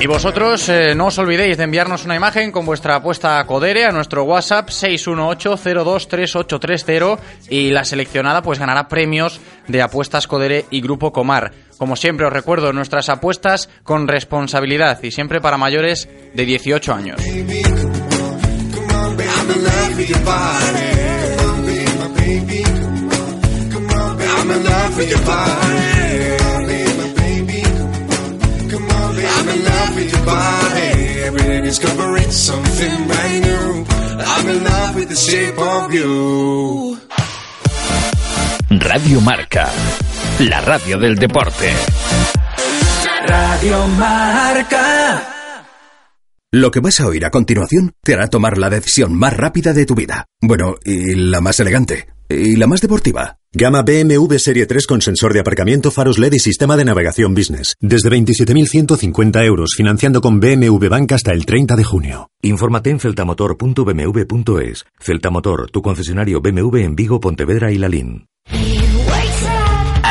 Y 0.01 0.07
vosotros 0.07 0.69
eh, 0.69 0.95
no 0.95 1.07
os 1.07 1.19
olvidéis 1.19 1.57
de 1.57 1.65
enviarnos 1.65 2.05
una 2.05 2.15
imagen 2.17 2.53
con 2.53 2.67
vuestra 2.67 2.97
apuesta 2.97 3.39
a 3.39 3.47
Codere 3.47 3.87
a 3.87 3.93
nuestro 3.93 4.25
WhatsApp 4.25 4.69
618-023830 4.69 7.19
y 7.49 7.71
la 7.71 7.85
seleccionada 7.85 8.43
pues 8.43 8.59
ganará 8.59 8.89
premios 8.89 9.41
de 9.69 9.81
apuestas 9.83 10.27
Codere 10.27 10.65
y 10.71 10.81
Grupo 10.83 11.13
Comar. 11.13 11.53
Como 11.79 11.97
siempre 11.97 12.27
os 12.27 12.33
recuerdo 12.33 12.73
nuestras 12.73 13.09
apuestas 13.09 13.69
con 13.83 14.09
responsabilidad 14.09 15.03
y 15.03 15.11
siempre 15.11 15.41
para 15.41 15.59
mayores 15.59 16.09
de 16.35 16.45
18 16.45 16.95
años. 16.95 17.21
Radio 38.71 39.21
Marca, 39.21 39.71
la 40.41 40.61
radio 40.61 40.99
del 40.99 41.17
deporte. 41.17 41.71
Radio 43.27 43.87
Marca. 43.89 45.31
Lo 46.53 46.71
que 46.71 46.81
vas 46.81 47.01
a 47.01 47.07
oír 47.07 47.25
a 47.25 47.31
continuación 47.31 47.93
te 48.03 48.15
hará 48.15 48.29
tomar 48.29 48.59
la 48.59 48.71
decisión 48.71 49.15
más 49.15 49.37
rápida 49.37 49.73
de 49.73 49.87
tu 49.87 49.95
vida. 49.95 50.27
Bueno, 50.41 50.75
y 50.85 51.15
la 51.15 51.41
más 51.41 51.59
elegante. 51.61 52.09
Y 52.29 52.57
la 52.57 52.67
más 52.67 52.81
deportiva. 52.81 53.37
Gama 53.53 53.83
BMW 53.83 54.37
Serie 54.39 54.67
3 54.67 54.87
con 54.87 55.01
sensor 55.03 55.33
de 55.33 55.41
aparcamiento, 55.41 55.91
faros 55.91 56.19
LED 56.19 56.33
y 56.35 56.39
sistema 56.39 56.77
de 56.77 56.85
navegación 56.85 57.35
business. 57.35 57.77
Desde 57.81 58.11
27.150 58.11 59.45
euros, 59.45 59.75
financiando 59.77 60.21
con 60.21 60.41
BMW 60.41 60.89
Bank 60.89 61.13
hasta 61.13 61.33
el 61.33 61.47
30 61.47 61.77
de 61.77 61.85
junio. 61.85 62.31
Infórmate 62.43 62.91
en 62.91 62.99
celtamotor.bmw.es. 62.99 64.85
Celtamotor, 64.99 65.71
tu 65.71 65.83
concesionario 65.83 66.41
BMW 66.41 66.79
en 66.79 66.97
Vigo, 66.97 67.21
Pontevedra 67.21 67.71
y 67.71 67.79
Lalín. 67.79 68.27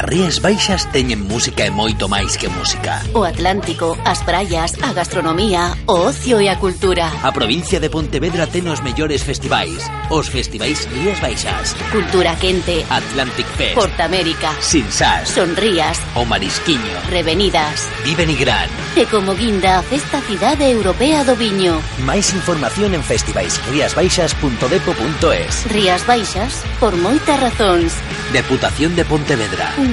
As 0.03 0.09
Rías 0.09 0.41
Baixas 0.43 0.83
teñen 0.91 1.23
música 1.31 1.63
e 1.63 1.71
moito 1.71 2.11
máis 2.11 2.35
que 2.35 2.51
música. 2.51 2.99
O 3.15 3.23
Atlántico, 3.23 3.95
as 4.03 4.19
praias, 4.27 4.75
a 4.83 4.91
gastronomía, 4.91 5.79
o 5.87 6.11
ocio 6.11 6.43
e 6.43 6.51
a 6.51 6.59
cultura. 6.59 7.07
A 7.23 7.31
provincia 7.31 7.79
de 7.79 7.87
Pontevedra 7.87 8.43
ten 8.51 8.67
os 8.67 8.83
mellores 8.83 9.23
festivais. 9.23 9.79
Os 10.11 10.27
festivais 10.27 10.91
Rías 10.91 11.23
Baixas. 11.23 11.71
Cultura 11.87 12.35
Quente. 12.35 12.83
Atlantic 12.91 13.47
Fest. 13.55 13.79
Portamérica. 13.79 14.51
Sinsas. 14.59 15.31
Sonrías. 15.31 15.95
O 16.19 16.27
Marisquiño. 16.27 16.99
Revenidas. 17.07 17.87
Vive 18.03 18.27
Nigrán. 18.27 18.67
E 18.99 19.07
como 19.07 19.39
guinda 19.39 19.79
a 19.79 19.83
Festa 19.87 20.19
Cidade 20.27 20.67
Europea 20.67 21.23
do 21.23 21.39
Viño. 21.39 21.79
Máis 22.03 22.35
información 22.35 22.91
en 22.91 23.07
festivaisriasbaixas.depo.es 23.07 25.63
Rías 25.71 26.03
Baixas, 26.03 26.59
por 26.83 26.91
moitas 26.99 27.39
razóns. 27.39 27.95
Deputación 28.35 28.99
de 28.99 29.07
Pontevedra. 29.07 29.71
Un 29.79 29.92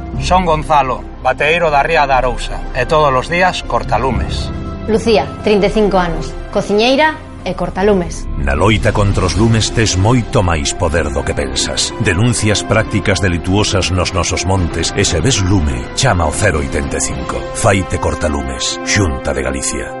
Son 0.21 0.45
Gonzalo, 0.45 1.03
bateeiro 1.23 1.69
da 1.69 1.83
Ría 1.83 2.05
da 2.05 2.17
Arousa 2.17 2.61
e 2.77 2.85
todos 2.85 3.11
os 3.11 3.27
días 3.27 3.65
cortalumes. 3.65 4.49
Lucía, 4.87 5.25
35 5.43 5.97
anos, 5.97 6.33
cociñeira 6.53 7.17
e 7.43 7.53
cortalumes. 7.57 8.29
Na 8.37 8.53
loita 8.53 8.93
contra 8.93 9.25
os 9.25 9.33
lumes 9.33 9.73
tes 9.73 9.97
moito 9.97 10.45
máis 10.45 10.73
poder 10.77 11.09
do 11.09 11.25
que 11.25 11.33
pensas. 11.33 11.89
Denuncias 12.01 12.61
prácticas 12.61 13.21
delituosas 13.21 13.89
nos 13.89 14.13
nosos 14.13 14.45
montes 14.45 14.93
e 14.93 15.03
se 15.05 15.21
ves 15.21 15.41
lume, 15.41 15.93
chama 15.97 16.29
o 16.29 16.33
085. 16.33 17.57
Faite 17.57 17.97
cortalumes, 17.97 18.77
Xunta 18.85 19.33
de 19.33 19.41
Galicia. 19.41 20.00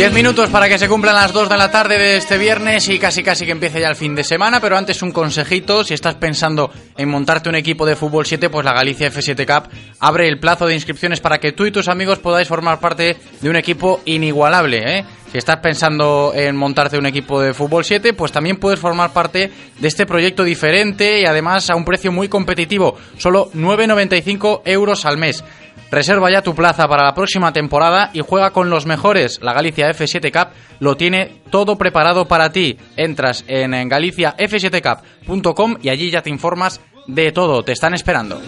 Diez 0.00 0.14
minutos 0.14 0.48
para 0.48 0.66
que 0.66 0.78
se 0.78 0.88
cumplan 0.88 1.14
las 1.14 1.30
2 1.30 1.50
de 1.50 1.58
la 1.58 1.70
tarde 1.70 1.98
de 1.98 2.16
este 2.16 2.38
viernes 2.38 2.88
y 2.88 2.98
casi 2.98 3.22
casi 3.22 3.44
que 3.44 3.52
empiece 3.52 3.82
ya 3.82 3.88
el 3.90 3.96
fin 3.96 4.14
de 4.14 4.24
semana, 4.24 4.58
pero 4.58 4.78
antes 4.78 5.02
un 5.02 5.12
consejito, 5.12 5.84
si 5.84 5.92
estás 5.92 6.14
pensando 6.14 6.70
en 6.96 7.06
montarte 7.10 7.50
un 7.50 7.54
equipo 7.54 7.84
de 7.84 7.96
fútbol 7.96 8.24
7, 8.24 8.48
pues 8.48 8.64
la 8.64 8.72
Galicia 8.72 9.12
F7 9.12 9.44
Cup 9.44 9.70
abre 9.98 10.26
el 10.26 10.40
plazo 10.40 10.66
de 10.66 10.72
inscripciones 10.72 11.20
para 11.20 11.36
que 11.36 11.52
tú 11.52 11.66
y 11.66 11.70
tus 11.70 11.88
amigos 11.88 12.18
podáis 12.18 12.48
formar 12.48 12.80
parte 12.80 13.18
de 13.42 13.50
un 13.50 13.56
equipo 13.56 14.00
inigualable, 14.06 14.78
¿eh? 14.86 15.04
Si 15.30 15.38
estás 15.38 15.58
pensando 15.58 16.32
en 16.34 16.56
montarte 16.56 16.98
un 16.98 17.06
equipo 17.06 17.40
de 17.40 17.52
fútbol 17.52 17.84
7, 17.84 18.14
pues 18.14 18.32
también 18.32 18.56
puedes 18.56 18.80
formar 18.80 19.12
parte 19.12 19.52
de 19.78 19.86
este 19.86 20.06
proyecto 20.06 20.42
diferente 20.42 21.20
y 21.20 21.26
además 21.26 21.70
a 21.70 21.76
un 21.76 21.84
precio 21.84 22.10
muy 22.10 22.28
competitivo, 22.28 22.96
solo 23.18 23.48
9,95 23.52 24.62
euros 24.64 25.04
al 25.04 25.18
mes. 25.18 25.44
Reserva 25.90 26.30
ya 26.30 26.42
tu 26.42 26.54
plaza 26.54 26.86
para 26.86 27.04
la 27.04 27.14
próxima 27.14 27.52
temporada 27.52 28.10
y 28.12 28.20
juega 28.20 28.50
con 28.50 28.70
los 28.70 28.86
mejores. 28.86 29.40
La 29.42 29.52
Galicia 29.52 29.90
F7 29.90 30.32
Cup 30.32 30.54
lo 30.78 30.96
tiene 30.96 31.42
todo 31.50 31.76
preparado 31.76 32.26
para 32.26 32.52
ti. 32.52 32.78
Entras 32.96 33.44
en, 33.48 33.74
en 33.74 33.90
galiciaf7cup.com 33.90 35.76
y 35.82 35.88
allí 35.88 36.10
ya 36.10 36.22
te 36.22 36.30
informas 36.30 36.80
de 37.06 37.32
todo. 37.32 37.62
Te 37.62 37.72
están 37.72 37.94
esperando. 37.94 38.40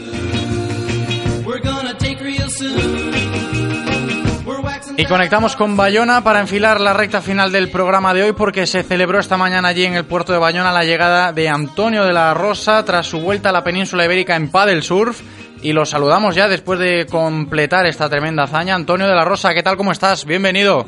Y 4.96 5.06
conectamos 5.06 5.56
con 5.56 5.76
Bayona 5.76 6.22
para 6.22 6.40
enfilar 6.40 6.80
la 6.80 6.92
recta 6.92 7.20
final 7.20 7.50
del 7.50 7.70
programa 7.70 8.12
de 8.12 8.24
hoy 8.24 8.32
porque 8.32 8.66
se 8.66 8.82
celebró 8.82 9.18
esta 9.18 9.36
mañana 9.36 9.68
allí 9.68 9.84
en 9.84 9.94
el 9.94 10.04
puerto 10.04 10.32
de 10.32 10.38
Bayona 10.38 10.70
la 10.70 10.84
llegada 10.84 11.32
de 11.32 11.48
Antonio 11.48 12.04
de 12.04 12.12
la 12.12 12.34
Rosa 12.34 12.84
tras 12.84 13.06
su 13.06 13.20
vuelta 13.20 13.48
a 13.48 13.52
la 13.52 13.64
península 13.64 14.04
ibérica 14.04 14.36
en 14.36 14.50
paddle 14.50 14.82
surf 14.82 15.20
y 15.62 15.72
lo 15.72 15.84
saludamos 15.86 16.34
ya 16.34 16.48
después 16.48 16.78
de 16.78 17.06
completar 17.10 17.86
esta 17.86 18.08
tremenda 18.08 18.44
hazaña. 18.44 18.74
Antonio 18.74 19.06
de 19.06 19.14
la 19.14 19.24
Rosa, 19.24 19.54
¿qué 19.54 19.62
tal? 19.62 19.76
¿Cómo 19.76 19.92
estás? 19.92 20.24
Bienvenido. 20.26 20.84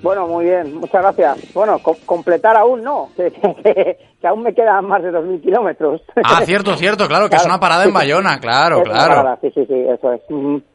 Bueno, 0.00 0.28
muy 0.28 0.44
bien, 0.44 0.76
muchas 0.76 1.02
gracias. 1.02 1.52
Bueno, 1.52 1.80
co- 1.80 1.96
completar 2.06 2.56
aún 2.56 2.82
no, 2.84 3.08
que, 3.16 3.32
que- 3.32 3.98
que 4.20 4.26
aún 4.28 4.42
me 4.42 4.54
quedan 4.54 4.86
más 4.86 5.02
de 5.02 5.10
2.000 5.10 5.42
kilómetros. 5.42 6.00
Ah, 6.24 6.42
cierto, 6.44 6.76
cierto, 6.76 7.06
claro, 7.08 7.28
que 7.28 7.36
es 7.36 7.44
una 7.44 7.58
parada 7.58 7.84
en. 7.84 7.92
Bayona, 7.92 8.38
claro, 8.38 8.78
Es 8.78 8.84
una 8.88 8.92
claro. 8.94 9.14
parada, 9.16 9.38
Sí, 9.40 9.50
sí, 9.54 9.64
sí, 9.66 9.74
eso 9.74 10.12
es. 10.12 10.20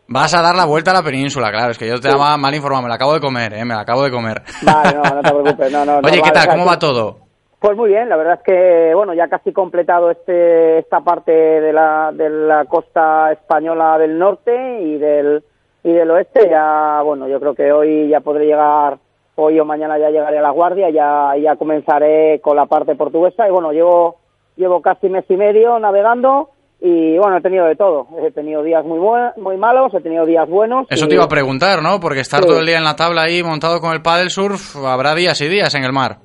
Vas 0.07 0.33
a 0.33 0.41
dar 0.41 0.55
la 0.55 0.65
vuelta 0.65 0.91
a 0.91 0.95
la 0.95 1.03
península, 1.03 1.51
claro, 1.51 1.71
es 1.71 1.77
que 1.77 1.87
yo 1.87 1.99
te 2.01 2.09
Sí. 2.11 2.17
mal 2.17 2.53
informado, 2.55 2.83
me 2.83 2.89
la 2.89 2.95
acabo 2.95 3.13
de 3.13 3.21
comer, 3.21 3.53
eh, 3.53 3.63
me 3.65 3.73
la 3.75 3.81
acabo 3.81 4.03
de 4.03 4.11
comer. 4.11 4.41
Vale, 4.61 4.93
no, 4.95 5.01
no 5.15 5.21
te 5.21 5.29
preocupes. 5.41 5.71
No, 5.71 5.85
no, 5.85 5.97
Oye, 5.99 6.17
no, 6.17 6.23
¿qué 6.23 6.31
vale, 6.31 6.33
tal? 6.33 6.47
¿Cómo 6.49 6.65
va 6.65 6.79
todo? 6.79 7.17
Pues 7.63 7.77
muy 7.77 7.91
bien, 7.91 8.09
la 8.09 8.17
verdad 8.17 8.39
es 8.39 8.43
que, 8.43 8.93
bueno, 8.93 9.13
ya 9.13 9.29
casi 9.29 9.53
completado 9.53 10.11
este, 10.11 10.79
esta 10.79 10.99
parte 10.99 11.31
de 11.31 11.71
la, 11.71 12.11
de 12.13 12.29
la 12.29 12.65
costa 12.65 13.31
española 13.31 13.97
del 13.97 14.19
norte 14.19 14.81
y 14.81 14.97
del, 14.97 15.41
y 15.81 15.93
del 15.93 16.11
oeste. 16.11 16.49
Ya, 16.49 16.99
bueno, 17.05 17.25
yo 17.29 17.39
creo 17.39 17.55
que 17.55 17.71
hoy 17.71 18.09
ya 18.09 18.19
podré 18.19 18.47
llegar, 18.47 18.97
hoy 19.35 19.57
o 19.61 19.63
mañana 19.63 19.97
ya 19.97 20.09
llegaré 20.09 20.39
a 20.39 20.41
La 20.41 20.49
Guardia, 20.49 20.89
ya, 20.89 21.37
ya 21.41 21.55
comenzaré 21.55 22.41
con 22.41 22.57
la 22.57 22.65
parte 22.65 22.95
portuguesa. 22.95 23.47
Y 23.47 23.51
bueno, 23.51 23.71
llevo, 23.71 24.17
llevo 24.57 24.81
casi 24.81 25.07
mes 25.07 25.23
y 25.29 25.37
medio 25.37 25.79
navegando 25.79 26.49
y 26.81 27.17
bueno, 27.17 27.37
he 27.37 27.41
tenido 27.41 27.65
de 27.65 27.77
todo. 27.77 28.07
He 28.27 28.31
tenido 28.31 28.61
días 28.61 28.83
muy, 28.83 28.99
muy 29.37 29.55
malos, 29.55 29.93
he 29.93 30.01
tenido 30.01 30.25
días 30.25 30.49
buenos. 30.49 30.85
Eso 30.89 31.05
y- 31.05 31.07
te 31.07 31.15
iba 31.15 31.23
a 31.23 31.29
preguntar, 31.29 31.81
¿no? 31.81 32.01
Porque 32.01 32.19
estar 32.19 32.41
Sí. 32.41 32.45
todo 32.49 32.59
el 32.59 32.65
día 32.65 32.77
en 32.77 32.83
la 32.83 32.97
tabla 32.97 33.21
ahí 33.21 33.41
montado 33.41 33.79
con 33.79 33.93
el 33.93 34.01
paddle 34.01 34.29
surf, 34.29 34.75
habrá 34.85 35.15
días 35.15 35.39
y 35.39 35.47
días 35.47 35.73
en 35.75 35.85
el 35.85 35.93
mar. 35.93 36.17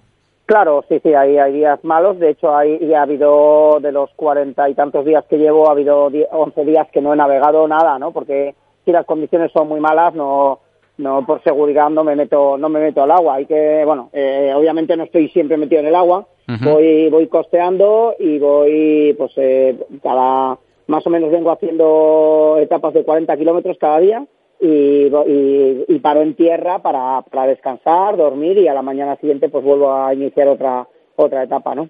Claro, 0.49 0.83
sí, 0.89 0.99
sí, 1.03 1.13
hay, 1.13 1.37
hay 1.37 1.53
días 1.53 1.79
malos. 1.85 2.19
De 2.19 2.31
hecho, 2.31 2.57
hay, 2.57 2.79
y 2.81 2.95
ha 2.95 3.03
habido 3.03 3.81
de 3.83 3.93
los 3.93 4.09
cuarenta 4.15 4.67
y 4.71 4.73
tantos 4.73 5.05
días 5.05 5.27
que 5.29 5.37
llevo, 5.37 5.69
ha 5.69 5.73
habido 5.73 6.07
11 6.07 6.65
días 6.65 6.89
que 6.91 7.03
no 7.03 7.13
he 7.13 7.17
navegado 7.17 7.69
nada, 7.69 7.99
¿no? 7.99 8.13
Porque 8.13 8.55
si 8.83 8.91
las 8.91 9.05
condiciones 9.05 9.53
son 9.53 9.69
muy 9.69 9.79
malas, 9.79 10.15
no, 10.15 10.61
no 10.97 11.27
por 11.27 11.43
seguridad 11.43 11.91
no 11.91 12.03
me 12.03 12.17
meto, 12.17 12.57
no 12.57 12.71
me 12.71 12.81
meto 12.81 13.03
al 13.03 13.11
agua. 13.11 13.35
Hay 13.35 13.45
que, 13.45 13.83
bueno, 13.85 14.09
eh, 14.15 14.55
obviamente 14.57 14.97
no 14.97 15.05
estoy 15.05 15.29
siempre 15.29 15.59
metido 15.59 15.83
en 15.83 15.89
el 15.89 15.95
agua. 15.95 16.27
Voy, 16.63 17.11
voy 17.11 17.27
costeando 17.27 18.15
y 18.19 18.39
voy, 18.39 19.15
pues, 19.19 19.33
eh, 19.37 19.77
cada, 20.03 20.57
más 20.87 21.07
o 21.07 21.11
menos 21.11 21.31
vengo 21.31 21.51
haciendo 21.51 22.57
etapas 22.59 22.95
de 22.95 23.05
40 23.05 23.37
kilómetros 23.37 23.77
cada 23.79 23.99
día 23.99 24.25
y, 24.61 25.07
y, 25.07 25.85
y 25.89 25.99
paro 26.01 26.23
en 26.23 26.35
tierra 26.35 26.81
para, 26.81 27.23
para 27.23 27.47
descansar, 27.47 28.17
dormir 28.17 28.59
y 28.59 28.69
a 28.69 28.75
la 28.75 28.83
mañana 28.83 29.17
siguiente 29.17 29.49
pues 29.49 29.65
vuelvo 29.65 29.93
a 29.93 30.13
iniciar 30.15 30.49
otra 30.49 30.87
otra 31.21 31.43
etapa, 31.43 31.75
¿no? 31.75 31.89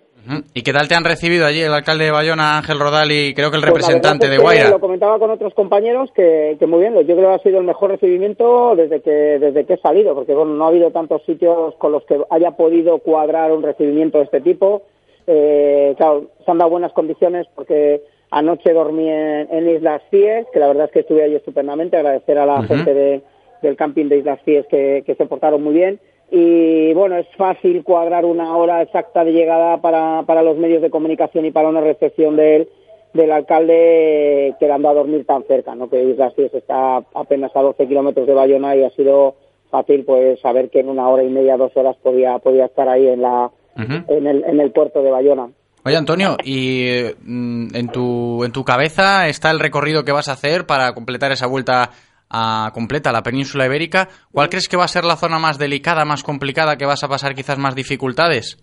¿Y 0.54 0.62
qué 0.62 0.72
tal 0.72 0.88
te 0.88 0.94
han 0.94 1.04
recibido 1.04 1.46
allí 1.46 1.60
el 1.60 1.72
alcalde 1.72 2.04
de 2.04 2.10
Bayona, 2.10 2.56
Ángel 2.58 2.78
Rodal, 2.78 3.10
y 3.12 3.34
creo 3.34 3.50
que 3.50 3.56
el 3.56 3.62
Pues 3.62 3.72
representante 3.72 4.26
de 4.26 4.34
es 4.34 4.38
que 4.38 4.42
Guaira? 4.42 4.70
Lo 4.70 4.80
comentaba 4.80 5.18
con 5.18 5.30
otros 5.30 5.54
compañeros 5.54 6.10
que, 6.14 6.56
que 6.58 6.66
muy 6.66 6.80
bien, 6.80 6.94
yo 6.94 7.16
creo 7.16 7.28
que 7.28 7.34
ha 7.34 7.42
sido 7.42 7.58
el 7.58 7.66
mejor 7.66 7.90
recibimiento 7.90 8.74
desde 8.74 9.00
que 9.00 9.10
desde 9.10 9.64
que 9.66 9.74
he 9.74 9.78
salido, 9.78 10.14
porque 10.14 10.34
bueno, 10.34 10.54
no 10.54 10.64
ha 10.64 10.68
habido 10.68 10.90
tantos 10.90 11.22
sitios 11.24 11.74
con 11.76 11.92
los 11.92 12.04
que 12.04 12.18
haya 12.30 12.52
podido 12.52 12.98
cuadrar 12.98 13.52
un 13.52 13.62
recibimiento 13.62 14.18
de 14.18 14.24
este 14.24 14.40
tipo. 14.40 14.82
Eh, 15.26 15.94
claro, 15.98 16.24
se 16.44 16.50
han 16.50 16.58
dado 16.58 16.70
buenas 16.70 16.92
condiciones 16.92 17.46
porque 17.54 18.02
anoche 18.30 18.72
dormí 18.72 19.08
en, 19.08 19.48
en 19.50 19.68
Islas 19.68 20.02
Cies, 20.10 20.46
que 20.52 20.60
la 20.60 20.68
verdad 20.68 20.86
es 20.86 20.92
que 20.92 21.00
estuve 21.00 21.22
allí 21.22 21.36
estupendamente, 21.36 21.96
agradecer 21.96 22.38
a 22.38 22.46
la 22.46 22.62
gente 22.62 22.94
de, 22.94 23.22
del 23.62 23.76
camping 23.76 24.08
de 24.08 24.18
Islas 24.18 24.40
Cies 24.44 24.66
que, 24.66 25.02
que 25.06 25.14
se 25.14 25.26
portaron 25.26 25.62
muy 25.62 25.74
bien. 25.74 26.00
Y 26.30 26.92
bueno, 26.92 27.16
es 27.16 27.26
fácil 27.36 27.82
cuadrar 27.84 28.26
una 28.26 28.54
hora 28.56 28.82
exacta 28.82 29.24
de 29.24 29.32
llegada 29.32 29.80
para, 29.80 30.24
para 30.26 30.42
los 30.42 30.58
medios 30.58 30.82
de 30.82 30.90
comunicación 30.90 31.46
y 31.46 31.50
para 31.50 31.68
una 31.68 31.80
recepción 31.80 32.36
de 32.36 32.56
él 32.56 32.68
del 33.14 33.32
alcalde 33.32 34.54
quedando 34.60 34.90
a 34.90 34.94
dormir 34.94 35.24
tan 35.24 35.42
cerca, 35.44 35.74
¿no? 35.74 35.88
Que 35.88 36.04
Islas 36.04 36.34
Cies 36.34 36.52
está 36.52 37.02
apenas 37.14 37.54
a 37.56 37.62
12 37.62 37.86
kilómetros 37.88 38.26
de 38.26 38.34
Bayona 38.34 38.76
y 38.76 38.84
ha 38.84 38.90
sido 38.90 39.36
fácil 39.70 40.04
pues 40.04 40.40
saber 40.40 40.68
que 40.68 40.80
en 40.80 40.90
una 40.90 41.08
hora 41.08 41.22
y 41.22 41.30
media, 41.30 41.56
dos 41.56 41.74
horas 41.76 41.96
podía, 42.02 42.38
podía 42.38 42.66
estar 42.66 42.88
ahí 42.88 43.06
en 43.06 43.22
la 43.22 43.50
en 43.76 44.26
el, 44.26 44.44
en 44.44 44.60
el 44.60 44.72
puerto 44.72 45.02
de 45.02 45.10
Bayona. 45.10 45.50
Oye, 45.84 45.96
Antonio, 45.96 46.36
¿y 46.44 46.86
eh, 46.88 47.14
mm, 47.22 47.74
en 47.74 47.88
tu, 47.88 48.44
en 48.44 48.52
tu 48.52 48.64
cabeza 48.64 49.28
está 49.28 49.50
el 49.50 49.60
recorrido 49.60 50.04
que 50.04 50.12
vas 50.12 50.28
a 50.28 50.32
hacer 50.32 50.66
para 50.66 50.92
completar 50.92 51.32
esa 51.32 51.46
vuelta 51.46 51.90
a- 52.30 52.70
completa 52.74 53.10
la 53.10 53.22
península 53.22 53.64
ibérica. 53.64 54.08
¿Cuál 54.32 54.50
crees 54.50 54.68
que 54.68 54.76
va 54.76 54.84
a 54.84 54.88
ser 54.88 55.04
la 55.04 55.16
zona 55.16 55.38
más 55.38 55.56
delicada, 55.58 56.04
más 56.04 56.22
complicada, 56.22 56.76
que 56.76 56.84
vas 56.84 57.02
a 57.02 57.08
pasar 57.08 57.34
quizás 57.34 57.56
más 57.58 57.74
dificultades? 57.74 58.62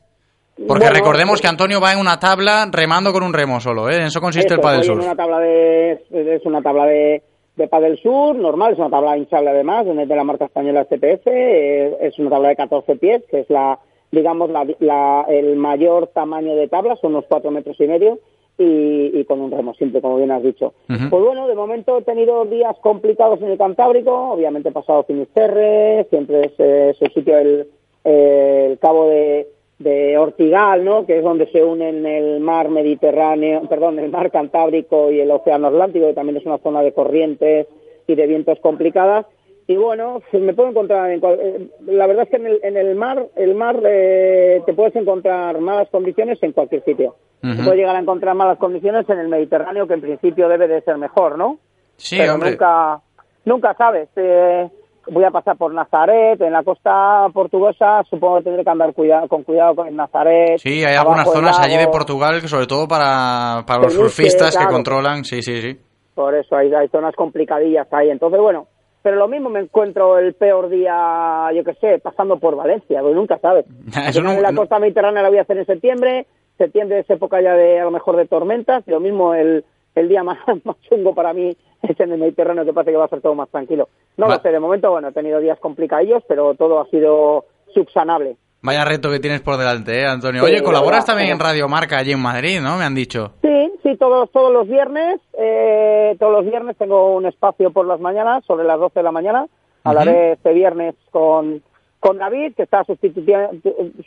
Porque 0.56 0.86
Bueno, 0.86 0.94
recordemos 0.94 1.32
pues- 1.34 1.42
que 1.42 1.48
Antonio 1.48 1.82
va 1.82 1.92
en 1.94 2.00
una 2.00 2.20
tabla 2.20 2.68
remando 2.72 3.12
con 3.12 3.24
un 3.24 3.34
remo 3.34 3.60
solo, 3.60 3.90
¿eh? 3.90 3.96
En 3.98 4.04
eso 4.04 4.22
consiste 4.22 4.54
el 4.54 4.60
Padel 4.60 4.84
Surf. 4.84 5.04
una 5.04 5.16
tabla 5.16 5.40
de, 5.40 5.92
es 6.12 6.46
una 6.46 6.62
tabla 6.62 6.86
de, 6.86 7.24
de 7.56 7.68
Padel 7.68 8.00
Sur, 8.02 8.36
normal, 8.36 8.74
es 8.74 8.80
una 8.80 8.90
tabla 8.92 9.18
hinchable 9.18 9.50
además, 9.50 9.86
de 9.86 10.16
la 10.16 10.24
marca 10.24 10.46
española 10.46 10.86
CPF, 10.86 11.26
eh, 11.28 11.98
es 12.02 12.20
una 12.20 12.30
tabla 12.30 12.50
de 12.50 12.56
14 12.56 12.96
pies, 12.98 13.24
que 13.32 13.40
es 13.42 13.50
la, 13.50 13.80
digamos, 14.16 14.50
la, 14.50 14.66
la- 14.80 15.26
el 15.30 15.56
mayor 15.58 16.08
tamaño 16.08 16.56
de 16.56 16.68
tabla, 16.68 16.96
son 16.96 17.12
unos 17.12 17.26
4 17.28 17.52
metros 17.52 17.80
y 17.80 17.88
medio, 17.88 18.18
y, 18.58 19.12
y 19.20 19.26
con 19.26 19.42
un 19.42 19.52
remo 19.52 19.74
simple, 19.74 20.00
como 20.02 20.16
bien 20.18 20.32
has 20.32 20.42
dicho. 20.42 20.74
Pues 21.10 21.24
bueno, 21.24 21.48
de 21.48 21.56
momento 21.56 21.98
he 21.98 22.02
tenido 22.04 22.46
días 22.46 22.76
complicados 22.82 23.42
en 23.42 23.50
el 23.52 23.58
Cantábrico, 23.58 24.12
obviamente 24.32 24.70
he 24.70 24.72
pasado 24.72 25.04
Finisterre, 25.04 26.06
siempre 26.10 26.46
es, 26.46 26.54
eh, 26.60 26.96
el 27.00 27.12
sitio, 27.14 27.38
el, 27.38 27.68
eh, 28.06 28.68
el 28.72 28.80
cabo 28.80 29.10
de, 29.10 29.48
de 29.80 30.18
Ortigal, 30.18 30.86
¿no? 30.86 31.06
Que 31.06 31.18
es 31.18 31.24
donde 31.24 31.48
se 31.52 31.64
unen 31.66 32.06
el 32.06 32.40
mar 32.40 32.70
Mediterráneo, 32.70 33.64
perdón, 33.68 34.00
el 34.00 34.10
mar 34.10 34.32
Cantábrico 34.32 35.12
y 35.12 35.20
el 35.20 35.32
Océano 35.32 35.68
Atlántico, 35.68 36.08
que 36.08 36.14
también 36.14 36.38
es 36.38 36.46
una 36.46 36.60
zona 36.60 36.82
de 36.82 36.94
corrientes 36.94 37.68
y 38.08 38.16
de 38.16 38.28
vientos 38.28 38.60
complicadas. 38.62 39.26
Y 39.68 39.76
bueno, 39.78 40.22
me 40.34 40.54
puedo 40.54 40.70
encontrar, 40.70 41.10
en 41.12 41.20
cual- 41.20 41.40
eh, 41.42 41.68
la 41.88 42.06
verdad 42.06 42.24
es 42.26 42.30
que 42.30 42.36
en 42.38 42.46
el, 42.46 42.60
en 42.64 42.78
el 42.78 42.96
mar, 42.96 43.26
el 43.36 43.56
mar 43.56 43.78
eh, 43.84 44.62
te 44.66 44.74
puedes 44.74 44.96
encontrar 44.96 45.60
malas 45.60 45.90
condiciones 45.90 46.38
en 46.44 46.52
cualquier 46.52 46.84
sitio. 46.84 47.16
Te 47.42 47.64
puedes 47.64 47.76
llegar 47.80 47.96
a 47.96 48.00
encontrar 48.00 48.34
malas 48.36 48.58
condiciones 48.58 49.08
en 49.08 49.20
el 49.20 49.28
Mediterráneo, 49.28 49.86
que 49.88 49.94
en 49.94 50.02
principio 50.02 50.48
debe 50.50 50.68
de 50.68 50.82
ser 50.82 50.98
mejor, 50.98 51.38
¿no? 51.38 51.60
Sí, 51.96 52.18
Pero 52.18 52.34
hombre. 52.34 52.52
nunca, 52.52 53.00
nunca 53.46 53.74
sabes. 53.76 54.10
eh, 54.16 54.68
voy 55.08 55.24
a 55.24 55.30
pasar 55.30 55.56
por 55.56 55.72
Nazaret, 55.72 56.42
en 56.42 56.52
la 56.52 56.64
costa 56.64 57.28
portuguesa, 57.32 58.02
supongo 58.10 58.38
que 58.38 58.46
tendré 58.46 58.64
que 58.64 58.70
andar 58.72 58.94
cuidado, 58.94 59.28
con 59.28 59.44
cuidado 59.44 59.76
con 59.76 59.96
Nazaret. 59.96 60.58
Sí, 60.58 60.84
hay 60.84 60.96
algunas 60.96 61.32
zonas 61.32 61.60
allí 61.60 61.78
de. 61.78 61.88
Portugal 61.88 62.42
que 62.42 62.48
sobre 62.48 62.66
todo 62.66 62.88
para, 62.88 63.64
para 63.68 63.84
los 63.84 63.94
que, 63.94 64.00
surfistas 64.00 64.52
que 64.56 64.64
claro. 64.64 64.74
controlan, 64.74 65.24
sí, 65.24 65.44
sí, 65.44 65.62
sí. 65.62 65.80
Por 66.16 66.34
eso 66.34 66.56
hay, 66.56 66.74
hay 66.74 66.88
zonas 66.88 67.14
complicadillas 67.16 67.88
ahí. 67.92 68.10
Entonces, 68.10 68.40
bueno, 68.40 68.66
pero 69.06 69.18
lo 69.18 69.28
mismo 69.28 69.50
me 69.52 69.60
encuentro 69.60 70.18
el 70.18 70.34
peor 70.34 70.68
día, 70.68 71.52
yo 71.54 71.64
qué 71.64 71.76
sé, 71.76 72.00
pasando 72.00 72.40
por 72.40 72.56
Valencia, 72.56 73.02
porque 73.02 73.14
nunca 73.14 73.38
sabes. 73.38 73.64
Al 73.96 74.08
Eso 74.10 74.24
no- 74.24 74.42
la 74.42 74.50
no- 74.52 74.62
costa 74.62 74.80
mediterránea 74.80 75.22
la 75.22 75.30
voy 75.30 75.38
a 75.38 75.44
hacer 75.44 75.60
en 75.60 75.66
septiembre, 75.68 76.26
septiembre 76.58 76.98
es 77.02 77.10
época 77.12 77.40
ya 77.40 77.54
de, 77.54 77.80
a 77.82 77.84
lo 77.84 77.92
mejor, 77.92 78.16
de 78.16 78.26
tormentas, 78.26 78.84
y 78.88 78.90
lo 78.90 79.00
mismo 79.00 79.36
el, 79.36 79.64
el 79.94 80.10
día 80.10 80.24
más, 80.30 80.40
más 80.64 80.82
chungo 80.90 81.14
para 81.14 81.34
mí 81.34 81.56
es 81.84 82.00
en 82.00 82.14
el 82.14 82.18
Mediterráneo, 82.20 82.66
que 82.66 82.74
parece 82.74 82.92
que 82.94 82.98
va 82.98 83.06
a 83.06 83.10
ser 83.10 83.22
todo 83.22 83.36
más 83.36 83.50
tranquilo. 83.50 83.90
No 84.18 84.28
Va- 84.28 84.38
lo 84.38 84.42
sé, 84.42 84.50
de 84.52 84.60
momento, 84.60 84.90
bueno, 84.90 85.10
he 85.10 85.14
tenido 85.14 85.40
días 85.40 85.60
complicadillos, 85.60 86.24
pero 86.28 86.56
todo 86.56 86.80
ha 86.82 86.88
sido 86.88 87.46
subsanable. 87.76 88.38
Vaya 88.62 88.84
reto 88.84 89.12
que 89.12 89.20
tienes 89.20 89.42
por 89.42 89.58
delante, 89.58 90.02
¿eh, 90.02 90.08
Antonio? 90.08 90.44
Oye, 90.44 90.64
colaboras 90.64 91.06
también 91.06 91.30
en 91.30 91.40
Radio 91.40 91.68
Marca 91.68 91.98
allí 91.98 92.12
en 92.12 92.22
Madrid, 92.22 92.60
¿no? 92.62 92.78
Me 92.78 92.86
han 92.86 92.96
dicho. 92.96 93.34
Sí, 93.44 93.72
sí, 93.84 93.96
todos, 93.98 94.32
todos 94.32 94.52
los 94.52 94.68
viernes, 94.68 95.22
eh, 95.38 96.16
todos 96.20 96.32
los 96.34 96.46
viernes 96.46 96.76
tengo 96.78 97.16
un 97.16 97.28
espacio 97.28 97.72
por 97.72 97.86
las 97.86 98.00
mañanas, 98.00 98.44
sobre 98.46 98.66
las 98.66 98.80
12 98.80 99.00
de 99.00 99.04
la 99.04 99.12
mañana. 99.12 99.46
Hablaré 99.84 100.32
este 100.32 100.52
viernes 100.54 100.96
con, 101.12 101.62
con 102.00 102.18
David, 102.18 102.56
que 102.56 102.64
está 102.64 102.84
sustituyendo, 102.86 103.52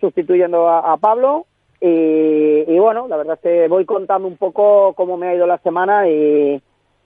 sustituyendo 0.00 0.68
a, 0.68 0.92
a 0.92 0.96
Pablo. 0.96 1.46
Y, 1.80 2.64
y 2.66 2.78
bueno, 2.80 3.06
la 3.06 3.16
verdad 3.16 3.34
es 3.34 3.40
que 3.40 3.68
voy 3.68 3.84
contando 3.84 4.26
un 4.26 4.36
poco 4.36 4.92
cómo 4.94 5.16
me 5.16 5.28
ha 5.28 5.34
ido 5.36 5.46
la 5.46 5.58
semana 5.58 6.08
y, 6.08 6.60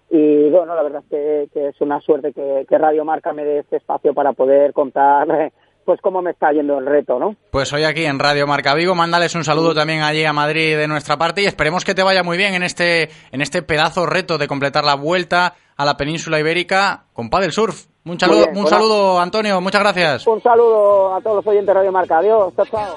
y 0.09 0.49
bueno, 0.49 0.75
la 0.75 0.83
verdad 0.83 1.03
es 1.05 1.11
que, 1.11 1.49
que 1.53 1.69
es 1.69 1.81
una 1.83 2.01
suerte 2.01 2.33
que, 2.33 2.65
que 2.67 2.79
Radio 2.79 3.05
Marca 3.05 3.35
me 3.35 3.45
dé 3.45 3.59
este 3.59 3.77
espacio 3.77 4.15
para 4.15 4.33
poder 4.33 4.73
contar 4.73 5.53
pues 5.85 6.01
cómo 6.01 6.23
me 6.23 6.31
está 6.31 6.53
yendo 6.53 6.79
el 6.79 6.87
reto, 6.87 7.19
¿no? 7.19 7.37
Pues 7.51 7.73
hoy 7.73 7.85
aquí 7.85 8.05
en 8.05 8.19
Radio 8.19 8.47
Marca 8.47 8.75
Vigo, 8.75 8.95
mándales 8.95 9.35
un 9.35 9.45
saludo 9.45 9.75
también 9.75 10.03
allí 10.03 10.25
a 10.25 10.33
Madrid 10.33 10.77
de 10.77 10.89
nuestra 10.89 11.17
parte 11.17 11.43
y 11.43 11.47
esperemos 11.47 11.85
que 11.85 11.95
te 11.95 12.03
vaya 12.03 12.23
muy 12.23 12.37
bien 12.37 12.55
en 12.55 12.63
este, 12.63 13.11
en 13.31 13.41
este 13.41 13.63
pedazo 13.63 14.07
reto 14.07 14.39
de 14.39 14.49
completar 14.49 14.85
la 14.85 14.95
vuelta 14.95 15.55
a 15.77 15.85
la 15.85 15.97
península 15.97 16.39
ibérica 16.39 17.05
con 17.13 17.31
Padel 17.31 17.53
Surf. 17.53 17.87
Un 18.05 18.19
saludo, 18.19 18.39
Muy 18.39 18.47
bien, 18.47 18.57
un 18.57 18.63
bueno. 18.65 18.77
saludo 18.77 19.21
Antonio, 19.21 19.61
muchas 19.61 19.81
gracias. 19.83 20.27
Un 20.27 20.43
saludo 20.43 21.15
a 21.15 21.21
todos 21.21 21.37
los 21.37 21.47
oyentes 21.47 21.69
de 21.69 21.75
Radio 21.75 21.93
Marca. 21.93 22.19
Adiós, 22.19 22.53
chao, 22.57 22.67
chao. 22.67 22.97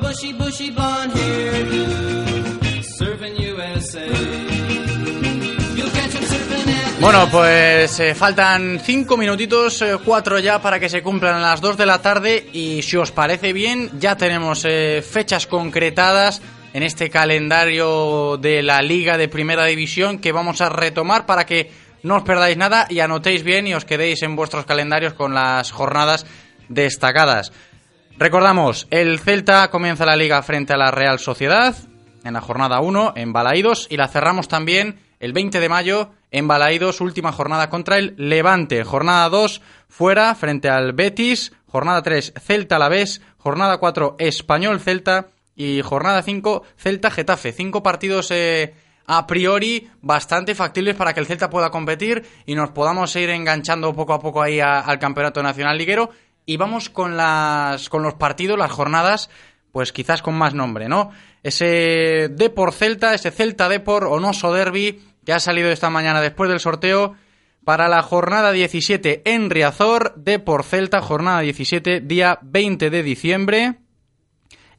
Bushy, 0.00 0.32
bushy 0.32 0.70
blonde 0.70 1.14
hairdo, 1.50 1.99
Bueno, 7.00 7.28
pues 7.30 7.98
eh, 7.98 8.14
faltan 8.14 8.78
cinco 8.78 9.16
minutitos, 9.16 9.80
eh, 9.80 9.96
cuatro 10.04 10.38
ya 10.38 10.60
para 10.60 10.78
que 10.78 10.90
se 10.90 11.02
cumplan 11.02 11.40
las 11.40 11.62
dos 11.62 11.78
de 11.78 11.86
la 11.86 12.02
tarde 12.02 12.50
y 12.52 12.82
si 12.82 12.98
os 12.98 13.10
parece 13.10 13.54
bien 13.54 13.90
ya 13.98 14.18
tenemos 14.18 14.66
eh, 14.66 15.02
fechas 15.02 15.46
concretadas 15.46 16.42
en 16.74 16.82
este 16.82 17.08
calendario 17.08 18.36
de 18.36 18.62
la 18.62 18.82
Liga 18.82 19.16
de 19.16 19.28
Primera 19.28 19.64
División 19.64 20.18
que 20.18 20.30
vamos 20.30 20.60
a 20.60 20.68
retomar 20.68 21.24
para 21.24 21.46
que 21.46 21.72
no 22.02 22.16
os 22.16 22.22
perdáis 22.22 22.58
nada 22.58 22.86
y 22.90 23.00
anotéis 23.00 23.44
bien 23.44 23.66
y 23.66 23.72
os 23.72 23.86
quedéis 23.86 24.22
en 24.22 24.36
vuestros 24.36 24.66
calendarios 24.66 25.14
con 25.14 25.32
las 25.32 25.70
jornadas 25.72 26.26
destacadas. 26.68 27.50
Recordamos, 28.18 28.86
el 28.90 29.20
Celta 29.20 29.70
comienza 29.70 30.04
la 30.04 30.16
liga 30.16 30.42
frente 30.42 30.74
a 30.74 30.76
la 30.76 30.90
Real 30.90 31.18
Sociedad 31.18 31.74
en 32.24 32.34
la 32.34 32.42
jornada 32.42 32.80
1 32.80 33.14
en 33.16 33.32
Balaídos 33.32 33.86
y 33.88 33.96
la 33.96 34.08
cerramos 34.08 34.48
también 34.48 35.00
el 35.18 35.32
20 35.32 35.60
de 35.60 35.68
mayo 35.70 36.10
en 36.30 36.48
Balaídos, 36.48 37.00
última 37.00 37.32
jornada 37.32 37.70
contra 37.70 37.98
el 37.98 38.14
Levante. 38.16 38.84
Jornada 38.84 39.28
2 39.28 39.60
fuera 39.88 40.34
frente 40.34 40.68
al 40.68 40.92
Betis, 40.92 41.52
jornada 41.66 42.02
3 42.02 42.34
Celta 42.40 42.76
Alavés, 42.76 43.20
jornada 43.38 43.78
4 43.78 44.16
Español 44.18 44.80
Celta 44.80 45.28
y 45.56 45.82
jornada 45.82 46.22
5 46.22 46.62
Celta 46.76 47.10
Getafe. 47.10 47.52
Cinco 47.52 47.82
partidos 47.82 48.30
eh, 48.30 48.74
a 49.06 49.26
priori 49.26 49.90
bastante 50.02 50.54
factibles 50.54 50.94
para 50.94 51.12
que 51.12 51.20
el 51.20 51.26
Celta 51.26 51.50
pueda 51.50 51.70
competir 51.70 52.24
y 52.46 52.54
nos 52.54 52.70
podamos 52.70 53.14
ir 53.16 53.30
enganchando 53.30 53.92
poco 53.92 54.14
a 54.14 54.20
poco 54.20 54.40
ahí 54.40 54.60
al 54.60 54.98
Campeonato 54.98 55.42
Nacional 55.42 55.76
Liguero. 55.76 56.10
Y 56.46 56.56
vamos 56.56 56.90
con 56.90 57.16
las 57.16 57.88
con 57.88 58.02
los 58.02 58.14
partidos, 58.14 58.58
las 58.58 58.72
jornadas, 58.72 59.30
pues 59.72 59.92
quizás 59.92 60.22
con 60.22 60.34
más 60.34 60.54
nombre, 60.54 60.88
¿no? 60.88 61.10
Ese 61.42 62.28
Depor 62.30 62.72
Celta, 62.72 63.14
ese 63.14 63.30
Celta 63.30 63.68
Depor 63.68 64.04
Onoso 64.04 64.52
Derby 64.52 65.00
que 65.24 65.32
ha 65.32 65.40
salido 65.40 65.70
esta 65.70 65.90
mañana 65.90 66.20
después 66.20 66.50
del 66.50 66.60
sorteo 66.60 67.16
para 67.64 67.88
la 67.88 68.02
jornada 68.02 68.52
17 68.52 69.22
en 69.24 69.50
Riazor, 69.50 70.14
Depor 70.16 70.64
Celta, 70.64 71.00
jornada 71.00 71.40
17, 71.40 72.00
día 72.00 72.38
20 72.42 72.90
de 72.90 73.02
diciembre. 73.02 73.74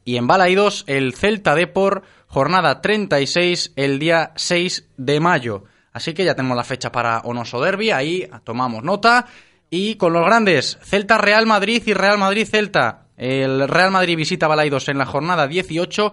Y 0.04 0.16
en 0.16 0.26
Balaídos, 0.26 0.84
el 0.88 1.14
Celta 1.14 1.54
Depor, 1.54 2.02
jornada 2.26 2.80
36, 2.80 3.72
el 3.76 3.98
día 3.98 4.32
6 4.36 4.90
de 4.96 5.20
mayo. 5.20 5.64
Así 5.92 6.14
que 6.14 6.24
ya 6.24 6.34
tenemos 6.34 6.56
la 6.56 6.64
fecha 6.64 6.90
para 6.90 7.20
Onoso 7.20 7.60
Derby, 7.60 7.90
ahí 7.90 8.28
tomamos 8.44 8.82
nota. 8.82 9.26
Y 9.70 9.94
con 9.94 10.12
los 10.12 10.24
grandes, 10.24 10.78
Celta 10.82 11.18
Real 11.18 11.46
Madrid 11.46 11.82
y 11.86 11.94
Real 11.94 12.18
Madrid 12.18 12.46
Celta. 12.46 13.06
El 13.16 13.68
Real 13.68 13.90
Madrid 13.90 14.16
visita 14.16 14.48
Balaidos 14.48 14.88
en 14.88 14.98
la 14.98 15.06
jornada 15.06 15.46
18. 15.46 16.12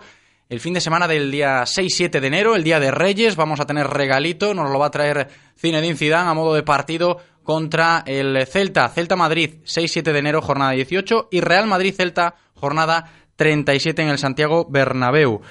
El 0.49 0.59
fin 0.59 0.73
de 0.73 0.81
semana 0.81 1.07
del 1.07 1.29
día 1.29 1.61
6-7 1.61 2.19
de 2.19 2.25
enero, 2.25 2.55
el 2.55 2.63
día 2.63 2.79
de 2.79 2.89
Reyes, 2.89 3.35
vamos 3.35 3.59
a 3.59 3.67
tener 3.67 3.85
regalito, 3.85 4.55
nos 4.55 4.71
lo 4.71 4.79
va 4.79 4.87
a 4.87 4.91
traer 4.91 5.29
Zinedine 5.55 5.95
Zidane 5.95 6.27
a 6.27 6.33
modo 6.33 6.55
de 6.55 6.63
partido 6.63 7.19
contra 7.43 8.01
el 8.07 8.47
Celta. 8.47 8.89
Celta 8.89 9.15
Madrid, 9.15 9.57
6-7 9.63 10.11
de 10.11 10.17
enero, 10.17 10.41
jornada 10.41 10.71
18. 10.71 11.27
Y 11.29 11.41
Real 11.41 11.67
Madrid 11.67 11.93
Celta, 11.95 12.33
jornada 12.55 13.11
37 13.35 14.01
en 14.01 14.09
el 14.09 14.17
Santiago 14.17 14.65
Bernabéu. 14.67 15.41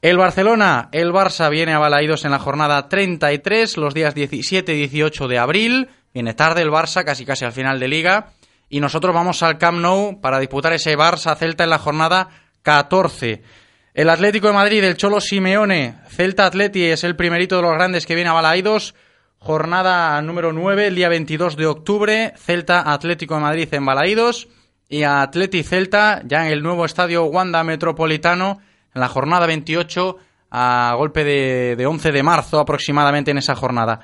El 0.00 0.18
Barcelona, 0.18 0.88
el 0.92 1.12
Barça 1.12 1.50
viene 1.50 1.72
a 1.74 2.00
en 2.00 2.30
la 2.30 2.38
jornada 2.38 2.88
33, 2.88 3.76
los 3.76 3.92
días 3.92 4.14
17 4.14 4.72
y 4.72 4.86
18 4.86 5.26
de 5.26 5.38
abril. 5.40 5.88
Viene 6.12 6.32
tarde 6.32 6.62
el 6.62 6.70
Barça, 6.70 7.02
casi 7.02 7.26
casi 7.26 7.44
al 7.44 7.52
final 7.52 7.80
de 7.80 7.88
liga. 7.88 8.34
Y 8.68 8.78
nosotros 8.78 9.12
vamos 9.12 9.42
al 9.42 9.58
Camp 9.58 9.80
Nou 9.80 10.20
para 10.20 10.38
disputar 10.38 10.72
ese 10.74 10.96
Barça-Celta 10.96 11.64
en 11.64 11.70
la 11.70 11.78
jornada 11.80 12.28
14. 12.62 13.63
El 13.94 14.10
Atlético 14.10 14.48
de 14.48 14.54
Madrid, 14.54 14.82
el 14.82 14.96
Cholo 14.96 15.20
Simeone, 15.20 16.00
Celta 16.08 16.46
Atleti 16.46 16.82
es 16.82 17.04
el 17.04 17.14
primerito 17.14 17.54
de 17.54 17.62
los 17.62 17.74
grandes 17.74 18.06
que 18.06 18.16
viene 18.16 18.28
a 18.28 18.32
Balaídos. 18.32 18.96
Jornada 19.38 20.20
número 20.20 20.52
9, 20.52 20.88
el 20.88 20.96
día 20.96 21.08
22 21.08 21.56
de 21.56 21.66
octubre, 21.66 22.34
Celta 22.36 22.92
Atlético 22.92 23.36
de 23.36 23.42
Madrid 23.42 23.68
en 23.72 23.86
Balaídos. 23.86 24.48
Y 24.88 25.04
a 25.04 25.22
Atleti 25.22 25.62
Celta, 25.62 26.22
ya 26.24 26.44
en 26.44 26.52
el 26.52 26.64
nuevo 26.64 26.84
estadio 26.84 27.26
Wanda 27.26 27.62
Metropolitano, 27.62 28.58
en 28.92 29.00
la 29.00 29.06
jornada 29.06 29.46
28, 29.46 30.16
a 30.50 30.94
golpe 30.98 31.22
de, 31.22 31.76
de 31.76 31.86
11 31.86 32.10
de 32.10 32.22
marzo 32.24 32.58
aproximadamente 32.58 33.30
en 33.30 33.38
esa 33.38 33.54
jornada. 33.54 34.00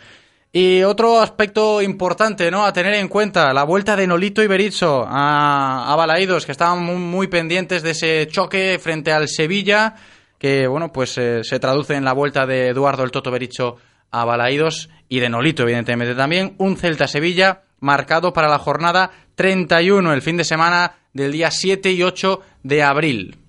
Y 0.53 0.83
otro 0.83 1.21
aspecto 1.21 1.81
importante, 1.81 2.51
¿no? 2.51 2.65
A 2.65 2.73
tener 2.73 2.95
en 2.95 3.07
cuenta, 3.07 3.53
la 3.53 3.63
vuelta 3.63 3.95
de 3.95 4.09
Nolito 4.09 4.43
y 4.43 4.49
Berizzo 4.49 5.05
a, 5.07 5.93
a 5.93 5.95
Balaídos, 5.95 6.45
que 6.45 6.51
estaban 6.51 6.83
muy, 6.83 7.29
pendientes 7.29 7.85
de 7.85 7.93
ese 7.93 8.27
choque 8.27 8.81
frente 8.83 9.13
al 9.13 9.29
Sevilla, 9.29 9.95
que, 10.39 10.67
bueno, 10.67 10.91
pues 10.93 11.17
eh, 11.19 11.45
se 11.45 11.61
traduce 11.61 11.95
en 11.95 12.05
la 12.05 12.15
vuelta 12.15 12.47
de 12.47 12.69
Eduardo 12.69 13.05
el 13.05 13.13
Toto 13.13 13.31
Berizzo 13.31 13.77
a 14.11 14.25
Balaídos 14.25 14.91
y 15.09 15.21
de 15.21 15.29
Nolito, 15.29 15.63
evidentemente 15.63 16.17
también. 16.17 16.55
Un 16.59 16.77
Celta-Sevilla 16.77 17.63
marcado 17.79 18.33
para 18.33 18.49
la 18.49 18.59
jornada 18.59 19.13
31, 19.37 20.13
el 20.13 20.23
fin 20.23 20.37
de 20.37 20.45
semana 20.45 20.95
del 21.13 21.31
día 21.31 21.53
7 21.53 21.93
y 21.93 22.03
8 22.03 22.41
de 22.65 22.83
abril. 22.83 23.40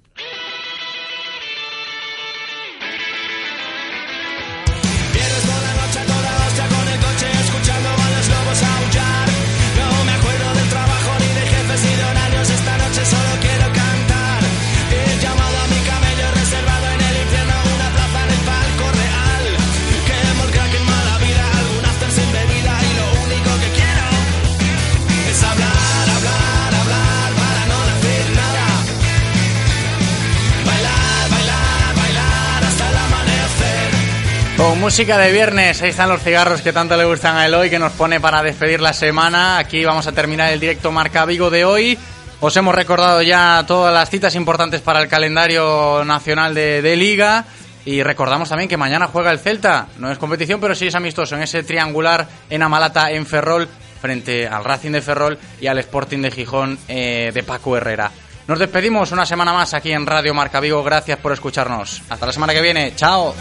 Música 34.91 35.17
de 35.17 35.31
viernes, 35.31 35.81
ahí 35.81 35.91
están 35.91 36.09
los 36.09 36.21
cigarros 36.21 36.61
que 36.61 36.73
tanto 36.73 36.97
le 36.97 37.05
gustan 37.05 37.37
a 37.37 37.45
Eloy, 37.45 37.69
que 37.69 37.79
nos 37.79 37.93
pone 37.93 38.19
para 38.19 38.43
despedir 38.43 38.81
la 38.81 38.91
semana. 38.91 39.57
Aquí 39.57 39.85
vamos 39.85 40.05
a 40.05 40.11
terminar 40.11 40.51
el 40.51 40.59
directo 40.59 40.91
Marca 40.91 41.23
Vigo 41.23 41.49
de 41.49 41.63
hoy. 41.63 41.97
Os 42.41 42.57
hemos 42.57 42.75
recordado 42.75 43.21
ya 43.21 43.63
todas 43.65 43.93
las 43.93 44.09
citas 44.09 44.35
importantes 44.35 44.81
para 44.81 45.01
el 45.01 45.07
calendario 45.07 46.03
nacional 46.03 46.53
de, 46.53 46.95
Liga. 46.97 47.45
Y 47.85 48.03
recordamos 48.03 48.49
también 48.49 48.67
que 48.67 48.75
mañana 48.75 49.07
juega 49.07 49.31
el 49.31 49.39
Celta. 49.39 49.87
No 49.97 50.11
es 50.11 50.17
competición, 50.17 50.59
pero 50.59 50.75
sí 50.75 50.87
es 50.87 50.95
amistoso 50.95 51.37
en 51.37 51.43
ese 51.43 51.63
triangular 51.63 52.27
en 52.49 52.61
Amalata, 52.61 53.11
en 53.11 53.25
Ferrol, 53.25 53.69
frente 54.01 54.45
al 54.45 54.65
Racing 54.65 54.91
de 54.91 55.01
Ferrol 55.01 55.39
y 55.61 55.67
al 55.67 55.79
Sporting 55.79 56.19
de 56.19 56.31
Gijón 56.31 56.77
eh, 56.89 57.31
de 57.33 57.43
Paco 57.43 57.77
Herrera. 57.77 58.11
Nos 58.45 58.59
despedimos 58.59 59.13
una 59.13 59.25
semana 59.25 59.53
más 59.53 59.73
aquí 59.73 59.93
en 59.93 60.05
Radio 60.05 60.33
Marca 60.33 60.59
Vigo. 60.59 60.83
Gracias 60.83 61.17
por 61.17 61.31
escucharnos. 61.31 62.01
Hasta 62.09 62.25
la 62.25 62.33
semana 62.33 62.53
que 62.53 62.61
viene. 62.61 62.93
Chao. 62.93 63.33